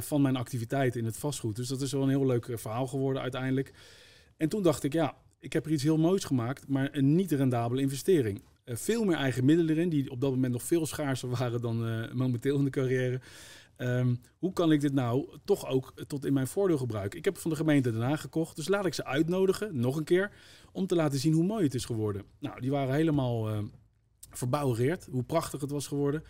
van 0.00 0.22
mijn 0.22 0.36
activiteiten 0.36 1.00
in 1.00 1.06
het 1.06 1.16
vastgoed. 1.16 1.56
Dus 1.56 1.68
dat 1.68 1.80
is 1.80 1.92
wel 1.92 2.02
een 2.02 2.08
heel 2.08 2.26
leuk 2.26 2.50
verhaal 2.54 2.86
geworden 2.86 3.22
uiteindelijk. 3.22 3.72
En 4.36 4.48
toen 4.48 4.62
dacht 4.62 4.82
ik, 4.82 4.92
ja, 4.92 5.16
ik 5.38 5.52
heb 5.52 5.66
er 5.66 5.72
iets 5.72 5.82
heel 5.82 5.98
moois 5.98 6.24
gemaakt, 6.24 6.68
maar 6.68 6.88
een 6.92 7.14
niet 7.14 7.32
rendabele 7.32 7.80
investering. 7.80 8.42
veel 8.64 9.04
meer 9.04 9.16
eigen 9.16 9.44
middelen 9.44 9.76
erin, 9.76 9.88
die 9.88 10.10
op 10.10 10.20
dat 10.20 10.30
moment 10.30 10.52
nog 10.52 10.62
veel 10.62 10.86
schaarser 10.86 11.28
waren 11.38 11.60
dan 11.60 12.08
momenteel 12.16 12.58
in 12.58 12.64
de 12.64 12.70
carrière. 12.70 13.20
Um, 13.80 14.20
hoe 14.38 14.52
kan 14.52 14.72
ik 14.72 14.80
dit 14.80 14.92
nou 14.92 15.38
toch 15.44 15.66
ook 15.66 15.92
tot 16.06 16.24
in 16.24 16.32
mijn 16.32 16.46
voordeel 16.46 16.78
gebruiken? 16.78 17.18
Ik 17.18 17.24
heb 17.24 17.38
van 17.38 17.50
de 17.50 17.56
gemeente 17.56 17.90
daarna 17.90 18.16
gekocht, 18.16 18.56
dus 18.56 18.68
laat 18.68 18.86
ik 18.86 18.94
ze 18.94 19.04
uitnodigen, 19.04 19.80
nog 19.80 19.96
een 19.96 20.04
keer, 20.04 20.32
om 20.72 20.86
te 20.86 20.94
laten 20.94 21.18
zien 21.18 21.32
hoe 21.32 21.44
mooi 21.44 21.64
het 21.64 21.74
is 21.74 21.84
geworden. 21.84 22.22
Nou, 22.38 22.60
die 22.60 22.70
waren 22.70 22.94
helemaal 22.94 23.50
uh, 23.50 23.58
verbouwereerd, 24.30 25.08
hoe 25.10 25.22
prachtig 25.22 25.60
het 25.60 25.70
was 25.70 25.86
geworden. 25.86 26.22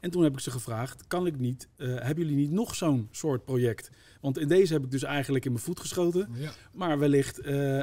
En 0.00 0.10
toen 0.10 0.22
heb 0.22 0.32
ik 0.32 0.40
ze 0.40 0.50
gevraagd, 0.50 1.06
kan 1.06 1.26
ik 1.26 1.38
niet, 1.38 1.68
uh, 1.76 1.86
hebben 1.86 2.24
jullie 2.24 2.36
niet 2.36 2.50
nog 2.50 2.74
zo'n 2.74 3.08
soort 3.10 3.44
project? 3.44 3.90
Want 4.20 4.38
in 4.38 4.48
deze 4.48 4.72
heb 4.72 4.84
ik 4.84 4.90
dus 4.90 5.02
eigenlijk 5.02 5.44
in 5.44 5.52
mijn 5.52 5.64
voet 5.64 5.80
geschoten. 5.80 6.28
Ja. 6.34 6.52
Maar 6.72 6.98
wellicht 6.98 7.46
uh, 7.46 7.80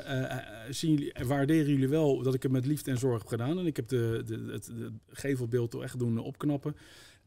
zien 0.70 0.92
jullie, 0.92 1.14
waarderen 1.28 1.72
jullie 1.72 1.90
wel 1.90 2.24
dat 2.24 2.34
ik 2.34 2.44
het 2.44 2.52
met 2.52 2.66
liefde 2.66 2.92
en 2.92 2.98
zorg 2.98 3.18
heb 3.18 3.28
gedaan. 3.28 3.60
En 3.60 3.66
ik 3.66 3.76
heb 3.76 3.88
de, 3.88 4.24
de, 4.26 4.52
het 4.52 4.66
de 4.66 4.92
gevelbeeld 5.10 5.72
toch 5.72 5.84
echt 5.84 6.00
doen 6.00 6.18
opknappen. 6.18 6.76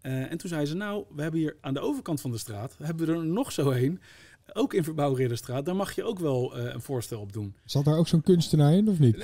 Uh, 0.06 0.30
en 0.30 0.38
toen 0.38 0.48
zei 0.48 0.66
ze, 0.66 0.74
nou, 0.74 1.04
we 1.14 1.22
hebben 1.22 1.40
hier 1.40 1.56
aan 1.60 1.74
de 1.74 1.80
overkant 1.80 2.20
van 2.20 2.30
de 2.30 2.38
straat, 2.38 2.76
hebben 2.82 3.06
we 3.06 3.12
er 3.12 3.24
nog 3.24 3.52
zo 3.52 3.70
heen, 3.70 4.00
ook 4.52 4.74
in 4.74 4.84
Verbouwridderstraat, 4.84 5.64
daar 5.64 5.76
mag 5.76 5.94
je 5.94 6.04
ook 6.04 6.18
wel 6.18 6.58
uh, 6.58 6.72
een 6.72 6.80
voorstel 6.80 7.20
op 7.20 7.32
doen. 7.32 7.54
Zat 7.64 7.84
daar 7.84 7.96
ook 7.96 8.08
zo'n 8.08 8.22
kunstenaar 8.22 8.72
in, 8.72 8.88
of 8.88 8.98
niet? 8.98 9.16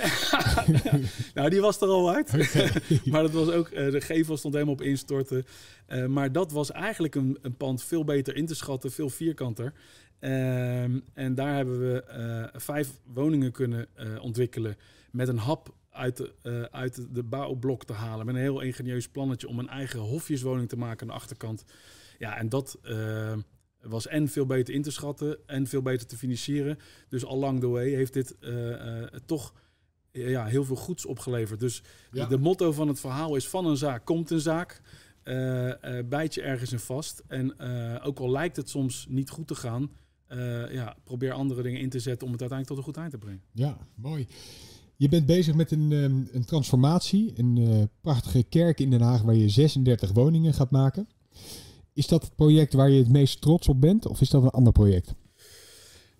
nou, 1.33 1.49
die 1.49 1.61
was 1.61 1.81
er 1.81 1.87
al 1.87 2.13
uit. 2.13 2.31
maar 3.11 3.21
dat 3.21 3.31
was 3.31 3.49
ook, 3.49 3.69
uh, 3.69 3.91
de 3.91 4.01
gevel 4.01 4.37
stond 4.37 4.53
helemaal 4.53 4.73
op 4.73 4.81
instorten. 4.81 5.45
Maar 6.07 6.31
dat 6.31 6.51
was 6.51 6.71
eigenlijk 6.71 7.15
een, 7.15 7.37
een, 7.41 7.55
pand 7.55 7.83
veel 7.83 8.03
beter 8.03 8.35
in 8.35 8.45
te 8.45 8.55
schatten, 8.55 8.91
veel 8.91 9.09
vierkanter. 9.09 9.73
Ehm, 10.19 10.99
en 11.13 11.35
daar 11.35 11.55
hebben 11.55 11.79
we 11.79 12.49
vijf 12.53 12.89
woningen 13.13 13.51
kunnen 13.51 13.87
ontwikkelen 14.21 14.77
met 15.11 15.27
een 15.27 15.37
hap 15.37 15.75
uit 15.91 16.17
de, 16.17 16.33
uh, 16.43 16.61
uit 16.61 17.07
de 17.15 17.23
bouwblok 17.23 17.85
te 17.85 17.93
halen. 17.93 18.25
Met 18.25 18.35
een 18.35 18.41
heel 18.41 18.61
ingenieus 18.61 19.09
plannetje 19.09 19.47
om 19.47 19.59
een 19.59 19.69
eigen 19.69 19.99
hofjeswoning 19.99 20.69
te 20.69 20.77
maken 20.77 21.01
aan 21.01 21.07
de 21.07 21.13
achterkant. 21.13 21.65
Ja, 22.17 22.37
en 22.37 22.49
dat 22.49 22.79
uh, 22.83 23.33
was 23.81 24.07
en 24.07 24.27
veel 24.27 24.45
beter 24.45 24.73
in 24.73 24.81
te 24.81 24.91
schatten 24.91 25.37
en 25.45 25.67
veel 25.67 25.81
beter 25.81 26.07
te 26.07 26.17
financieren. 26.17 26.77
Dus 27.09 27.25
along 27.25 27.59
the 27.59 27.67
way 27.67 27.89
heeft 27.89 28.13
dit 28.13 28.35
uh, 28.39 29.03
toch 29.25 29.53
ja, 30.11 30.45
heel 30.45 30.63
veel 30.63 30.75
goeds 30.75 31.05
opgeleverd. 31.05 31.59
Dus 31.59 31.83
ja. 32.11 32.25
de 32.25 32.37
motto 32.37 32.71
van 32.71 32.87
het 32.87 32.99
verhaal 32.99 33.35
is 33.35 33.47
van 33.47 33.65
een 33.65 33.77
zaak 33.77 34.05
komt 34.05 34.29
een 34.29 34.39
zaak. 34.39 34.81
bijt 36.05 36.33
je 36.33 36.41
ergens 36.41 36.71
in 36.71 36.79
vast. 36.79 37.23
En 37.27 37.59
ook 38.01 38.19
al 38.19 38.31
lijkt 38.31 38.55
het 38.55 38.69
soms 38.69 39.05
niet 39.09 39.29
goed 39.29 39.47
te 39.47 39.55
gaan... 39.55 39.91
ja, 40.71 40.95
probeer 41.03 41.31
andere 41.31 41.61
dingen 41.61 41.81
in 41.81 41.89
te 41.89 41.99
zetten 41.99 42.27
om 42.27 42.33
het 42.33 42.41
uiteindelijk 42.41 42.67
tot 42.67 42.77
een 42.77 42.93
goed 42.93 42.97
eind 42.97 43.11
te 43.11 43.17
brengen. 43.17 43.43
Ja, 43.51 43.77
mooi. 43.95 44.27
Je 45.01 45.09
bent 45.09 45.25
bezig 45.25 45.55
met 45.55 45.71
een, 45.71 45.91
um, 45.91 46.29
een 46.31 46.45
transformatie, 46.45 47.33
een 47.35 47.55
uh, 47.57 47.83
prachtige 48.01 48.43
kerk 48.43 48.79
in 48.79 48.89
Den 48.89 49.01
Haag 49.01 49.21
waar 49.21 49.35
je 49.35 49.49
36 49.49 50.11
woningen 50.11 50.53
gaat 50.53 50.71
maken. 50.71 51.07
Is 51.93 52.07
dat 52.07 52.23
het 52.23 52.35
project 52.35 52.73
waar 52.73 52.89
je 52.89 52.99
het 52.99 53.09
meest 53.09 53.41
trots 53.41 53.67
op 53.67 53.81
bent 53.81 54.05
of 54.05 54.21
is 54.21 54.29
dat 54.29 54.43
een 54.43 54.49
ander 54.49 54.73
project? 54.73 55.13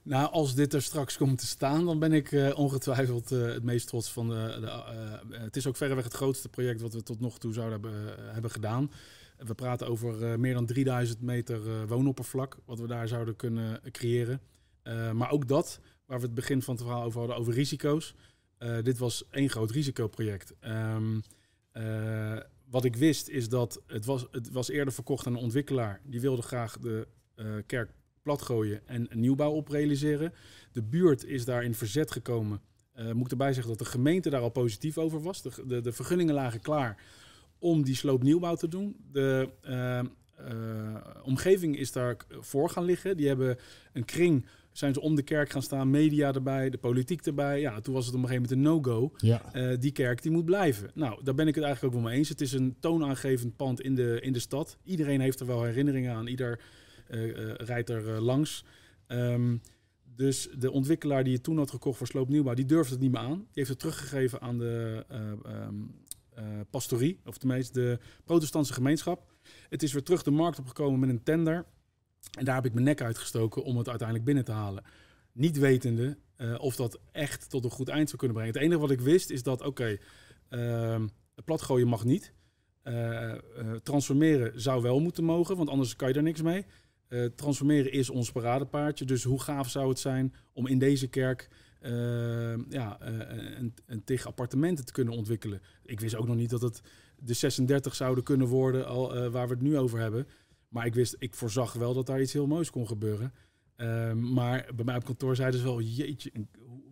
Nou, 0.03 0.31
als 0.31 0.55
dit 0.55 0.73
er 0.73 0.81
straks 0.81 1.17
komt 1.17 1.37
te 1.37 1.45
staan, 1.45 1.85
dan 1.85 1.99
ben 1.99 2.13
ik 2.13 2.31
uh, 2.31 2.57
ongetwijfeld 2.57 3.31
uh, 3.31 3.45
het 3.45 3.63
meest 3.63 3.87
trots 3.87 4.11
van 4.11 4.27
de. 4.29 4.57
de 4.61 5.37
het 5.37 5.55
is 5.55 5.67
ook 5.67 5.77
verreweg 5.77 6.03
het 6.03 6.13
grootste 6.13 6.49
project 6.49 6.81
wat 6.81 6.93
we 6.93 7.03
tot 7.03 7.19
nog 7.19 7.39
toe 7.39 7.53
zouden 7.53 7.81
hebben, 7.81 8.33
hebben 8.33 8.51
gedaan. 8.51 8.91
We 9.37 9.53
praten 9.53 9.87
over 9.87 10.39
meer 10.39 10.53
dan 10.53 10.65
3000 10.65 11.21
meter 11.21 11.87
woonoppervlak, 11.87 12.57
wat 12.65 12.79
we 12.79 12.87
daar 12.87 13.07
zouden 13.07 13.35
kunnen 13.35 13.81
creëren. 13.91 14.41
maar 15.13 15.31
ook 15.31 15.47
dat, 15.47 15.79
waar 16.05 16.19
we 16.19 16.25
het 16.25 16.35
begin 16.35 16.61
van 16.61 16.73
het 16.73 16.83
verhaal 16.83 17.03
over 17.03 17.19
hadden, 17.19 17.37
over 17.37 17.53
risico's. 17.53 18.15
Uh, 18.63 18.77
dit 18.83 18.97
was 18.97 19.23
één 19.29 19.49
groot 19.49 19.71
risicoproject. 19.71 20.53
Um, 20.67 21.23
wat 22.69 22.85
ik 22.85 22.95
wist 22.95 23.27
is 23.27 23.49
dat 23.49 23.81
het 23.87 24.05
was, 24.05 24.27
het 24.31 24.51
was 24.51 24.69
eerder 24.69 24.93
verkocht 24.93 25.27
aan 25.27 25.33
een 25.33 25.39
ontwikkelaar. 25.39 26.01
Die 26.03 26.21
wilde 26.21 26.41
graag 26.41 26.77
de 26.77 27.07
uh, 27.35 27.45
kerk 27.65 27.89
platgooien 28.21 28.87
en 28.87 29.07
een 29.09 29.19
nieuwbouw 29.19 29.51
op 29.51 29.67
realiseren. 29.67 30.33
De 30.71 30.81
buurt 30.81 31.25
is 31.25 31.45
daar 31.45 31.63
in 31.63 31.73
verzet 31.73 32.11
gekomen. 32.11 32.61
moet 33.13 33.25
ik 33.25 33.31
erbij 33.31 33.53
zeggen 33.53 33.71
dat 33.71 33.85
de 33.85 33.91
gemeente 33.91 34.29
daar 34.29 34.41
al 34.41 34.49
positief 34.49 34.97
over 34.97 35.21
was. 35.21 35.41
De, 35.41 35.51
de, 35.67 35.81
de 35.81 35.91
vergunningen 35.91 36.33
lagen 36.33 36.59
klaar 36.59 37.03
om 37.59 37.83
die 37.83 37.95
sloopnieuwbouw 37.95 38.55
te 38.55 38.67
doen. 38.67 38.95
De 39.11 39.49
omgeving 41.23 41.77
is 41.77 41.91
daar 41.91 42.17
voor 42.29 42.69
gaan 42.69 42.85
liggen. 42.85 43.17
Die 43.17 43.27
hebben 43.27 43.57
een 43.93 44.05
kring 44.05 44.45
zijn 44.71 44.93
ze 44.93 45.01
om 45.01 45.15
de 45.15 45.21
kerk 45.21 45.49
gaan 45.49 45.61
staan, 45.61 45.89
media 45.89 46.33
erbij, 46.33 46.69
de 46.69 46.77
politiek 46.77 47.25
erbij. 47.25 47.59
Ja, 47.59 47.79
toen 47.79 47.93
was 47.93 48.05
het 48.05 48.15
op 48.15 48.21
een 48.21 48.27
gegeven 48.27 48.57
moment 48.57 48.67
een 48.67 48.91
no-go. 48.91 49.11
Ja. 49.17 49.41
Uh, 49.53 49.77
die 49.79 49.91
kerk 49.91 50.21
die 50.21 50.31
moet 50.31 50.45
blijven. 50.45 50.91
Nou, 50.93 51.23
daar 51.23 51.35
ben 51.35 51.47
ik 51.47 51.55
het 51.55 51.63
eigenlijk 51.63 51.95
ook 51.95 52.01
wel 52.01 52.09
mee 52.09 52.19
eens. 52.19 52.29
Het 52.29 52.41
is 52.41 52.53
een 52.53 52.75
toonaangevend 52.79 53.55
pand 53.55 53.81
in 53.81 53.95
de, 53.95 54.19
in 54.21 54.33
de 54.33 54.39
stad. 54.39 54.77
Iedereen 54.83 55.21
heeft 55.21 55.39
er 55.39 55.45
wel 55.45 55.63
herinneringen 55.63 56.13
aan. 56.13 56.27
Ieder 56.27 56.59
uh, 57.09 57.25
uh, 57.25 57.53
rijdt 57.53 57.89
er 57.89 58.21
langs. 58.21 58.65
Um, 59.07 59.61
dus 60.15 60.49
de 60.57 60.71
ontwikkelaar 60.71 61.23
die 61.23 61.33
het 61.33 61.43
toen 61.43 61.57
had 61.57 61.69
gekocht 61.69 61.97
voor 61.97 62.07
sloopnieuwbouw, 62.07 62.53
die 62.53 62.65
durfde 62.65 62.93
het 62.93 63.01
niet 63.01 63.11
meer 63.11 63.21
aan. 63.21 63.37
Die 63.37 63.47
heeft 63.53 63.69
het 63.69 63.79
teruggegeven 63.79 64.41
aan 64.41 64.57
de 64.57 65.05
um, 65.67 65.95
pastorie, 66.69 67.19
of 67.25 67.37
tenminste 67.37 67.73
de 67.79 67.99
protestantse 68.25 68.73
gemeenschap. 68.73 69.31
Het 69.69 69.83
is 69.83 69.93
weer 69.93 70.03
terug 70.03 70.23
de 70.23 70.31
markt 70.31 70.59
opgekomen 70.59 70.99
met 70.99 71.09
een 71.09 71.23
tender. 71.23 71.65
En 72.37 72.45
daar 72.45 72.55
heb 72.55 72.65
ik 72.65 72.73
mijn 72.73 72.85
nek 72.85 73.01
uitgestoken 73.01 73.63
om 73.63 73.77
het 73.77 73.89
uiteindelijk 73.89 74.27
binnen 74.27 74.45
te 74.45 74.51
halen. 74.51 74.83
Niet 75.31 75.57
wetende 75.57 76.17
uh, 76.37 76.55
of 76.59 76.75
dat 76.75 76.99
echt 77.11 77.49
tot 77.49 77.63
een 77.63 77.71
goed 77.71 77.89
eind 77.89 78.07
zou 78.07 78.17
kunnen 78.17 78.37
brengen. 78.37 78.53
Het 78.53 78.63
enige 78.63 78.81
wat 78.81 78.91
ik 78.91 79.01
wist 79.01 79.29
is 79.29 79.43
dat, 79.43 79.61
oké, 79.61 79.99
okay, 80.49 80.99
uh, 80.99 81.05
platgooien 81.45 81.87
mag 81.87 82.03
niet. 82.03 82.33
Uh, 82.83 83.33
transformeren 83.83 84.61
zou 84.61 84.81
wel 84.81 84.99
moeten 84.99 85.23
mogen, 85.23 85.57
want 85.57 85.69
anders 85.69 85.95
kan 85.95 86.07
je 86.07 86.13
er 86.13 86.23
niks 86.23 86.41
mee. 86.41 86.65
transformeren 87.35 87.91
is 87.91 88.09
ons 88.09 88.31
paradepaardje. 88.31 89.05
Dus 89.05 89.23
hoe 89.23 89.41
gaaf 89.41 89.69
zou 89.69 89.89
het 89.89 89.99
zijn 89.99 90.33
om 90.53 90.67
in 90.67 90.79
deze 90.79 91.07
kerk 91.07 91.49
ja, 92.69 92.97
een, 92.99 93.73
een 93.85 94.03
tig 94.03 94.25
appartementen 94.25 94.85
te 94.85 94.91
kunnen 94.91 95.13
ontwikkelen. 95.13 95.61
Ik 95.83 95.99
wist 95.99 96.15
ook 96.15 96.27
nog 96.27 96.35
niet 96.35 96.49
dat 96.49 96.61
het 96.61 96.81
de 97.19 97.33
36 97.33 97.95
zouden 97.95 98.23
kunnen 98.23 98.47
worden 98.47 98.87
al, 98.87 99.29
waar 99.29 99.47
we 99.47 99.53
het 99.53 99.63
nu 99.63 99.77
over 99.77 99.99
hebben. 99.99 100.27
Maar 100.71 100.85
ik 100.85 100.93
wist, 100.93 101.15
ik 101.19 101.35
voorzag 101.35 101.73
wel 101.73 101.93
dat 101.93 102.05
daar 102.05 102.21
iets 102.21 102.33
heel 102.33 102.47
moois 102.47 102.69
kon 102.69 102.87
gebeuren. 102.87 103.33
Um, 103.77 104.33
maar 104.33 104.67
bij 104.75 104.85
mij 104.85 104.95
op 104.95 105.05
kantoor 105.05 105.35
zeiden 105.35 105.59
ze 105.59 105.65
wel, 105.65 105.81
jeetje, 105.81 106.31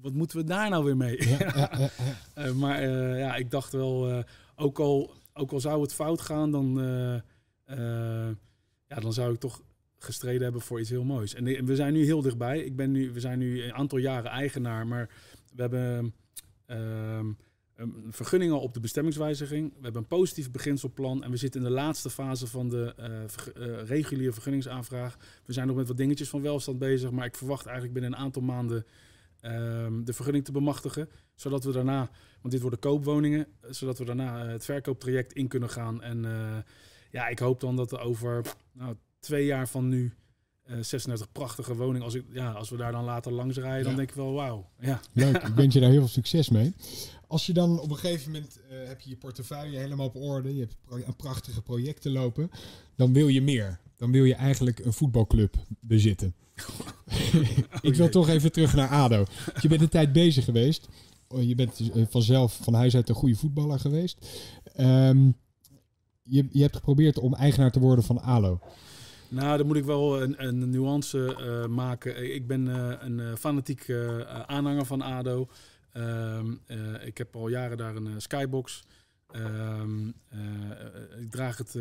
wat 0.02 0.14
moeten 0.14 0.38
we 0.38 0.44
daar 0.44 0.70
nou 0.70 0.84
weer 0.84 0.98
mee? 0.98 1.28
Ja, 1.30 1.38
ja, 1.40 1.90
ja, 2.36 2.48
uh, 2.48 2.54
maar 2.62 2.84
uh, 2.84 3.20
ja, 3.20 3.36
ik 3.36 3.52
dacht 3.52 3.72
wel, 3.72 4.10
uh, 4.10 4.20
ook, 4.56 4.80
al, 4.80 5.14
ook 5.34 5.52
al 5.52 5.60
zou 5.60 5.82
het 5.82 5.94
fout 5.94 6.22
gaan, 6.22 6.52
dan, 6.52 6.74
ja, 8.88 9.00
dan 9.00 9.14
zou 9.14 9.34
ik 9.34 9.40
toch 9.40 9.62
gestreden 9.98 10.44
hebben 10.44 10.62
voor 10.62 10.80
iets 10.80 10.90
heel 10.90 11.04
moois. 11.04 11.34
En 11.34 11.66
we 11.66 11.76
zijn 11.76 11.94
nu 11.94 12.06
heel 12.06 12.22
dichtbij. 12.22 12.60
Ik 12.60 12.76
ben 12.76 12.92
nu, 12.92 13.12
we 13.12 13.20
zijn 13.20 13.40
nu 13.40 13.64
een 13.64 13.74
aantal 13.74 13.98
jaren 13.98 14.32
eigenaar, 14.32 14.88
maar 14.88 15.10
we 15.56 15.62
hebben 15.62 16.14
ehm, 16.66 17.32
vergunningen 18.10 18.60
op 18.60 18.74
de 18.74 18.80
bestemmingswijziging. 18.80 19.70
We 19.70 19.84
hebben 19.84 20.02
een 20.02 20.08
positief 20.08 20.52
beginselplan. 20.52 21.24
En 21.24 21.32
we 21.32 21.38
zitten 21.38 21.62
in 21.62 21.68
de 21.68 21.74
laatste 21.74 22.10
fase 22.10 22.48
van 22.48 22.70
de 22.70 22.96
uh, 23.58 23.88
reguliere 23.88 24.34
vergunningsaanvraag. 24.34 25.18
We 25.46 25.54
zijn 25.54 25.68
nog 25.68 25.76
met 25.76 25.88
wat 25.88 25.98
dingetjes 25.98 26.30
van 26.30 26.42
welstand 26.42 26.80
bezig. 26.80 27.12
Maar 27.12 27.26
ik 27.26 27.36
verwacht 27.36 27.66
eigenlijk 27.66 27.94
binnen 27.94 28.14
een 28.14 28.26
aantal 28.26 28.42
maanden 28.42 28.86
um, 29.42 30.06
de 30.06 30.14
vergunning 30.14 30.46
te 30.46 30.52
bemachtigen. 30.52 31.10
Zodat 31.36 31.64
we 31.64 31.72
daarna, 31.72 32.10
want 32.42 32.54
dit 32.54 32.62
worden 32.62 32.80
koopwoningen, 32.80 33.48
zodat 33.70 33.98
we 33.98 34.06
daarna 34.06 34.48
het 34.48 34.66
verkooptraject 34.66 35.34
in 35.34 35.48
kunnen 35.48 35.70
gaan. 35.70 36.02
En 36.02 36.26
ja, 37.12 37.28
ik 37.28 37.40
hoop 37.40 37.60
dan 37.60 37.76
dat 37.76 37.92
er 37.92 38.00
over 38.00 38.46
nou, 38.72 38.96
twee 39.20 39.46
jaar 39.46 39.68
van 39.68 39.88
nu 39.88 40.14
36 40.82 41.26
eh, 41.26 41.32
prachtige 41.32 41.76
woningen. 41.76 42.02
Als, 42.02 42.14
ik, 42.14 42.24
ja, 42.32 42.52
als 42.52 42.70
we 42.70 42.78
daar 42.78 42.92
dan 42.92 43.04
later 43.04 43.32
langs 43.32 43.58
rijden, 43.58 43.84
dan 43.84 43.96
denk 43.96 44.10
ik 44.10 44.16
wel 44.16 44.34
wauw. 44.34 44.70
Ja. 44.80 45.00
Leuk, 45.14 45.44
ik 45.48 45.54
wens 45.56 45.74
je 45.74 45.80
daar 45.80 45.90
heel 45.90 46.00
veel 46.00 46.08
succes 46.08 46.50
mee. 46.50 46.74
Als 47.28 47.46
je 47.46 47.54
dan 47.54 47.80
op 47.80 47.90
een 47.90 47.98
gegeven 47.98 48.32
moment 48.32 48.60
uh, 48.72 48.88
heb 48.88 49.02
je 49.02 49.10
je 49.10 49.18
portefeuille 49.18 49.78
helemaal 49.78 50.06
op 50.06 50.16
orde, 50.16 50.56
je 50.56 50.60
hebt 50.60 51.06
een 51.08 51.16
prachtige 51.16 51.62
projecten 51.62 52.12
lopen, 52.12 52.50
dan 52.96 53.14
wil 53.14 53.28
je 53.28 53.42
meer. 53.42 53.80
Dan 53.96 54.12
wil 54.12 54.24
je 54.24 54.36
eigenlijk 54.36 54.80
een 54.80 54.94
voetbalclub 54.94 55.56
bezitten. 55.80 56.36
ik 57.82 57.96
wil 57.96 58.10
toch 58.10 58.30
even 58.30 58.52
terug 58.52 58.76
naar 58.76 58.90
ADO. 58.90 59.26
Je 59.62 59.68
bent 59.68 59.82
een 59.82 59.90
tijd 59.90 60.14
bezig 60.14 60.46
geweest. 60.46 60.88
Oh, 61.28 61.44
je 61.44 61.56
bent 61.56 61.80
eh, 61.94 62.04
vanzelf 62.10 62.60
van 62.62 62.74
huis 62.74 62.96
uit 62.96 63.10
een 63.10 63.16
goede 63.16 63.36
voetballer 63.36 63.80
geweest. 63.80 64.28
Um, 64.80 65.36
je, 66.24 66.48
je 66.52 66.62
hebt 66.62 66.76
geprobeerd 66.76 67.20
om 67.20 67.34
eigenaar 67.34 67.72
te 67.72 67.80
worden 67.80 68.04
van 68.04 68.22
ALO. 68.22 68.60
Nou, 69.30 69.58
dan 69.58 69.68
moet 69.68 69.76
ik 69.76 69.84
wel 69.84 70.22
een, 70.22 70.46
een 70.48 70.70
nuance 70.70 71.36
uh, 71.40 71.66
maken. 71.76 72.34
Ik 72.34 72.48
ben 72.48 72.66
uh, 72.66 72.94
een 73.00 73.38
fanatiek 73.38 73.92
aanhanger 74.46 74.86
van 74.86 75.02
ADO. 75.02 75.48
Ehm, 75.92 76.52
ik 77.06 77.18
heb 77.18 77.36
al 77.36 77.48
jaren 77.48 77.78
daar 77.78 77.96
een 77.96 78.22
skybox. 78.22 78.84
Um, 79.36 80.14
ik 81.20 81.30
draag 81.30 81.58
het, 81.58 81.76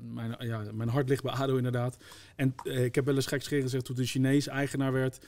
mijn, 0.00 0.36
ja, 0.38 0.62
mijn 0.72 0.88
hart 0.88 1.08
ligt 1.08 1.22
bij 1.22 1.32
ADO 1.32 1.56
inderdaad. 1.56 1.96
En 2.36 2.54
ik 2.64 2.94
heb 2.94 3.04
wel 3.04 3.14
eens 3.14 3.26
gekscherend 3.26 3.64
gezegd 3.64 3.84
toen 3.84 3.96
de 3.96 4.06
Chinees 4.06 4.46
eigenaar 4.46 4.92
werd. 4.92 5.26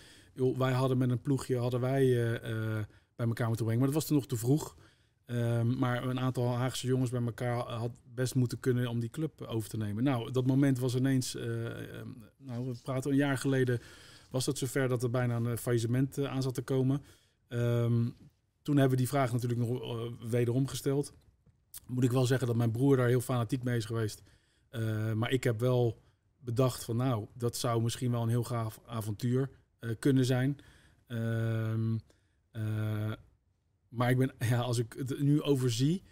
Wij 0.56 0.72
hadden 0.72 0.98
met 0.98 1.10
een 1.10 1.22
ploegje 1.22 1.56
hadden 1.56 1.80
wij, 1.80 2.40
bij 3.16 3.26
elkaar 3.26 3.46
moeten 3.46 3.64
brengen. 3.64 3.82
Maar 3.82 3.92
dat 3.92 4.00
was 4.02 4.06
toen 4.06 4.16
nog 4.16 4.26
te 4.26 4.36
vroeg. 4.36 4.76
Um, 5.30 5.78
maar 5.78 6.04
een 6.04 6.20
aantal 6.20 6.56
Haagse 6.56 6.86
jongens 6.86 7.10
bij 7.10 7.22
elkaar 7.22 7.56
had 7.56 7.90
best 8.14 8.34
moeten 8.34 8.60
kunnen 8.60 8.86
om 8.86 9.00
die 9.00 9.10
club 9.10 9.42
over 9.42 9.68
te 9.68 9.76
nemen. 9.76 10.04
Nou, 10.04 10.30
dat 10.30 10.46
moment 10.46 10.78
was 10.78 10.94
ineens, 10.94 11.34
uh, 11.34 11.44
nou, 12.36 12.66
we 12.66 12.74
praten 12.82 13.10
een 13.10 13.16
jaar 13.16 13.38
geleden, 13.38 13.80
was 14.30 14.46
het 14.46 14.58
zover 14.58 14.88
dat 14.88 15.02
er 15.02 15.10
bijna 15.10 15.36
een 15.36 15.58
faillissement 15.58 16.18
uh, 16.18 16.30
aan 16.30 16.42
zat 16.42 16.54
te 16.54 16.62
komen. 16.62 17.02
Um, 17.48 18.16
toen 18.62 18.76
hebben 18.76 18.90
we 18.90 19.02
die 19.02 19.08
vraag 19.08 19.32
natuurlijk 19.32 19.60
nog 19.60 20.10
wederom 20.30 20.66
gesteld. 20.66 21.12
Moet 21.86 22.04
ik 22.04 22.12
wel 22.12 22.26
zeggen 22.26 22.46
dat 22.46 22.56
mijn 22.56 22.70
broer 22.70 22.96
daar 22.96 23.08
heel 23.08 23.20
fanatiek 23.20 23.62
mee 23.62 23.76
is 23.76 23.84
geweest. 23.84 24.22
maar 25.14 25.30
ik 25.30 25.44
heb 25.44 25.60
wel 25.60 26.00
bedacht 26.38 26.84
van 26.84 26.96
nou, 26.96 27.26
dat 27.34 27.56
zou 27.56 27.82
misschien 27.82 28.10
wel 28.10 28.22
een 28.22 28.28
heel 28.28 28.44
gaaf 28.44 28.80
avontuur 28.86 29.50
kunnen 29.98 30.24
zijn. 30.24 30.58
Maar 33.88 34.10
ik 34.10 34.18
ben, 34.18 34.32
ja, 34.50 34.60
als 34.60 34.78
ik 34.78 34.94
het 34.98 35.20
nu 35.20 35.42
overzie, 35.42 36.02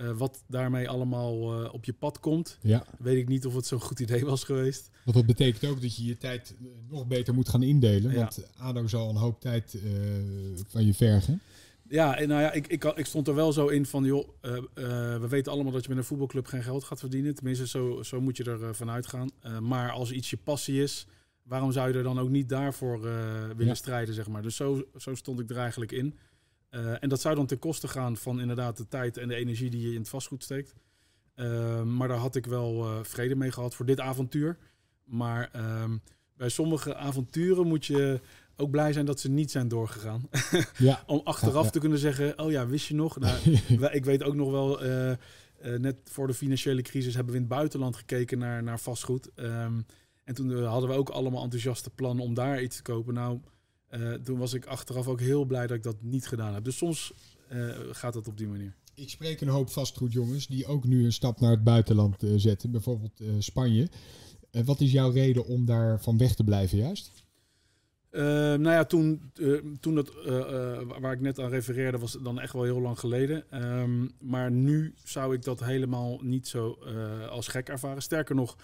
uh, 0.00 0.10
wat 0.16 0.42
daarmee 0.46 0.88
allemaal 0.88 1.62
uh, 1.62 1.74
op 1.74 1.84
je 1.84 1.92
pad 1.92 2.20
komt, 2.20 2.58
ja. 2.60 2.84
weet 2.98 3.16
ik 3.16 3.28
niet 3.28 3.46
of 3.46 3.54
het 3.54 3.66
zo'n 3.66 3.80
goed 3.80 4.00
idee 4.00 4.24
was 4.24 4.44
geweest. 4.44 4.90
Want 5.04 5.16
dat 5.16 5.26
betekent 5.26 5.70
ook 5.70 5.80
dat 5.80 5.96
je 5.96 6.04
je 6.04 6.16
tijd 6.16 6.54
eh, 6.58 6.66
nog 6.88 7.06
beter 7.06 7.34
moet 7.34 7.48
gaan 7.48 7.62
indelen. 7.62 8.12
Ja. 8.12 8.18
Want 8.18 8.46
ADO 8.56 8.86
zal 8.86 9.08
een 9.08 9.16
hoop 9.16 9.40
tijd 9.40 9.74
uh, 9.74 9.82
van 10.66 10.86
je 10.86 10.94
vergen. 10.94 11.40
Ja, 11.88 12.16
en 12.16 12.28
nou 12.28 12.40
ja, 12.40 12.52
ik, 12.52 12.66
ik, 12.66 12.84
ik 12.84 13.06
stond 13.06 13.28
er 13.28 13.34
wel 13.34 13.52
zo 13.52 13.66
in 13.66 13.86
van, 13.86 14.04
joh, 14.04 14.28
we 14.42 15.26
weten 15.28 15.52
allemaal 15.52 15.72
dat 15.72 15.82
je 15.82 15.88
met 15.88 15.98
een 15.98 16.04
voetbalclub 16.04 16.46
geen 16.46 16.62
geld 16.62 16.84
gaat 16.84 16.98
verdienen. 16.98 17.34
Tenminste, 17.34 17.66
zo, 17.66 18.02
zo 18.02 18.20
moet 18.20 18.36
je 18.36 18.44
er 18.44 18.74
vanuit 18.74 19.06
gaan. 19.06 19.30
maar 19.60 19.90
als 19.90 20.12
iets 20.12 20.30
je 20.30 20.36
passie 20.36 20.82
is, 20.82 21.06
waarom 21.42 21.72
zou 21.72 21.88
je 21.88 21.94
er 21.94 22.02
dan 22.02 22.18
ook 22.18 22.28
niet 22.28 22.48
daarvoor 22.48 23.00
willen 23.00 23.66
ja. 23.66 23.74
strijden, 23.74 24.14
zeg 24.14 24.28
maar. 24.28 24.42
Dus 24.42 24.56
zo, 24.56 24.84
zo 24.96 25.14
stond 25.14 25.40
ik 25.40 25.50
er 25.50 25.56
eigenlijk 25.56 25.92
in. 25.92 26.14
Uh, 26.70 27.02
en 27.02 27.08
dat 27.08 27.20
zou 27.20 27.34
dan 27.34 27.46
ten 27.46 27.58
koste 27.58 27.88
gaan 27.88 28.16
van 28.16 28.40
inderdaad 28.40 28.76
de 28.76 28.88
tijd 28.88 29.16
en 29.16 29.28
de 29.28 29.34
energie 29.34 29.70
die 29.70 29.80
je 29.80 29.92
in 29.92 30.00
het 30.00 30.08
vastgoed 30.08 30.42
steekt. 30.42 30.74
Uh, 31.36 31.82
maar 31.82 32.08
daar 32.08 32.16
had 32.16 32.36
ik 32.36 32.46
wel 32.46 32.84
uh, 32.84 32.98
vrede 33.02 33.36
mee 33.36 33.52
gehad 33.52 33.74
voor 33.74 33.86
dit 33.86 34.00
avontuur. 34.00 34.56
Maar 35.04 35.48
ehm, 35.52 35.96
bij 36.36 36.48
sommige 36.48 36.96
avonturen 36.96 37.66
moet 37.66 37.86
je 37.86 38.20
ook 38.56 38.70
blij 38.70 38.92
zijn 38.92 39.06
dat 39.06 39.20
ze 39.20 39.30
niet 39.30 39.50
zijn 39.50 39.68
doorgegaan. 39.68 40.28
Ja. 40.76 41.02
Om 41.06 41.20
achteraf 41.24 41.64
ja, 41.64 41.70
te 41.70 41.78
kunnen 41.78 41.98
zeggen, 41.98 42.38
oh 42.38 42.50
ja, 42.50 42.66
wist 42.66 42.86
je 42.86 42.94
nog? 42.94 43.18
Nou, 43.18 43.50
ik 43.90 44.04
weet 44.04 44.22
ook 44.22 44.34
nog 44.34 44.50
wel, 44.50 44.80
net 45.78 45.96
voor 46.04 46.26
de 46.26 46.34
financiële 46.34 46.82
crisis 46.82 47.14
hebben 47.14 47.32
we 47.32 47.38
in 47.40 47.46
het 47.46 47.54
buitenland 47.54 47.96
gekeken 47.96 48.38
naar, 48.38 48.62
naar 48.62 48.80
vastgoed. 48.80 49.30
Um, 49.36 49.86
en 50.24 50.34
toen 50.34 50.64
hadden 50.64 50.90
we 50.90 50.96
ook 50.96 51.08
allemaal 51.08 51.42
enthousiaste 51.42 51.90
plannen 51.90 52.24
om 52.24 52.34
daar 52.34 52.62
iets 52.62 52.76
te 52.76 52.82
kopen. 52.82 53.14
Nou, 53.14 53.40
uh, 53.90 54.12
toen 54.12 54.38
was 54.38 54.52
ik 54.52 54.66
achteraf 54.66 55.08
ook 55.08 55.20
heel 55.20 55.44
blij 55.44 55.66
dat 55.66 55.76
ik 55.76 55.82
dat 55.82 55.96
niet 56.00 56.26
gedaan 56.26 56.54
heb. 56.54 56.64
Dus 56.64 56.76
soms 56.76 57.12
uh, 57.52 57.68
gaat 57.90 58.14
het 58.14 58.28
op 58.28 58.36
die 58.36 58.48
manier. 58.48 58.74
Ik 58.94 59.10
spreek 59.10 59.40
een 59.40 59.48
hoop 59.48 59.70
vastgoedjongens 59.70 60.46
die 60.46 60.66
ook 60.66 60.84
nu 60.84 61.04
een 61.04 61.12
stap 61.12 61.40
naar 61.40 61.50
het 61.50 61.64
buitenland 61.64 62.22
uh, 62.22 62.32
zetten, 62.36 62.70
bijvoorbeeld 62.70 63.22
Spanje. 63.38 63.88
wat 64.64 64.80
is 64.80 64.92
jouw 64.92 65.10
reden 65.10 65.46
om 65.46 65.64
daar 65.64 66.00
van 66.02 66.18
weg 66.18 66.34
te 66.34 66.44
blijven 66.44 66.78
juist? 66.78 67.12
nou 68.12 68.70
ja, 68.70 68.84
toen, 68.84 69.32
toen 69.80 69.94
dat, 69.94 70.12
waar 71.00 71.12
ik 71.12 71.20
net 71.20 71.38
aan 71.38 71.50
refereerde, 71.50 71.98
was 71.98 72.18
dan 72.22 72.40
echt 72.40 72.52
wel 72.52 72.62
heel 72.62 72.80
lang 72.80 72.98
geleden. 72.98 73.64
Um, 73.64 74.10
maar 74.20 74.50
nu 74.50 74.94
zou 75.04 75.34
ik 75.34 75.42
dat 75.42 75.64
helemaal 75.64 76.18
niet 76.22 76.48
zo 76.48 76.78
als 77.30 77.48
gek 77.48 77.68
ervaren. 77.68 78.02
Sterker 78.02 78.34
nog, 78.34 78.56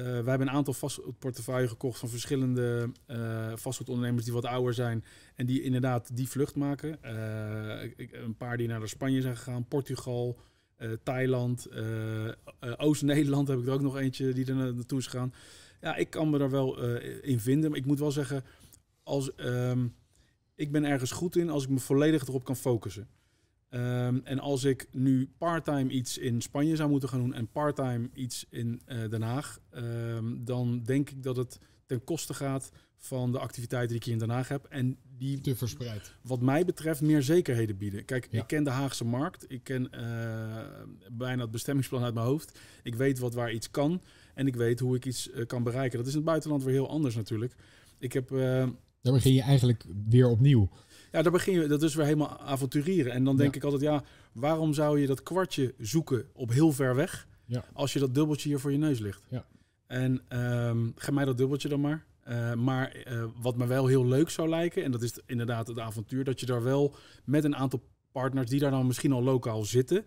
uh, 0.00 0.04
wij 0.04 0.30
hebben 0.30 0.48
een 0.48 0.50
aantal 0.50 0.74
vastgoedportefeuille 0.74 1.68
gekocht 1.68 1.98
van 1.98 2.08
verschillende 2.08 2.90
uh, 3.06 3.52
vastgoedondernemers 3.54 4.24
die 4.24 4.34
wat 4.34 4.44
ouder 4.44 4.74
zijn 4.74 5.04
en 5.34 5.46
die 5.46 5.62
inderdaad 5.62 6.16
die 6.16 6.28
vlucht 6.28 6.54
maken. 6.54 6.98
Uh, 7.04 7.92
een 8.22 8.36
paar 8.36 8.56
die 8.56 8.68
naar 8.68 8.88
Spanje 8.88 9.20
zijn 9.20 9.36
gegaan, 9.36 9.68
Portugal, 9.68 10.38
Thailand, 11.02 11.68
Oost-Nederland 12.76 13.48
heb 13.48 13.58
ik 13.58 13.66
er 13.66 13.72
ook 13.72 13.80
nog 13.80 13.96
eentje 13.96 14.32
die 14.32 14.46
er 14.46 14.54
naartoe 14.54 14.98
is 14.98 15.06
gegaan. 15.06 15.34
Ja, 15.80 15.96
ik 15.96 16.10
kan 16.10 16.30
me 16.30 16.38
daar 16.38 16.50
wel 16.50 16.78
in 17.22 17.40
vinden, 17.40 17.70
maar 17.70 17.78
ik 17.78 17.86
moet 17.86 17.98
wel 17.98 18.12
zeggen, 18.12 18.44
als, 19.02 19.30
um, 19.36 19.94
ik 20.54 20.72
ben 20.72 20.84
ergens 20.84 21.10
goed 21.10 21.36
in 21.36 21.50
als 21.50 21.64
ik 21.64 21.68
me 21.68 21.78
volledig 21.78 22.26
erop 22.26 22.44
kan 22.44 22.56
focussen. 22.56 23.08
Um, 23.72 24.20
en 24.24 24.38
als 24.38 24.64
ik 24.64 24.86
nu 24.92 25.30
parttime 25.38 25.90
iets 25.90 26.18
in 26.18 26.40
Spanje 26.40 26.76
zou 26.76 26.90
moeten 26.90 27.08
gaan 27.08 27.20
doen 27.20 27.34
en 27.34 27.48
parttime 27.48 28.08
iets 28.14 28.46
in 28.48 28.80
uh, 28.86 29.08
Den 29.10 29.22
Haag, 29.22 29.58
um, 29.74 30.44
dan 30.44 30.82
denk 30.82 31.10
ik 31.10 31.22
dat 31.22 31.36
het 31.36 31.58
ten 31.86 32.04
koste 32.04 32.34
gaat 32.34 32.70
van 32.96 33.32
de 33.32 33.38
activiteiten 33.38 33.88
die 33.88 33.96
ik 33.96 34.04
hier 34.04 34.12
in 34.12 34.18
Den 34.18 34.30
Haag 34.30 34.48
heb. 34.48 34.64
En 34.64 34.98
die, 35.18 35.40
te 35.40 35.56
verspreid. 35.56 36.14
Wat 36.22 36.40
mij 36.40 36.64
betreft, 36.64 37.00
meer 37.00 37.22
zekerheden 37.22 37.76
bieden. 37.76 38.04
Kijk, 38.04 38.28
ja. 38.30 38.40
ik 38.40 38.46
ken 38.46 38.64
de 38.64 38.70
Haagse 38.70 39.04
markt. 39.04 39.44
Ik 39.48 39.64
ken 39.64 39.88
uh, 39.94 40.00
bijna 41.12 41.42
het 41.42 41.50
bestemmingsplan 41.50 42.02
uit 42.02 42.14
mijn 42.14 42.26
hoofd. 42.26 42.58
Ik 42.82 42.94
weet 42.94 43.18
wat 43.18 43.34
waar 43.34 43.52
iets 43.52 43.70
kan. 43.70 44.02
En 44.34 44.46
ik 44.46 44.56
weet 44.56 44.80
hoe 44.80 44.96
ik 44.96 45.06
iets 45.06 45.30
uh, 45.30 45.46
kan 45.46 45.62
bereiken. 45.62 45.98
Dat 45.98 46.06
is 46.06 46.12
in 46.12 46.18
het 46.18 46.28
buitenland 46.28 46.62
weer 46.62 46.74
heel 46.74 46.88
anders 46.88 47.14
natuurlijk. 47.14 47.54
Ik 47.98 48.12
heb. 48.12 48.30
Daar 49.00 49.12
begin 49.12 49.32
je 49.32 49.42
eigenlijk 49.42 49.84
weer 50.08 50.28
opnieuw. 50.28 50.68
Ja, 51.12 51.22
daar 51.22 51.32
begin 51.32 51.54
je, 51.54 51.66
dat 51.66 51.82
is 51.82 51.94
weer 51.94 52.04
helemaal 52.04 52.38
avonturieren. 52.38 53.12
En 53.12 53.24
dan 53.24 53.36
denk 53.36 53.56
ik 53.56 53.64
altijd, 53.64 53.82
ja, 53.82 54.02
waarom 54.32 54.74
zou 54.74 55.00
je 55.00 55.06
dat 55.06 55.22
kwartje 55.22 55.74
zoeken 55.78 56.24
op 56.32 56.50
heel 56.50 56.72
ver 56.72 56.94
weg, 56.94 57.28
ja. 57.44 57.64
als 57.72 57.92
je 57.92 57.98
dat 57.98 58.14
dubbeltje 58.14 58.48
hier 58.48 58.58
voor 58.58 58.72
je 58.72 58.78
neus 58.78 58.98
ligt? 58.98 59.22
Ja. 59.28 59.44
En 59.86 60.38
um, 60.38 60.92
geef 60.96 61.14
mij 61.14 61.24
dat 61.24 61.38
dubbeltje 61.38 61.68
dan 61.68 61.80
maar. 61.80 62.04
Uh, 62.28 62.54
maar 62.54 62.96
uh, 62.96 63.24
wat 63.40 63.56
me 63.56 63.66
wel 63.66 63.86
heel 63.86 64.06
leuk 64.06 64.30
zou 64.30 64.48
lijken, 64.48 64.84
en 64.84 64.90
dat 64.90 65.02
is 65.02 65.18
inderdaad 65.26 65.66
het 65.66 65.78
avontuur, 65.78 66.24
dat 66.24 66.40
je 66.40 66.46
daar 66.46 66.62
wel 66.62 66.94
met 67.24 67.44
een 67.44 67.56
aantal 67.56 67.82
partners 68.12 68.50
die 68.50 68.60
daar 68.60 68.70
dan 68.70 68.86
misschien 68.86 69.12
al 69.12 69.22
lokaal 69.22 69.64
zitten, 69.64 70.04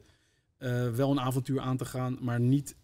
uh, 0.60 0.90
wel 0.90 1.12
een 1.12 1.20
avontuur 1.20 1.60
aan 1.60 1.78
te 1.78 1.86
gaan, 1.86 2.18
maar 2.22 2.40
niet 2.40 2.76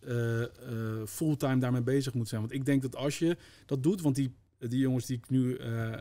fulltime 1.06 1.60
daarmee 1.60 1.82
bezig 1.82 2.14
moet 2.14 2.28
zijn. 2.28 2.42
Want 2.42 2.54
ik 2.54 2.66
denk 2.66 2.82
dat 2.82 2.96
als 2.96 3.20
je 3.20 3.38
dat 3.66 3.84
doet, 3.84 4.02
want 4.02 4.16
die 4.16 4.36
die 4.68 4.80
jongens 4.80 5.06
die 5.06 5.18
ik 5.18 5.30
nu, 5.30 5.58
uh, 5.58 5.94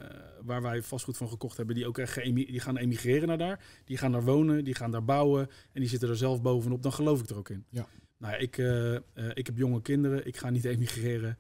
waar 0.43 0.63
wij 0.63 0.83
vastgoed 0.83 1.17
van 1.17 1.29
gekocht 1.29 1.57
hebben, 1.57 1.75
die 1.75 1.87
ook 1.87 1.99
echt 1.99 2.25
die 2.25 2.61
gaan 2.61 2.77
emigreren 2.77 3.29
naar 3.29 3.39
daar. 3.39 3.65
Die 3.85 3.97
gaan 3.97 4.13
daar 4.13 4.25
wonen, 4.25 4.65
die 4.65 4.75
gaan 4.75 4.91
daar 4.91 5.05
bouwen 5.05 5.49
en 5.73 5.81
die 5.81 5.89
zitten 5.89 6.09
er 6.09 6.17
zelf 6.17 6.43
bovenop. 6.43 6.83
Dan 6.83 6.93
geloof 6.93 7.23
ik 7.23 7.31
er 7.31 7.37
ook 7.37 7.49
in. 7.49 7.65
Ja. 7.71 7.87
Nou, 8.19 8.37
ik, 8.37 8.57
uh, 8.59 8.93
uh, 8.93 8.99
ik 9.35 9.47
heb 9.47 9.57
jonge 9.57 9.83
kinderen, 9.83 10.27
ik 10.27 10.37
ga 10.37 10.51
niet 10.51 10.65
emigreren. 10.75 11.39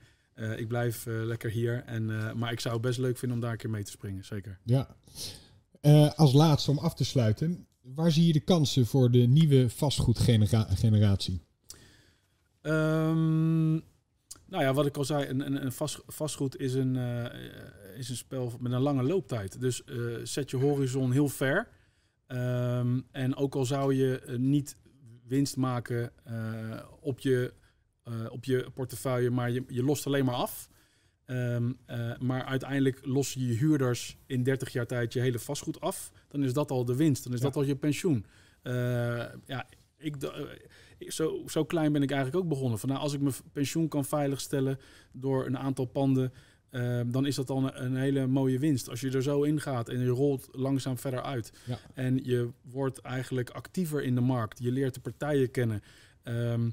ik 0.56 0.68
blijf 0.68 1.04
lekker 1.06 1.50
hier. 1.50 1.82
En, 1.84 2.06
maar 2.38 2.52
ik 2.52 2.60
zou 2.60 2.74
het 2.74 2.82
best 2.82 2.98
leuk 2.98 3.18
vinden 3.18 3.36
om 3.36 3.42
daar 3.42 3.52
een 3.52 3.58
keer 3.58 3.70
mee 3.70 3.84
te 3.84 3.90
springen, 3.90 4.24
zeker. 4.24 4.58
Ja. 4.64 4.96
als 6.16 6.32
laatste 6.32 6.70
om 6.70 6.78
af 6.78 6.94
te 6.94 7.04
sluiten, 7.04 7.66
waar 7.80 8.10
zie 8.10 8.26
je 8.26 8.32
de 8.32 8.40
kansen 8.40 8.86
voor 8.86 9.10
de 9.10 9.18
nieuwe 9.18 9.70
vastgoedgeneratie? 9.70 11.40
Um, 12.62 13.82
nou 14.48 14.62
ja, 14.62 14.72
wat 14.74 14.86
ik 14.86 14.96
al 14.96 15.04
zei, 15.04 15.28
een, 15.28 15.46
een, 15.46 15.64
een 15.64 15.72
vast, 15.72 16.02
vastgoed 16.06 16.56
is 16.60 16.74
een, 16.74 16.94
uh, 16.94 17.24
is 17.96 18.08
een 18.08 18.16
spel 18.16 18.52
met 18.60 18.72
een 18.72 18.80
lange 18.80 19.02
looptijd. 19.02 19.60
Dus 19.60 19.82
uh, 19.86 20.16
zet 20.22 20.50
je 20.50 20.56
horizon 20.56 21.12
heel 21.12 21.28
ver. 21.28 21.68
Ehm, 22.26 23.00
en 23.10 23.36
ook 23.36 23.54
al 23.54 23.64
zou 23.64 23.94
je 23.94 24.20
eh, 24.20 24.36
niet 24.36 24.76
winst 25.26 25.56
maken 25.56 26.10
eh, 26.24 26.82
op, 27.00 27.20
je, 27.20 27.52
eh, 28.04 28.12
op 28.30 28.44
je 28.44 28.66
portefeuille, 28.74 29.30
maar 29.30 29.50
je, 29.50 29.64
je 29.68 29.82
lost 29.82 30.06
alleen 30.06 30.24
maar 30.24 30.34
af. 30.34 30.68
Ehm, 31.24 31.72
eh, 31.86 32.18
maar 32.18 32.44
uiteindelijk 32.44 33.00
los 33.06 33.32
je 33.32 33.46
je 33.46 33.54
huurders 33.54 34.16
in 34.26 34.42
30 34.42 34.72
jaar 34.72 34.86
tijd 34.86 35.12
je 35.12 35.20
hele 35.20 35.38
vastgoed 35.38 35.80
af. 35.80 36.12
Dan 36.28 36.42
is 36.44 36.52
dat 36.52 36.70
al 36.70 36.84
de 36.84 36.96
winst. 36.96 37.24
Dan 37.24 37.32
is 37.32 37.38
Ja. 37.38 37.44
dat 37.44 37.56
al 37.56 37.62
je 37.62 37.76
pensioen. 37.76 38.26
Eh, 38.62 38.72
ja, 38.74 39.36
eh, 39.46 39.62
ik- 39.96 40.16
zo, 40.98 41.42
zo 41.46 41.64
klein 41.64 41.92
ben 41.92 42.02
ik 42.02 42.10
eigenlijk 42.10 42.42
ook 42.42 42.48
begonnen. 42.50 42.78
Van, 42.78 42.88
nou, 42.88 43.00
als 43.00 43.12
ik 43.12 43.20
mijn 43.20 43.34
pensioen 43.52 43.88
kan 43.88 44.04
veiligstellen 44.04 44.78
door 45.12 45.46
een 45.46 45.58
aantal 45.58 45.84
panden, 45.84 46.32
eh, 46.70 47.00
dan 47.06 47.26
is 47.26 47.34
dat 47.34 47.46
dan 47.46 47.64
een, 47.64 47.84
een 47.84 47.96
hele 47.96 48.26
mooie 48.26 48.58
winst. 48.58 48.88
Als 48.88 49.00
je 49.00 49.10
er 49.10 49.22
zo 49.22 49.42
in 49.42 49.60
gaat 49.60 49.88
en 49.88 49.98
je 49.98 50.08
rolt 50.08 50.48
langzaam 50.52 50.98
verder 50.98 51.22
uit. 51.22 51.52
Ja. 51.66 51.78
En 51.94 52.24
je 52.24 52.48
wordt 52.62 52.98
eigenlijk 53.00 53.50
actiever 53.50 54.02
in 54.02 54.14
de 54.14 54.20
markt. 54.20 54.58
Je 54.58 54.72
leert 54.72 54.94
de 54.94 55.00
partijen 55.00 55.50
kennen. 55.50 55.82
Ehm, 56.22 56.70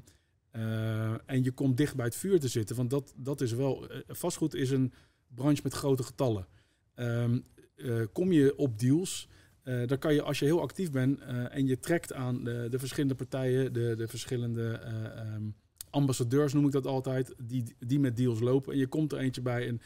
eh, 0.50 1.12
en 1.26 1.42
je 1.44 1.50
komt 1.50 1.76
dicht 1.76 1.96
bij 1.96 2.04
het 2.04 2.16
vuur 2.16 2.40
te 2.40 2.48
zitten. 2.48 2.76
Want 2.76 2.90
dat, 2.90 3.12
dat 3.16 3.40
is 3.40 3.52
wel. 3.52 3.88
eh, 3.88 3.98
vastgoed 4.06 4.54
is 4.54 4.70
een 4.70 4.92
branche 5.34 5.60
met 5.62 5.72
grote 5.72 6.02
getallen. 6.02 6.46
Ehm, 6.94 7.38
eh, 7.76 8.02
kom 8.12 8.32
je 8.32 8.56
op 8.56 8.78
deals. 8.78 9.28
Eh, 9.66 9.86
dan 9.86 9.98
kan 9.98 10.14
je, 10.14 10.22
als 10.22 10.38
je 10.38 10.44
heel 10.44 10.60
actief 10.60 10.90
bent 10.90 11.20
eh, 11.20 11.54
en 11.54 11.66
je 11.66 11.78
trekt 11.78 12.12
aan 12.12 12.44
de, 12.44 12.66
de 12.70 12.78
verschillende 12.78 13.14
partijen, 13.14 13.72
de, 13.72 13.94
de 13.96 14.08
verschillende 14.08 14.72
eh, 14.72 15.04
ehm, 15.04 15.42
ambassadeurs 15.90 16.52
noem 16.52 16.66
ik 16.66 16.72
dat 16.72 16.86
altijd, 16.86 17.34
die, 17.42 17.64
die 17.78 18.00
met 18.00 18.16
deals 18.16 18.40
lopen. 18.40 18.72
En 18.72 18.78
je 18.78 18.86
komt 18.86 19.12
er 19.12 19.18
eentje 19.18 19.42
bij 19.42 19.68
en 19.68 19.80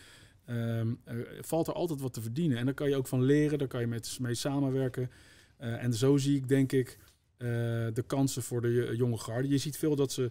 ehm, 0.44 0.94
valt 1.40 1.66
er 1.66 1.72
altijd 1.72 2.00
wat 2.00 2.12
te 2.12 2.20
verdienen. 2.20 2.58
En 2.58 2.64
daar 2.64 2.74
kan 2.74 2.88
je 2.88 2.96
ook 2.96 3.06
van 3.06 3.22
leren, 3.22 3.58
daar 3.58 3.68
kan 3.68 3.80
je 3.80 3.86
met, 3.86 4.18
mee 4.20 4.34
samenwerken. 4.34 5.10
En 5.56 5.94
zo 5.94 6.16
zie 6.16 6.36
ik 6.36 6.48
denk 6.48 6.72
ik 6.72 6.98
de 7.36 8.04
kansen 8.06 8.42
voor 8.42 8.60
de 8.60 8.72
jo- 8.72 8.92
jonge 8.92 9.18
garde. 9.18 9.48
Je 9.48 9.58
ziet 9.58 9.76
veel 9.76 9.96
dat 9.96 10.12
ze 10.12 10.30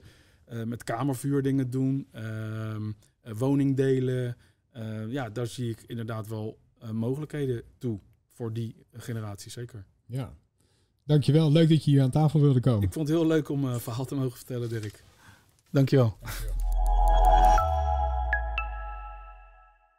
met 0.66 0.84
kamervuur 0.84 1.42
dingen 1.42 1.70
doen, 1.70 2.08
ehm, 2.12 2.92
eh, 3.22 3.34
woningdelen. 3.34 4.38
Eh, 4.72 5.12
ja, 5.12 5.30
daar 5.30 5.48
zie 5.48 5.70
ik 5.70 5.84
inderdaad 5.88 6.28
wel 6.28 6.60
mogelijkheden 6.92 7.62
toe 7.78 8.00
voor 8.40 8.54
die 8.54 8.76
generatie, 8.94 9.52
zeker. 9.52 9.86
Ja. 10.06 10.34
Dankjewel. 11.04 11.52
Leuk 11.52 11.70
dat 11.70 11.84
je 11.84 11.92
hier 11.92 12.02
aan 12.02 12.10
tafel 12.10 12.42
wilde 12.42 12.60
komen. 12.60 12.84
Ik 12.84 12.94
vond 12.94 13.08
het 13.08 13.18
heel 13.18 13.28
leuk 13.28 13.50
om 13.50 13.66
een 13.66 13.80
verhaal 13.80 14.06
te 14.06 14.16
mogen 14.16 14.38
vertellen, 14.38 14.70
Dirk. 14.70 15.04
Dankjewel. 15.72 16.18